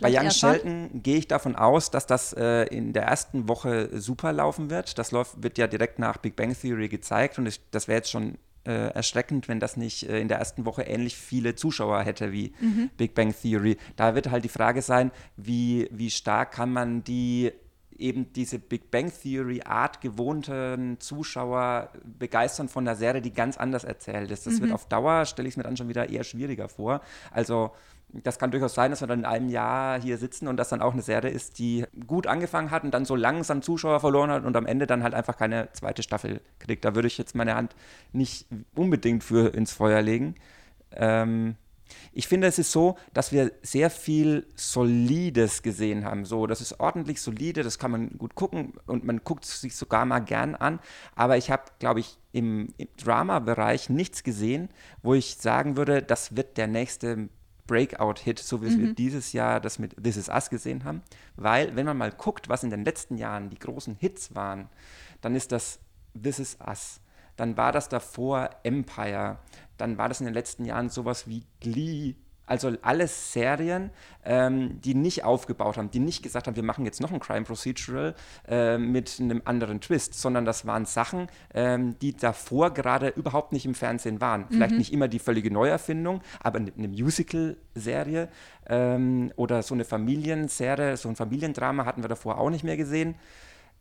Bei 0.00 0.10
Young. 0.10 0.30
Shelton 0.30 1.02
gehe 1.02 1.16
ich 1.18 1.28
davon 1.28 1.54
aus, 1.56 1.90
dass 1.90 2.06
das 2.06 2.32
äh, 2.32 2.64
in 2.64 2.92
der 2.92 3.04
ersten 3.04 3.48
Woche 3.48 3.88
super 4.00 4.32
laufen 4.32 4.70
wird. 4.70 4.98
Das 4.98 5.12
läuft, 5.12 5.42
wird 5.42 5.58
ja 5.58 5.66
direkt 5.66 5.98
nach 5.98 6.16
Big 6.16 6.34
Bang 6.36 6.56
Theory 6.58 6.88
gezeigt 6.88 7.38
und 7.38 7.46
ich, 7.46 7.60
das 7.70 7.88
wäre 7.88 7.98
jetzt 7.98 8.10
schon 8.10 8.38
äh, 8.64 8.92
erschreckend, 8.94 9.48
wenn 9.48 9.60
das 9.60 9.76
nicht 9.76 10.08
äh, 10.08 10.20
in 10.20 10.28
der 10.28 10.38
ersten 10.38 10.64
Woche 10.64 10.82
ähnlich 10.82 11.16
viele 11.16 11.54
Zuschauer 11.56 12.02
hätte 12.02 12.32
wie 12.32 12.52
Mhm. 12.60 12.90
Big 12.96 13.14
Bang 13.14 13.34
Theory. 13.34 13.76
Da 13.96 14.14
wird 14.14 14.30
halt 14.30 14.44
die 14.44 14.48
Frage 14.48 14.82
sein, 14.82 15.10
wie, 15.36 15.88
wie 15.90 16.10
stark 16.10 16.52
kann 16.52 16.72
man 16.72 17.02
die 17.04 17.52
eben 17.98 18.32
diese 18.32 18.58
Big 18.58 18.90
Bang 18.90 19.12
Theory 19.12 19.62
Art 19.64 20.00
gewohnten 20.00 20.98
Zuschauer 20.98 21.90
begeistern 22.18 22.68
von 22.68 22.86
einer 22.86 22.96
Serie, 22.96 23.20
die 23.22 23.32
ganz 23.32 23.56
anders 23.56 23.84
erzählt 23.84 24.30
ist. 24.30 24.46
Das 24.46 24.54
Mhm. 24.54 24.60
wird 24.62 24.72
auf 24.72 24.88
Dauer, 24.88 25.24
stelle 25.26 25.46
ich 25.46 25.52
es 25.52 25.56
mir 25.56 25.62
dann 25.64 25.76
schon 25.76 25.88
wieder 25.88 26.08
eher 26.08 26.24
schwieriger 26.24 26.68
vor. 26.68 27.00
Also 27.30 27.70
das 28.12 28.38
kann 28.38 28.50
durchaus 28.50 28.74
sein, 28.74 28.90
dass 28.90 29.00
wir 29.00 29.08
dann 29.08 29.20
in 29.20 29.24
einem 29.24 29.48
Jahr 29.48 30.00
hier 30.00 30.18
sitzen 30.18 30.48
und 30.48 30.56
das 30.56 30.68
dann 30.68 30.82
auch 30.82 30.92
eine 30.92 31.02
Serie 31.02 31.30
ist, 31.30 31.58
die 31.58 31.84
gut 32.06 32.26
angefangen 32.26 32.70
hat 32.70 32.84
und 32.84 32.92
dann 32.92 33.04
so 33.04 33.16
langsam 33.16 33.62
Zuschauer 33.62 34.00
verloren 34.00 34.30
hat 34.30 34.44
und 34.44 34.56
am 34.56 34.66
Ende 34.66 34.86
dann 34.86 35.02
halt 35.02 35.14
einfach 35.14 35.36
keine 35.36 35.70
zweite 35.72 36.02
Staffel 36.02 36.40
kriegt. 36.58 36.84
Da 36.84 36.94
würde 36.94 37.08
ich 37.08 37.18
jetzt 37.18 37.34
meine 37.34 37.54
Hand 37.54 37.74
nicht 38.12 38.46
unbedingt 38.74 39.24
für 39.24 39.54
ins 39.54 39.72
Feuer 39.72 40.02
legen. 40.02 40.34
Ähm, 40.92 41.56
ich 42.12 42.28
finde, 42.28 42.46
es 42.46 42.58
ist 42.58 42.72
so, 42.72 42.96
dass 43.12 43.32
wir 43.32 43.52
sehr 43.62 43.90
viel 43.90 44.46
Solides 44.54 45.62
gesehen 45.62 46.04
haben. 46.04 46.24
So, 46.24 46.46
das 46.46 46.60
ist 46.60 46.80
ordentlich 46.80 47.20
solide, 47.20 47.62
das 47.62 47.78
kann 47.78 47.90
man 47.90 48.10
gut 48.18 48.34
gucken 48.34 48.74
und 48.86 49.04
man 49.04 49.22
guckt 49.24 49.44
es 49.44 49.60
sich 49.60 49.76
sogar 49.76 50.04
mal 50.04 50.20
gern 50.20 50.54
an. 50.54 50.80
Aber 51.14 51.36
ich 51.36 51.50
habe, 51.50 51.64
glaube 51.78 52.00
ich, 52.00 52.18
im, 52.32 52.68
im 52.76 52.88
Drama-Bereich 52.96 53.90
nichts 53.90 54.22
gesehen, 54.22 54.68
wo 55.02 55.14
ich 55.14 55.36
sagen 55.36 55.76
würde, 55.76 56.02
das 56.02 56.36
wird 56.36 56.56
der 56.56 56.66
nächste 56.66 57.28
Breakout-Hit, 57.72 58.38
so 58.38 58.60
wie 58.60 58.78
wir 58.78 58.94
dieses 58.94 59.32
Jahr 59.32 59.58
das 59.58 59.78
mit 59.78 59.96
This 60.02 60.18
Is 60.18 60.28
Us 60.28 60.50
gesehen 60.50 60.84
haben. 60.84 61.00
Weil, 61.36 61.74
wenn 61.74 61.86
man 61.86 61.96
mal 61.96 62.12
guckt, 62.12 62.50
was 62.50 62.64
in 62.64 62.68
den 62.68 62.84
letzten 62.84 63.16
Jahren 63.16 63.48
die 63.48 63.58
großen 63.58 63.96
Hits 63.98 64.34
waren, 64.34 64.68
dann 65.22 65.34
ist 65.34 65.52
das 65.52 65.78
This 66.12 66.38
Is 66.38 66.58
Us. 66.66 67.00
Dann 67.36 67.56
war 67.56 67.72
das 67.72 67.88
davor 67.88 68.50
Empire. 68.62 69.38
Dann 69.78 69.96
war 69.96 70.10
das 70.10 70.20
in 70.20 70.26
den 70.26 70.34
letzten 70.34 70.66
Jahren 70.66 70.90
sowas 70.90 71.26
wie 71.26 71.46
Glee 71.60 72.14
Also 72.46 72.72
alles 72.82 73.32
Serien, 73.32 73.90
ähm, 74.24 74.80
die 74.80 74.94
nicht 74.94 75.24
aufgebaut 75.24 75.76
haben, 75.76 75.90
die 75.90 76.00
nicht 76.00 76.22
gesagt 76.22 76.46
haben, 76.46 76.56
wir 76.56 76.62
machen 76.62 76.84
jetzt 76.84 77.00
noch 77.00 77.12
ein 77.12 77.20
Crime 77.20 77.44
Procedural 77.44 78.14
äh, 78.48 78.78
mit 78.78 79.18
einem 79.20 79.42
anderen 79.44 79.80
Twist, 79.80 80.14
sondern 80.14 80.44
das 80.44 80.66
waren 80.66 80.84
Sachen, 80.84 81.28
ähm, 81.54 81.98
die 82.00 82.16
davor 82.16 82.74
gerade 82.74 83.08
überhaupt 83.08 83.52
nicht 83.52 83.64
im 83.64 83.74
Fernsehen 83.74 84.20
waren. 84.20 84.46
Vielleicht 84.50 84.76
nicht 84.76 84.92
immer 84.92 85.08
die 85.08 85.18
völlige 85.18 85.50
Neuerfindung, 85.50 86.20
aber 86.40 86.58
eine, 86.58 86.72
eine 86.76 86.88
Musical-Serie 86.88 88.28
ähm, 88.66 89.32
oder 89.36 89.62
so 89.62 89.74
eine 89.74 89.84
Familienserie, 89.84 90.96
so 90.96 91.08
ein 91.08 91.16
Familiendrama 91.16 91.84
hatten 91.84 92.02
wir 92.02 92.08
davor 92.08 92.38
auch 92.38 92.50
nicht 92.50 92.64
mehr 92.64 92.76
gesehen 92.76 93.14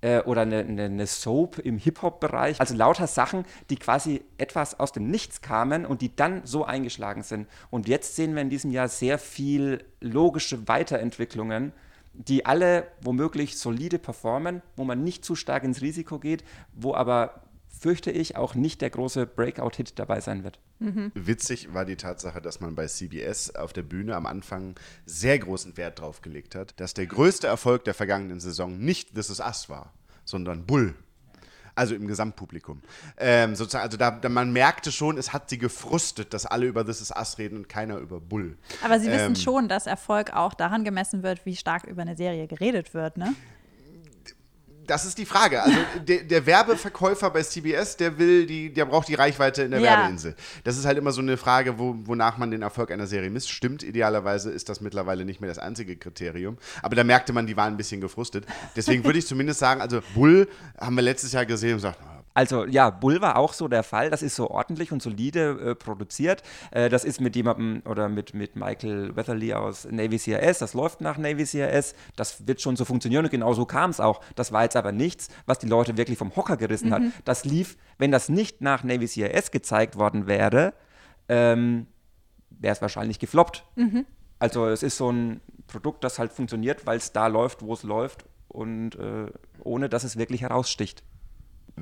äh, 0.01 0.21
oder 0.21 0.41
eine, 0.41 0.59
eine, 0.59 0.83
eine 0.85 1.07
Soap 1.07 1.59
im 1.59 1.77
Hip-Hop-Bereich. 1.77 2.59
Also 2.59 2.75
lauter 2.75 3.07
Sachen, 3.07 3.45
die 3.69 3.77
quasi 3.77 4.23
etwas 4.37 4.79
aus 4.79 4.91
dem 4.91 5.09
Nichts 5.09 5.41
kamen 5.41 5.85
und 5.85 6.01
die 6.01 6.15
dann 6.15 6.41
so 6.45 6.65
eingeschlagen 6.65 7.23
sind. 7.23 7.47
Und 7.69 7.87
jetzt 7.87 8.15
sehen 8.15 8.35
wir 8.35 8.41
in 8.41 8.49
diesem 8.49 8.71
Jahr 8.71 8.87
sehr 8.87 9.17
viel 9.17 9.85
logische 9.99 10.67
Weiterentwicklungen, 10.67 11.71
die 12.13 12.45
alle 12.45 12.87
womöglich 13.01 13.57
solide 13.57 13.99
performen, 13.99 14.61
wo 14.75 14.83
man 14.83 15.03
nicht 15.03 15.23
zu 15.23 15.35
stark 15.35 15.63
ins 15.63 15.81
Risiko 15.81 16.19
geht, 16.19 16.43
wo 16.73 16.93
aber 16.93 17.41
fürchte 17.67 18.11
ich 18.11 18.35
auch 18.35 18.53
nicht 18.53 18.81
der 18.81 18.89
große 18.89 19.25
Breakout-Hit 19.25 19.97
dabei 19.97 20.19
sein 20.19 20.43
wird. 20.43 20.59
Witzig 21.13 21.73
war 21.73 21.85
die 21.85 21.95
Tatsache, 21.95 22.41
dass 22.41 22.59
man 22.59 22.75
bei 22.75 22.87
CBS 22.87 23.55
auf 23.55 23.71
der 23.71 23.83
Bühne 23.83 24.15
am 24.15 24.25
Anfang 24.25 24.75
sehr 25.05 25.37
großen 25.37 25.77
Wert 25.77 25.99
drauf 25.99 26.21
gelegt 26.21 26.55
hat, 26.55 26.79
dass 26.79 26.93
der 26.93 27.05
größte 27.05 27.47
Erfolg 27.47 27.83
der 27.83 27.93
vergangenen 27.93 28.39
Saison 28.39 28.77
nicht 28.79 29.13
This 29.13 29.29
Is 29.29 29.39
Us 29.39 29.69
war, 29.69 29.93
sondern 30.25 30.65
Bull. 30.65 30.95
Also 31.73 31.95
im 31.95 32.05
Gesamtpublikum. 32.07 32.81
Ähm, 33.17 33.55
sozusagen, 33.55 33.83
also 33.83 33.97
da, 33.97 34.11
da, 34.11 34.27
man 34.27 34.51
merkte 34.51 34.91
schon, 34.91 35.17
es 35.17 35.31
hat 35.31 35.49
sie 35.49 35.57
gefrustet, 35.57 36.33
dass 36.33 36.45
alle 36.45 36.65
über 36.65 36.85
This 36.85 36.99
Is 36.99 37.11
Us 37.11 37.37
reden 37.37 37.57
und 37.57 37.69
keiner 37.69 37.97
über 37.97 38.19
Bull. 38.19 38.57
Aber 38.83 38.99
Sie 38.99 39.07
wissen 39.07 39.27
Ähm, 39.27 39.35
schon, 39.35 39.69
dass 39.69 39.87
Erfolg 39.87 40.33
auch 40.33 40.53
daran 40.53 40.83
gemessen 40.83 41.23
wird, 41.23 41.45
wie 41.45 41.55
stark 41.55 41.85
über 41.85 42.01
eine 42.01 42.17
Serie 42.17 42.47
geredet 42.47 42.93
wird, 42.93 43.17
ne? 43.17 43.33
Das 44.87 45.05
ist 45.05 45.17
die 45.17 45.25
Frage. 45.25 45.61
Also 45.61 45.77
der, 46.07 46.23
der 46.23 46.45
Werbeverkäufer 46.45 47.29
bei 47.29 47.43
CBS, 47.43 47.97
der 47.97 48.17
will 48.17 48.45
die, 48.45 48.73
der 48.73 48.85
braucht 48.85 49.07
die 49.07 49.13
Reichweite 49.13 49.63
in 49.63 49.71
der 49.71 49.79
Ja. 49.79 49.91
Werbeinsel. 49.91 50.35
Das 50.63 50.77
ist 50.77 50.85
halt 50.85 50.97
immer 50.97 51.11
so 51.11 51.21
eine 51.21 51.37
Frage, 51.37 51.77
wo, 51.77 51.95
wonach 52.05 52.37
man 52.37 52.51
den 52.51 52.61
Erfolg 52.61 52.91
einer 52.91 53.07
Serie 53.07 53.29
misst. 53.29 53.51
Stimmt, 53.51 53.83
idealerweise 53.83 54.49
ist 54.51 54.69
das 54.69 54.81
mittlerweile 54.81 55.23
nicht 55.25 55.39
mehr 55.41 55.47
das 55.49 55.59
einzige 55.59 55.95
Kriterium. 55.95 56.57
Aber 56.81 56.95
da 56.95 57.03
merkte 57.03 57.31
man, 57.33 57.47
die 57.47 57.55
waren 57.57 57.73
ein 57.73 57.77
bisschen 57.77 58.01
gefrustet. 58.01 58.45
Deswegen 58.75 59.03
würde 59.03 59.19
ich 59.19 59.27
zumindest 59.27 59.59
sagen, 59.59 59.81
also 59.81 60.01
Bull 60.15 60.47
haben 60.79 60.95
wir 60.95 61.03
letztes 61.03 61.31
Jahr 61.31 61.45
gesehen 61.45 61.71
und 61.71 61.77
gesagt, 61.77 61.99
Also 62.41 62.65
ja, 62.65 62.89
Bull 62.89 63.21
war 63.21 63.35
auch 63.35 63.53
so 63.53 63.67
der 63.67 63.83
Fall. 63.83 64.09
Das 64.09 64.23
ist 64.23 64.35
so 64.35 64.49
ordentlich 64.49 64.91
und 64.91 64.99
solide 64.99 65.59
äh, 65.63 65.75
produziert. 65.75 66.41
Äh, 66.71 66.89
das 66.89 67.03
ist 67.03 67.21
mit 67.21 67.35
jemandem 67.35 67.83
oder 67.85 68.09
mit, 68.09 68.33
mit 68.33 68.55
Michael 68.55 69.15
Weatherly 69.15 69.53
aus 69.53 69.85
Navy 69.85 70.17
CRS. 70.17 70.57
Das 70.57 70.73
läuft 70.73 71.01
nach 71.01 71.19
Navy 71.19 71.45
CRS. 71.45 71.93
Das 72.15 72.47
wird 72.47 72.59
schon 72.59 72.75
so 72.77 72.83
funktionieren 72.83 73.25
und 73.25 73.29
genau 73.29 73.53
so 73.53 73.67
kam 73.67 73.91
es 73.91 73.99
auch. 73.99 74.21
Das 74.33 74.51
war 74.51 74.63
jetzt 74.63 74.75
aber 74.75 74.91
nichts, 74.91 75.27
was 75.45 75.59
die 75.59 75.67
Leute 75.67 75.97
wirklich 75.97 76.17
vom 76.17 76.35
Hocker 76.35 76.57
gerissen 76.57 76.91
hat. 76.91 77.03
Das 77.25 77.45
lief, 77.45 77.77
wenn 77.99 78.11
das 78.11 78.27
nicht 78.27 78.59
nach 78.59 78.83
Navy 78.83 79.07
CRS 79.07 79.51
gezeigt 79.51 79.95
worden 79.99 80.25
wäre, 80.25 80.73
ähm, 81.29 81.85
wäre 82.49 82.73
es 82.73 82.81
wahrscheinlich 82.81 83.19
gefloppt. 83.19 83.65
Also 84.39 84.65
es 84.65 84.81
ist 84.81 84.97
so 84.97 85.11
ein 85.11 85.41
Produkt, 85.67 86.03
das 86.03 86.17
halt 86.17 86.33
funktioniert, 86.33 86.87
weil 86.87 86.97
es 86.97 87.11
da 87.13 87.27
läuft, 87.27 87.61
wo 87.61 87.73
es 87.73 87.83
läuft 87.83 88.25
und 88.47 88.95
äh, 88.95 89.27
ohne 89.63 89.89
dass 89.89 90.03
es 90.03 90.17
wirklich 90.17 90.41
heraussticht. 90.41 91.03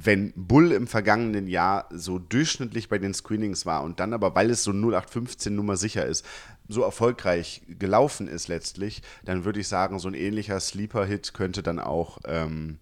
Wenn 0.06 0.32
Bull 0.36 0.72
im 0.72 0.88
vergangenen 0.88 1.48
Jahr 1.48 1.90
so 1.92 2.20
durchschnittlich 2.20 2.88
bei 2.88 3.00
den 3.00 3.14
Screenings 3.14 3.66
war 3.66 3.84
und 3.84 4.00
dann 4.00 4.14
aber, 4.14 4.34
weil 4.36 4.50
es 4.50 4.64
so 4.64 4.72
0815 4.72 5.54
Nummer 5.54 5.76
sicher 5.76 6.06
ist, 6.06 6.26
so 6.68 6.84
erfolgreich 6.84 7.64
gelaufen 7.68 8.28
ist 8.28 8.48
letztlich, 8.48 9.02
dann 9.26 9.44
würde 9.44 9.60
ich 9.60 9.68
sagen, 9.68 10.00
so 10.00 10.08
ein 10.08 10.14
ähnlicher 10.14 10.60
Sleeper-Hit 10.60 11.34
könnte 11.34 11.64
dann 11.64 11.80
auch 11.80 12.20
ähm, 12.26 12.80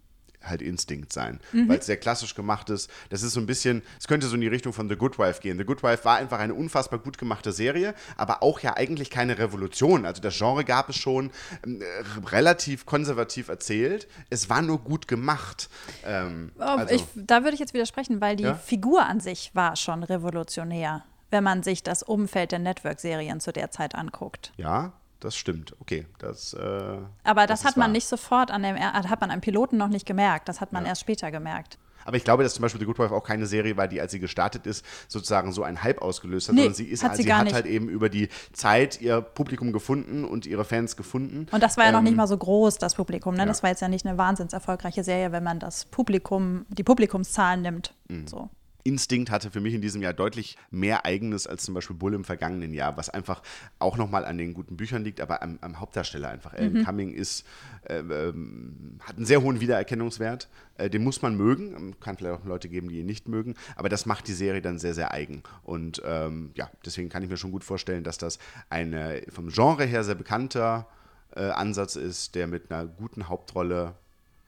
halt 0.49 0.61
Instinct 0.61 1.13
sein, 1.13 1.39
weil 1.51 1.79
es 1.79 1.85
sehr 1.85 1.97
klassisch 1.97 2.35
gemacht 2.35 2.69
ist. 2.69 2.89
Das 3.09 3.23
ist 3.23 3.33
so 3.33 3.39
ein 3.39 3.45
bisschen, 3.45 3.81
es 3.99 4.07
könnte 4.07 4.27
so 4.27 4.35
in 4.35 4.41
die 4.41 4.47
Richtung 4.47 4.73
von 4.73 4.89
The 4.89 4.95
Good 4.95 5.17
Wife 5.19 5.41
gehen. 5.41 5.57
The 5.57 5.63
Good 5.65 5.83
Wife 5.83 6.05
war 6.05 6.17
einfach 6.17 6.39
eine 6.39 6.53
unfassbar 6.53 6.99
gut 6.99 7.17
gemachte 7.17 7.51
Serie, 7.51 7.93
aber 8.15 8.43
auch 8.43 8.59
ja 8.59 8.75
eigentlich 8.77 9.09
keine 9.09 9.37
Revolution. 9.37 10.05
Also 10.05 10.21
das 10.21 10.37
Genre 10.37 10.63
gab 10.63 10.89
es 10.89 10.95
schon 10.97 11.31
ähm, 11.65 11.81
äh, 11.81 11.85
relativ 12.29 12.85
konservativ 12.85 13.47
erzählt. 13.49 14.07
Es 14.29 14.49
war 14.49 14.61
nur 14.61 14.79
gut 14.79 15.07
gemacht. 15.07 15.69
Ähm, 16.05 16.51
Oh, 16.57 16.63
also- 16.63 16.93
ich, 16.95 17.03
da 17.15 17.43
würde 17.43 17.53
ich 17.53 17.59
jetzt 17.59 17.73
widersprechen, 17.73 18.21
weil 18.21 18.35
die 18.35 18.43
Ja? 18.43 18.55
Figur 18.55 19.05
an 19.05 19.19
sich 19.19 19.51
war 19.53 19.75
schon 19.75 20.03
revolutionär, 20.03 21.03
wenn 21.29 21.43
man 21.43 21.63
sich 21.63 21.83
das 21.83 22.03
Umfeld 22.03 22.51
der 22.51 22.59
Network-Serien 22.59 23.39
zu 23.39 23.51
der 23.51 23.71
Zeit 23.71 23.95
anguckt. 23.95 24.53
Ja, 24.57 24.93
das 25.19 25.35
stimmt. 25.35 25.75
Okay, 25.79 26.05
das. 26.19 26.53
Äh, 26.53 26.97
Aber 27.23 27.47
das, 27.47 27.61
ist 27.61 27.65
hat 27.65 27.77
man 27.77 27.85
wahr. 27.87 27.91
nicht 27.93 28.07
sofort 28.07 28.51
an 28.51 28.63
dem, 28.63 28.75
er- 28.75 28.93
hat 28.93 29.21
man 29.21 29.31
am 29.31 29.41
Piloten 29.41 29.77
noch 29.77 29.87
nicht 29.89 30.05
gemerkt. 30.05 30.47
Das 30.49 30.61
hat 30.61 30.73
man 30.73 30.85
erst 30.85 31.01
später 31.01 31.31
gemerkt. 31.31 31.77
Aber 32.05 32.15
ich 32.15 32.23
glaube, 32.23 32.41
dass 32.43 32.53
zum 32.53 32.61
Beispiel 32.61 32.79
The 32.79 32.85
Good 32.85 32.99
Wife 32.99 33.13
auch 33.13 33.23
keine 33.23 33.45
Serie 33.47 33.75
war, 33.75 33.89
die, 33.89 33.99
als 33.99 34.13
sie 34.13 34.19
gestartet 34.19 34.65
ist, 34.65 34.85
sozusagen 35.09 35.51
so 35.51 35.63
einen 35.63 35.83
Hype 35.83 36.01
ausgelöst 36.01 36.47
hat, 36.47 36.55
Nee, 36.55 36.61
sondern 36.61 36.75
sie 36.75 36.85
ist, 36.85 37.03
hat 37.03 37.17
sie 37.17 37.23
sie 37.23 37.27
gar 37.27 37.39
hat 37.39 37.43
nicht. 37.45 37.53
halt 37.53 37.65
eben 37.65 37.89
über 37.89 38.07
die 38.07 38.29
Zeit 38.53 39.01
ihr 39.01 39.19
Publikum 39.19 39.73
gefunden 39.73 40.23
und 40.23 40.45
ihre 40.45 40.63
Fans 40.63 40.95
gefunden. 40.95 41.47
Und 41.51 41.61
das 41.61 41.75
war 41.75 41.83
ja 41.83 41.91
noch 41.91 41.99
Ähm, 41.99 42.05
nicht 42.05 42.15
mal 42.15 42.27
so 42.27 42.37
groß, 42.37 42.77
das 42.77 42.95
Publikum. 42.95 43.33
Ne? 43.33 43.41
ja. 43.41 43.45
Das 43.45 43.61
war 43.61 43.71
jetzt 43.71 43.81
ja 43.81 43.89
nicht 43.89 44.05
eine 44.05 44.17
wahnsinns 44.17 44.53
erfolgreiche 44.53 45.03
Serie, 45.03 45.33
wenn 45.33 45.43
man 45.43 45.59
das 45.59 45.83
Publikum, 45.83 46.65
die 46.69 46.83
Publikumszahlen 46.83 47.61
nimmt. 47.61 47.93
Mhm. 48.07 48.25
So. 48.27 48.49
Instinct 48.87 49.29
hatte 49.29 49.51
für 49.51 49.59
mich 49.59 49.73
in 49.73 49.81
diesem 49.81 50.01
Jahr 50.01 50.13
deutlich 50.13 50.57
mehr 50.71 51.05
Eigenes 51.05 51.45
als 51.45 51.63
zum 51.63 51.73
Beispiel 51.73 51.95
Bull 51.95 52.13
im 52.13 52.23
vergangenen 52.23 52.73
Jahr, 52.73 52.95
was 52.97 53.09
einfach 53.09 53.41
auch 53.79 53.97
nochmal 53.97 54.25
an 54.25 54.37
den 54.37 54.53
guten 54.53 54.77
Büchern 54.77 55.03
liegt, 55.03 55.19
aber 55.19 55.43
am, 55.43 55.59
am 55.61 55.79
Hauptdarsteller 55.79 56.29
einfach. 56.29 56.53
Alan 56.53 56.83
Cumming 56.83 57.13
ist, 57.13 57.45
äh, 57.87 57.99
ähm, 57.99 58.99
hat 59.01 59.17
einen 59.17 59.25
sehr 59.25 59.41
hohen 59.41 59.59
Wiedererkennungswert. 59.59 60.47
Äh, 60.77 60.89
den 60.89 61.03
muss 61.03 61.21
man 61.21 61.35
mögen. 61.35 61.73
Ähm, 61.75 61.99
Kann 61.99 62.17
vielleicht 62.17 62.41
auch 62.41 62.45
Leute 62.45 62.69
geben, 62.69 62.89
die 62.89 62.99
ihn 62.99 63.05
nicht 63.05 63.27
mögen, 63.27 63.55
aber 63.75 63.89
das 63.89 64.05
macht 64.05 64.27
die 64.27 64.33
Serie 64.33 64.61
dann 64.61 64.79
sehr, 64.79 64.93
sehr 64.93 65.11
eigen. 65.11 65.43
Und 65.63 66.01
ähm, 66.05 66.51
ja, 66.55 66.69
deswegen 66.85 67.09
kann 67.09 67.23
ich 67.23 67.29
mir 67.29 67.37
schon 67.37 67.51
gut 67.51 67.63
vorstellen, 67.63 68.03
dass 68.03 68.17
das 68.17 68.39
ein 68.69 68.93
äh, 68.93 69.29
vom 69.31 69.49
Genre 69.49 69.85
her 69.85 70.03
sehr 70.03 70.15
bekannter 70.15 70.87
äh, 71.35 71.41
Ansatz 71.41 71.95
ist, 71.95 72.35
der 72.35 72.47
mit 72.47 72.71
einer 72.71 72.85
guten 72.85 73.27
Hauptrolle 73.27 73.93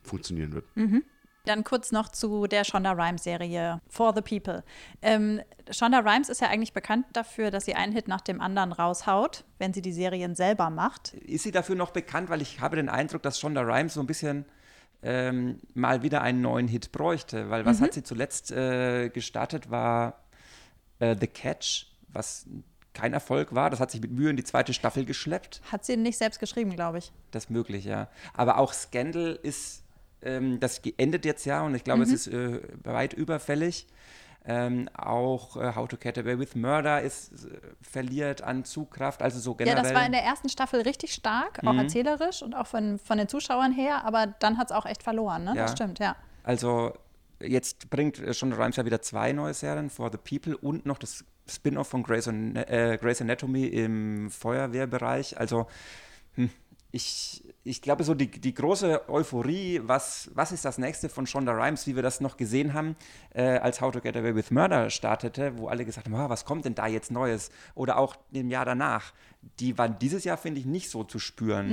funktionieren 0.04 0.54
wird. 0.54 0.66
Dann 1.50 1.64
kurz 1.64 1.92
noch 1.92 2.10
zu 2.10 2.46
der 2.46 2.64
Shonda 2.64 2.92
Rhimes-Serie 2.92 3.82
For 3.90 4.14
the 4.14 4.22
People. 4.22 4.64
Ähm, 5.02 5.42
Shonda 5.72 5.98
Rhimes 5.98 6.30
ist 6.30 6.42
ja 6.42 6.48
eigentlich 6.48 6.74
bekannt 6.74 7.08
dafür, 7.14 7.50
dass 7.50 7.66
sie 7.66 7.74
einen 7.74 7.92
Hit 7.92 8.08
nach 8.08 8.22
dem 8.22 8.40
anderen 8.40 8.72
raushaut, 8.72 9.46
wenn 9.58 9.74
sie 9.74 9.82
die 9.82 9.92
Serien 9.92 10.36
selber 10.36 10.70
macht. 10.70 11.16
Ist 11.16 11.42
sie 11.42 11.52
dafür 11.52 11.76
noch 11.76 11.90
bekannt? 11.90 12.30
Weil 12.30 12.44
ich 12.44 12.62
habe 12.62 12.76
den 12.76 12.88
Eindruck, 12.88 13.24
dass 13.24 13.40
Shonda 13.40 13.62
Rhimes 13.62 13.96
so 13.96 14.00
ein 14.00 14.06
bisschen 14.06 14.46
ähm, 15.02 15.60
mal 15.74 16.04
wieder 16.04 16.22
einen 16.22 16.42
neuen 16.42 16.68
Hit 16.68 16.92
bräuchte. 16.92 17.50
Weil 17.50 17.66
was 17.66 17.82
hat 17.82 17.94
sie 17.94 18.04
zuletzt 18.04 18.52
äh, 18.52 19.10
gestartet, 19.10 19.72
war 19.72 20.22
äh, 21.00 21.16
The 21.20 21.26
Catch, 21.26 21.88
was 22.10 22.46
kein 22.94 23.14
Erfolg 23.14 23.56
war. 23.56 23.72
Das 23.72 23.80
hat 23.80 23.90
sich 23.90 24.02
mit 24.02 24.12
Mühe 24.12 24.30
in 24.30 24.38
die 24.38 24.44
zweite 24.44 24.72
Staffel 24.76 25.04
geschleppt. 25.04 25.62
Hat 25.72 25.84
sie 25.84 25.98
nicht 25.98 26.20
selbst 26.20 26.40
geschrieben, 26.40 26.76
glaube 26.76 27.00
ich. 27.00 27.12
Das 27.32 27.46
ist 27.46 27.50
möglich, 27.50 27.86
ja. 27.86 28.08
Aber 28.36 28.60
auch 28.60 28.72
Scandal 28.72 29.40
ist, 29.42 29.84
ähm, 30.22 30.60
das 30.60 30.82
endet 30.98 31.26
jetzt 31.26 31.46
ja 31.46 31.62
und 31.64 31.76
ich 31.76 31.84
glaube, 31.84 32.04
es 32.04 32.12
ist 32.12 32.28
äh, 32.28 32.62
weit 32.84 33.14
überfällig. 33.14 33.88
Ähm, 34.46 34.90
auch 34.98 35.58
äh, 35.58 35.76
How 35.76 35.88
to 35.88 35.98
Get 35.98 36.18
Away 36.18 36.40
with 36.40 36.56
Murder 36.56 37.02
ist, 37.02 37.46
äh, 37.46 37.60
verliert 37.82 38.42
an 38.42 38.64
Zugkraft, 38.64 39.22
also 39.22 39.38
so 39.38 39.54
generell. 39.54 39.78
Ja, 39.78 39.84
das 39.84 39.94
war 39.94 40.06
in 40.06 40.14
der 40.14 40.24
ersten 40.24 40.50
Staffel 40.50 40.82
richtig 40.82 41.14
stark, 41.14 41.60
auch 41.66 41.76
erzählerisch 41.76 42.42
und 42.42 42.56
auch 42.56 42.66
von, 42.66 43.00
von 43.00 43.18
den 43.18 43.28
Zuschauern 43.28 43.74
her, 43.74 44.06
aber 44.06 44.28
dann 44.40 44.58
hat 44.58 44.72
es 44.72 44.76
auch 44.76 44.86
echt 44.86 45.04
verloren, 45.04 45.44
ne? 45.44 45.54
Ja. 45.56 45.64
Das 45.64 45.74
stimmt, 45.74 46.00
ja. 46.00 46.16
Also 46.44 46.94
jetzt 47.42 47.90
bringt 47.90 48.20
äh, 48.20 48.34
Shonda 48.34 48.58
Rhimes 48.58 48.78
ja 48.78 48.86
wieder 48.86 49.02
zwei 49.02 49.34
neue 49.34 49.54
Serien, 49.54 49.90
For 49.90 50.10
the 50.12 50.18
People 50.18 50.58
und 50.58 50.86
noch 50.86 50.98
das 50.98 51.26
Spin-off 51.48 51.90
von 51.90 52.04
Grey's, 52.04 52.28
äh, 52.28 52.98
Grey's 53.00 53.22
Anatomy 53.22 53.66
im 53.66 54.30
Feuerwehrbereich. 54.32 55.38
Also 55.38 55.68
hm, 56.36 56.50
ich, 56.92 57.44
ich 57.70 57.84
glaube 57.84 58.04
so 58.04 58.16
die, 58.16 58.32
die 58.32 58.54
große 58.54 59.08
Euphorie, 59.10 59.82
was, 59.84 60.32
was 60.34 60.52
ist 60.52 60.66
das 60.66 60.80
nächste 60.80 61.08
von 61.08 61.28
Shonda 61.28 61.52
Rhimes, 61.52 61.86
wie 61.86 61.96
wir 61.96 62.02
das 62.02 62.20
noch 62.20 62.36
gesehen 62.36 62.74
haben, 62.74 62.96
äh, 63.34 63.44
als 63.44 63.80
How 63.80 63.92
to 63.94 64.02
Get 64.02 64.18
Away 64.18 64.34
with 64.34 64.50
Murder 64.50 64.90
startete, 64.90 65.56
wo 65.58 65.68
alle 65.68 65.86
gesagt 65.86 66.08
haben, 66.08 66.16
"Ah, 66.16 66.30
was 66.30 66.46
kommt 66.46 66.66
denn 66.66 66.74
da 66.74 66.88
jetzt 66.88 67.12
Neues? 67.12 67.52
Oder 67.76 67.98
auch 67.98 68.16
im 68.32 68.50
Jahr 68.50 68.66
danach. 68.66 69.14
Die 69.60 69.78
waren 69.78 69.98
dieses 70.00 70.24
Jahr, 70.24 70.38
finde 70.38 70.60
ich, 70.60 70.66
nicht 70.66 70.90
so 70.90 71.04
zu 71.04 71.20
spüren. 71.20 71.70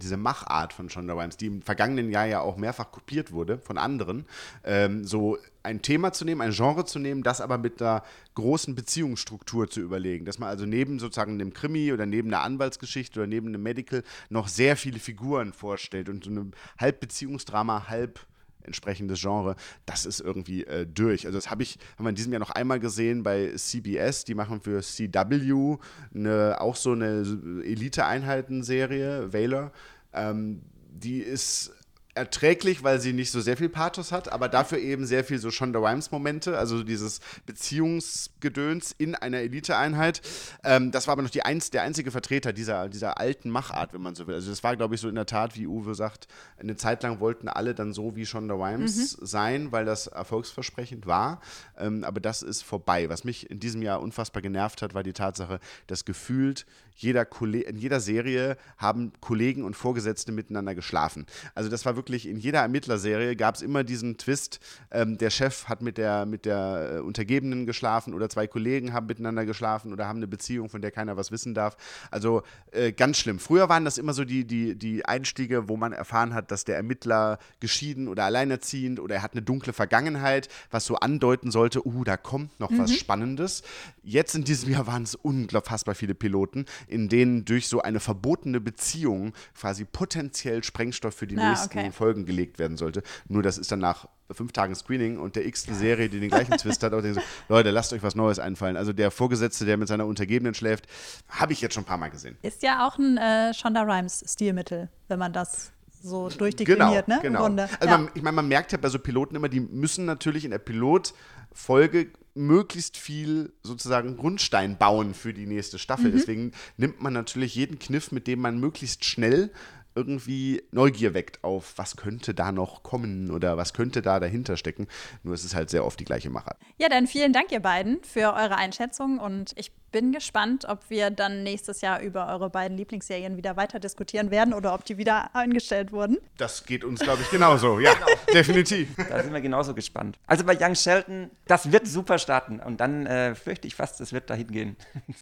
diese 0.00 0.16
Machart 0.16 0.72
von 0.72 0.90
Shonda 0.90 1.14
Rhimes, 1.14 1.36
die 1.36 1.46
im 1.46 1.62
vergangenen 1.62 2.10
Jahr 2.10 2.26
ja 2.26 2.40
auch 2.40 2.56
mehrfach 2.56 2.90
kopiert 2.90 3.32
wurde 3.32 3.58
von 3.58 3.78
anderen, 3.78 4.26
ähm, 4.64 5.04
so 5.04 5.38
ein 5.64 5.82
Thema 5.82 6.12
zu 6.12 6.24
nehmen, 6.24 6.40
ein 6.40 6.52
Genre 6.52 6.84
zu 6.84 6.98
nehmen, 6.98 7.22
das 7.22 7.40
aber 7.40 7.58
mit 7.58 7.80
einer 7.80 8.02
großen 8.34 8.74
Beziehungsstruktur 8.74 9.68
zu 9.68 9.80
überlegen. 9.80 10.24
Dass 10.24 10.38
man 10.38 10.48
also 10.48 10.66
neben 10.66 10.98
sozusagen 10.98 11.32
einem 11.32 11.52
Krimi 11.52 11.92
oder 11.92 12.06
neben 12.06 12.28
einer 12.28 12.42
Anwaltsgeschichte 12.42 13.20
oder 13.20 13.26
neben 13.26 13.48
einem 13.48 13.62
Medical 13.62 14.02
noch 14.28 14.48
sehr 14.48 14.76
viele 14.76 14.98
Figuren 14.98 15.52
vorstellt 15.52 16.08
und 16.08 16.24
so 16.24 16.30
eine 16.30 16.50
halb 16.78 17.00
Beziehungsdrama, 17.00 17.88
halb 17.88 18.20
entsprechendes 18.62 19.20
Genre, 19.20 19.56
das 19.86 20.06
ist 20.06 20.20
irgendwie 20.20 20.64
äh, 20.64 20.86
durch. 20.86 21.26
Also 21.26 21.38
das 21.38 21.50
habe 21.50 21.62
ich, 21.62 21.78
haben 21.96 22.04
wir 22.04 22.10
in 22.10 22.14
diesem 22.14 22.32
Jahr 22.32 22.40
noch 22.40 22.50
einmal 22.50 22.80
gesehen 22.80 23.22
bei 23.22 23.52
CBS, 23.54 24.24
die 24.24 24.34
machen 24.34 24.60
für 24.60 24.80
CW 24.80 25.76
eine, 26.14 26.60
auch 26.60 26.76
so 26.76 26.92
eine 26.92 27.22
Elite-Einheiten-Serie, 27.64 29.32
Valor. 29.32 29.72
Ähm, 30.12 30.62
die 30.90 31.18
ist 31.18 31.72
erträglich, 32.14 32.84
weil 32.84 33.00
sie 33.00 33.12
nicht 33.12 33.30
so 33.30 33.40
sehr 33.40 33.56
viel 33.56 33.68
Pathos 33.68 34.12
hat, 34.12 34.32
aber 34.32 34.48
dafür 34.48 34.78
eben 34.78 35.04
sehr 35.04 35.24
viel 35.24 35.38
so 35.38 35.50
Shonda 35.50 35.80
Rhimes-Momente, 35.80 36.56
also 36.56 36.84
dieses 36.84 37.20
Beziehungsgedöns 37.44 38.94
in 38.96 39.14
einer 39.16 39.38
Eliteeinheit. 39.38 40.22
Ähm, 40.62 40.92
das 40.92 41.08
war 41.08 41.12
aber 41.12 41.22
noch 41.22 41.30
die 41.30 41.42
eins, 41.42 41.70
der 41.70 41.82
einzige 41.82 42.12
Vertreter 42.12 42.52
dieser, 42.52 42.88
dieser 42.88 43.18
alten 43.18 43.50
Machart, 43.50 43.92
wenn 43.92 44.02
man 44.02 44.14
so 44.14 44.26
will. 44.26 44.36
Also 44.36 44.50
das 44.50 44.62
war, 44.62 44.76
glaube 44.76 44.94
ich, 44.94 45.00
so 45.00 45.08
in 45.08 45.16
der 45.16 45.26
Tat, 45.26 45.56
wie 45.56 45.66
Uwe 45.66 45.94
sagt, 45.94 46.28
eine 46.58 46.76
Zeit 46.76 47.02
lang 47.02 47.18
wollten 47.18 47.48
alle 47.48 47.74
dann 47.74 47.92
so 47.92 48.14
wie 48.14 48.26
Shonda 48.26 48.54
Rhimes 48.54 49.18
mhm. 49.18 49.26
sein, 49.26 49.72
weil 49.72 49.84
das 49.84 50.06
erfolgsversprechend 50.06 51.06
war. 51.06 51.40
Ähm, 51.76 52.04
aber 52.04 52.20
das 52.20 52.42
ist 52.42 52.62
vorbei. 52.62 53.08
Was 53.08 53.24
mich 53.24 53.50
in 53.50 53.58
diesem 53.58 53.82
Jahr 53.82 54.00
unfassbar 54.00 54.40
genervt 54.40 54.82
hat, 54.82 54.94
war 54.94 55.02
die 55.02 55.12
Tatsache, 55.12 55.58
dass 55.88 56.04
gefühlt 56.04 56.64
jeder 56.96 57.26
in 57.42 57.76
jeder 57.76 57.98
Serie 57.98 58.56
haben 58.78 59.12
Kollegen 59.20 59.64
und 59.64 59.74
Vorgesetzte 59.74 60.30
miteinander 60.30 60.76
geschlafen. 60.76 61.26
Also 61.56 61.68
das 61.68 61.84
war 61.84 61.96
wirklich 61.96 62.03
in 62.10 62.38
jeder 62.38 62.60
Ermittlerserie 62.60 63.36
gab 63.36 63.54
es 63.54 63.62
immer 63.62 63.84
diesen 63.84 64.16
Twist, 64.16 64.60
ähm, 64.90 65.18
der 65.18 65.30
Chef 65.30 65.68
hat 65.68 65.82
mit 65.82 65.98
der, 65.98 66.26
mit 66.26 66.44
der 66.44 66.96
äh, 66.96 66.98
Untergebenen 67.00 67.66
geschlafen 67.66 68.14
oder 68.14 68.28
zwei 68.28 68.46
Kollegen 68.46 68.92
haben 68.92 69.06
miteinander 69.06 69.44
geschlafen 69.44 69.92
oder 69.92 70.06
haben 70.06 70.18
eine 70.18 70.26
Beziehung, 70.26 70.68
von 70.68 70.82
der 70.82 70.90
keiner 70.90 71.16
was 71.16 71.30
wissen 71.30 71.54
darf. 71.54 71.76
Also 72.10 72.42
äh, 72.72 72.92
ganz 72.92 73.18
schlimm. 73.18 73.38
Früher 73.38 73.68
waren 73.68 73.84
das 73.84 73.98
immer 73.98 74.14
so 74.14 74.24
die, 74.24 74.46
die, 74.46 74.76
die 74.76 75.04
Einstiege, 75.04 75.68
wo 75.68 75.76
man 75.76 75.92
erfahren 75.92 76.34
hat, 76.34 76.50
dass 76.50 76.64
der 76.64 76.76
Ermittler 76.76 77.38
geschieden 77.60 78.08
oder 78.08 78.24
alleinerziehend 78.24 79.00
oder 79.00 79.16
er 79.16 79.22
hat 79.22 79.32
eine 79.32 79.42
dunkle 79.42 79.72
Vergangenheit, 79.72 80.48
was 80.70 80.84
so 80.84 80.96
andeuten 80.96 81.50
sollte, 81.50 81.86
uh, 81.86 82.04
da 82.04 82.16
kommt 82.16 82.58
noch 82.60 82.70
mhm. 82.70 82.78
was 82.78 82.94
Spannendes. 82.94 83.62
Jetzt 84.02 84.34
in 84.34 84.44
diesem 84.44 84.70
Jahr 84.70 84.86
waren 84.86 85.02
es 85.02 85.14
unfassbar 85.14 85.94
viele 85.94 86.14
Piloten 86.14 86.66
in 86.86 87.08
denen 87.08 87.44
durch 87.44 87.68
so 87.68 87.82
eine 87.82 88.00
verbotene 88.00 88.60
Beziehung 88.60 89.32
quasi 89.54 89.84
potenziell 89.84 90.62
Sprengstoff 90.62 91.14
für 91.14 91.26
die 91.26 91.36
ah, 91.38 91.50
nächsten 91.50 91.78
okay. 91.78 91.86
Folgen 91.94 92.26
gelegt 92.26 92.58
werden 92.58 92.76
sollte. 92.76 93.02
Nur 93.28 93.42
das 93.42 93.58
ist 93.58 93.72
dann 93.72 93.78
nach 93.78 94.08
fünf 94.30 94.52
Tagen 94.52 94.74
Screening 94.74 95.18
und 95.18 95.36
der 95.36 95.46
x-ten 95.46 95.74
Serie, 95.74 96.08
die 96.08 96.20
den 96.20 96.30
gleichen 96.30 96.56
Twist 96.58 96.82
hat, 96.82 96.92
auch 96.92 97.02
so, 97.02 97.20
Leute, 97.48 97.70
lasst 97.70 97.92
euch 97.92 98.02
was 98.02 98.14
Neues 98.14 98.38
einfallen. 98.38 98.76
Also 98.76 98.92
der 98.92 99.10
Vorgesetzte, 99.10 99.64
der 99.64 99.76
mit 99.76 99.88
seiner 99.88 100.06
Untergebenen 100.06 100.54
schläft, 100.54 100.86
habe 101.28 101.52
ich 101.52 101.60
jetzt 101.60 101.74
schon 101.74 101.84
ein 101.84 101.86
paar 101.86 101.98
Mal 101.98 102.10
gesehen. 102.10 102.36
Ist 102.42 102.62
ja 102.62 102.86
auch 102.86 102.98
ein 102.98 103.16
äh, 103.16 103.54
Shonda 103.54 103.82
Rhimes-Stilmittel, 103.82 104.88
wenn 105.08 105.18
man 105.18 105.32
das 105.32 105.72
so 106.02 106.28
durchdekliniert, 106.28 107.06
genau, 107.06 107.48
ne? 107.48 107.56
Genau. 107.56 107.64
Also 107.80 107.88
ja. 107.88 107.98
man, 107.98 108.10
ich 108.14 108.22
meine, 108.22 108.36
man 108.36 108.48
merkt 108.48 108.72
ja 108.72 108.78
bei 108.78 108.90
so 108.90 108.98
Piloten 108.98 109.36
immer, 109.36 109.48
die 109.48 109.60
müssen 109.60 110.04
natürlich 110.04 110.44
in 110.44 110.50
der 110.50 110.58
Pilotfolge 110.58 112.08
möglichst 112.34 112.96
viel 112.96 113.52
sozusagen 113.62 114.16
Grundstein 114.16 114.76
bauen 114.76 115.14
für 115.14 115.32
die 115.32 115.46
nächste 115.46 115.78
Staffel. 115.78 116.10
Mhm. 116.10 116.16
Deswegen 116.16 116.52
nimmt 116.76 117.00
man 117.00 117.12
natürlich 117.12 117.54
jeden 117.54 117.78
Kniff, 117.78 118.12
mit 118.12 118.26
dem 118.26 118.40
man 118.40 118.58
möglichst 118.58 119.04
schnell 119.04 119.50
irgendwie 119.94 120.62
Neugier 120.70 121.14
weckt 121.14 121.44
auf, 121.44 121.74
was 121.76 121.96
könnte 121.96 122.34
da 122.34 122.52
noch 122.52 122.82
kommen 122.82 123.30
oder 123.30 123.56
was 123.56 123.72
könnte 123.72 124.02
da 124.02 124.20
dahinter 124.20 124.56
stecken. 124.56 124.88
Nur 125.22 125.34
es 125.34 125.44
ist 125.44 125.54
halt 125.54 125.70
sehr 125.70 125.84
oft 125.84 125.98
die 126.00 126.04
gleiche 126.04 126.30
Macher. 126.30 126.56
Ja, 126.78 126.88
dann 126.88 127.06
vielen 127.06 127.32
Dank, 127.32 127.52
ihr 127.52 127.60
beiden, 127.60 128.02
für 128.02 128.34
eure 128.34 128.56
Einschätzung 128.56 129.18
und 129.18 129.52
ich 129.56 129.72
bin 129.92 130.10
gespannt, 130.10 130.64
ob 130.68 130.90
wir 130.90 131.10
dann 131.10 131.44
nächstes 131.44 131.80
Jahr 131.80 132.00
über 132.00 132.26
eure 132.26 132.50
beiden 132.50 132.76
Lieblingsserien 132.76 133.36
wieder 133.36 133.56
weiter 133.56 133.78
diskutieren 133.78 134.32
werden 134.32 134.52
oder 134.52 134.74
ob 134.74 134.84
die 134.84 134.98
wieder 134.98 135.34
eingestellt 135.36 135.92
wurden. 135.92 136.18
Das 136.36 136.66
geht 136.66 136.82
uns, 136.82 136.98
glaube 136.98 137.22
ich, 137.22 137.30
genauso. 137.30 137.78
Ja, 137.78 137.94
genau. 137.94 138.06
definitiv. 138.32 138.88
Da 138.96 139.22
sind 139.22 139.32
wir 139.32 139.40
genauso 139.40 139.72
gespannt. 139.72 140.18
Also 140.26 140.44
bei 140.44 140.58
Young 140.60 140.74
Shelton, 140.74 141.30
das 141.46 141.70
wird 141.70 141.86
super 141.86 142.18
starten 142.18 142.58
und 142.58 142.80
dann 142.80 143.06
äh, 143.06 143.36
fürchte 143.36 143.68
ich 143.68 143.76
fast, 143.76 144.00
es 144.00 144.12
wird 144.12 144.30
dahin 144.30 144.48
gehen. 144.48 144.76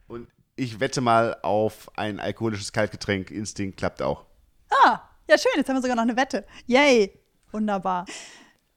Und 0.08 0.26
ich 0.56 0.80
wette 0.80 1.02
mal 1.02 1.36
auf 1.42 1.90
ein 1.96 2.18
alkoholisches 2.20 2.72
Kaltgetränk. 2.72 3.30
Instinkt 3.30 3.76
klappt 3.76 4.00
auch. 4.00 4.24
Ah, 4.84 5.00
ja, 5.28 5.38
schön. 5.38 5.52
Jetzt 5.56 5.68
haben 5.68 5.76
wir 5.76 5.82
sogar 5.82 5.96
noch 5.96 6.02
eine 6.02 6.16
Wette. 6.16 6.44
Yay. 6.66 7.18
Wunderbar. 7.50 8.06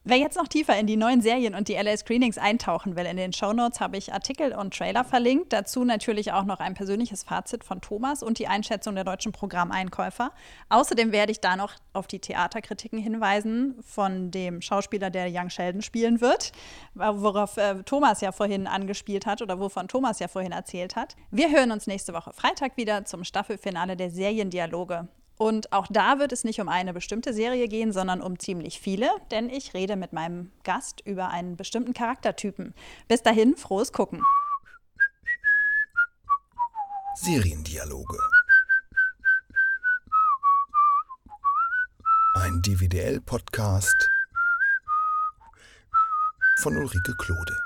Wer 0.08 0.18
jetzt 0.18 0.36
noch 0.36 0.46
tiefer 0.46 0.78
in 0.78 0.86
die 0.86 0.96
neuen 0.96 1.20
Serien 1.20 1.56
und 1.56 1.66
die 1.66 1.74
LA 1.74 1.96
Screenings 1.96 2.38
eintauchen 2.38 2.94
will, 2.94 3.06
in 3.06 3.16
den 3.16 3.32
Shownotes 3.32 3.80
habe 3.80 3.96
ich 3.96 4.12
Artikel 4.12 4.54
und 4.54 4.72
Trailer 4.72 5.02
verlinkt. 5.02 5.52
Dazu 5.52 5.84
natürlich 5.84 6.30
auch 6.30 6.44
noch 6.44 6.60
ein 6.60 6.74
persönliches 6.74 7.24
Fazit 7.24 7.64
von 7.64 7.80
Thomas 7.80 8.22
und 8.22 8.38
die 8.38 8.46
Einschätzung 8.46 8.94
der 8.94 9.02
deutschen 9.02 9.32
Programmeinkäufer. 9.32 10.30
Außerdem 10.68 11.10
werde 11.10 11.32
ich 11.32 11.40
da 11.40 11.56
noch 11.56 11.72
auf 11.92 12.06
die 12.06 12.20
Theaterkritiken 12.20 13.00
hinweisen 13.00 13.74
von 13.84 14.30
dem 14.30 14.62
Schauspieler, 14.62 15.10
der 15.10 15.26
Young 15.28 15.50
Sheldon 15.50 15.82
spielen 15.82 16.20
wird, 16.20 16.52
worauf 16.94 17.56
äh, 17.56 17.82
Thomas 17.82 18.20
ja 18.20 18.30
vorhin 18.30 18.68
angespielt 18.68 19.26
hat 19.26 19.42
oder 19.42 19.58
wovon 19.58 19.88
Thomas 19.88 20.20
ja 20.20 20.28
vorhin 20.28 20.52
erzählt 20.52 20.94
hat. 20.94 21.16
Wir 21.32 21.50
hören 21.50 21.72
uns 21.72 21.88
nächste 21.88 22.14
Woche 22.14 22.32
Freitag 22.32 22.76
wieder 22.76 23.06
zum 23.06 23.24
Staffelfinale 23.24 23.96
der 23.96 24.10
Seriendialoge. 24.12 25.08
Und 25.38 25.72
auch 25.72 25.86
da 25.90 26.18
wird 26.18 26.32
es 26.32 26.44
nicht 26.44 26.60
um 26.60 26.68
eine 26.68 26.94
bestimmte 26.94 27.34
Serie 27.34 27.68
gehen, 27.68 27.92
sondern 27.92 28.22
um 28.22 28.38
ziemlich 28.38 28.80
viele, 28.80 29.10
denn 29.30 29.50
ich 29.50 29.74
rede 29.74 29.96
mit 29.96 30.12
meinem 30.12 30.50
Gast 30.64 31.02
über 31.04 31.28
einen 31.28 31.56
bestimmten 31.56 31.92
Charaktertypen. 31.92 32.74
Bis 33.06 33.22
dahin, 33.22 33.56
frohes 33.56 33.92
Gucken. 33.92 34.22
Seriendialoge. 37.16 38.18
Ein 42.34 42.62
DVDL-Podcast 42.62 44.10
von 46.60 46.76
Ulrike 46.76 47.14
Klode. 47.16 47.58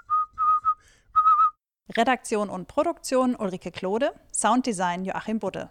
Redaktion 1.96 2.48
und 2.48 2.68
Produktion 2.68 3.34
Ulrike 3.34 3.72
Klode, 3.72 4.12
Sounddesign 4.32 5.04
Joachim 5.04 5.40
Budde. 5.40 5.68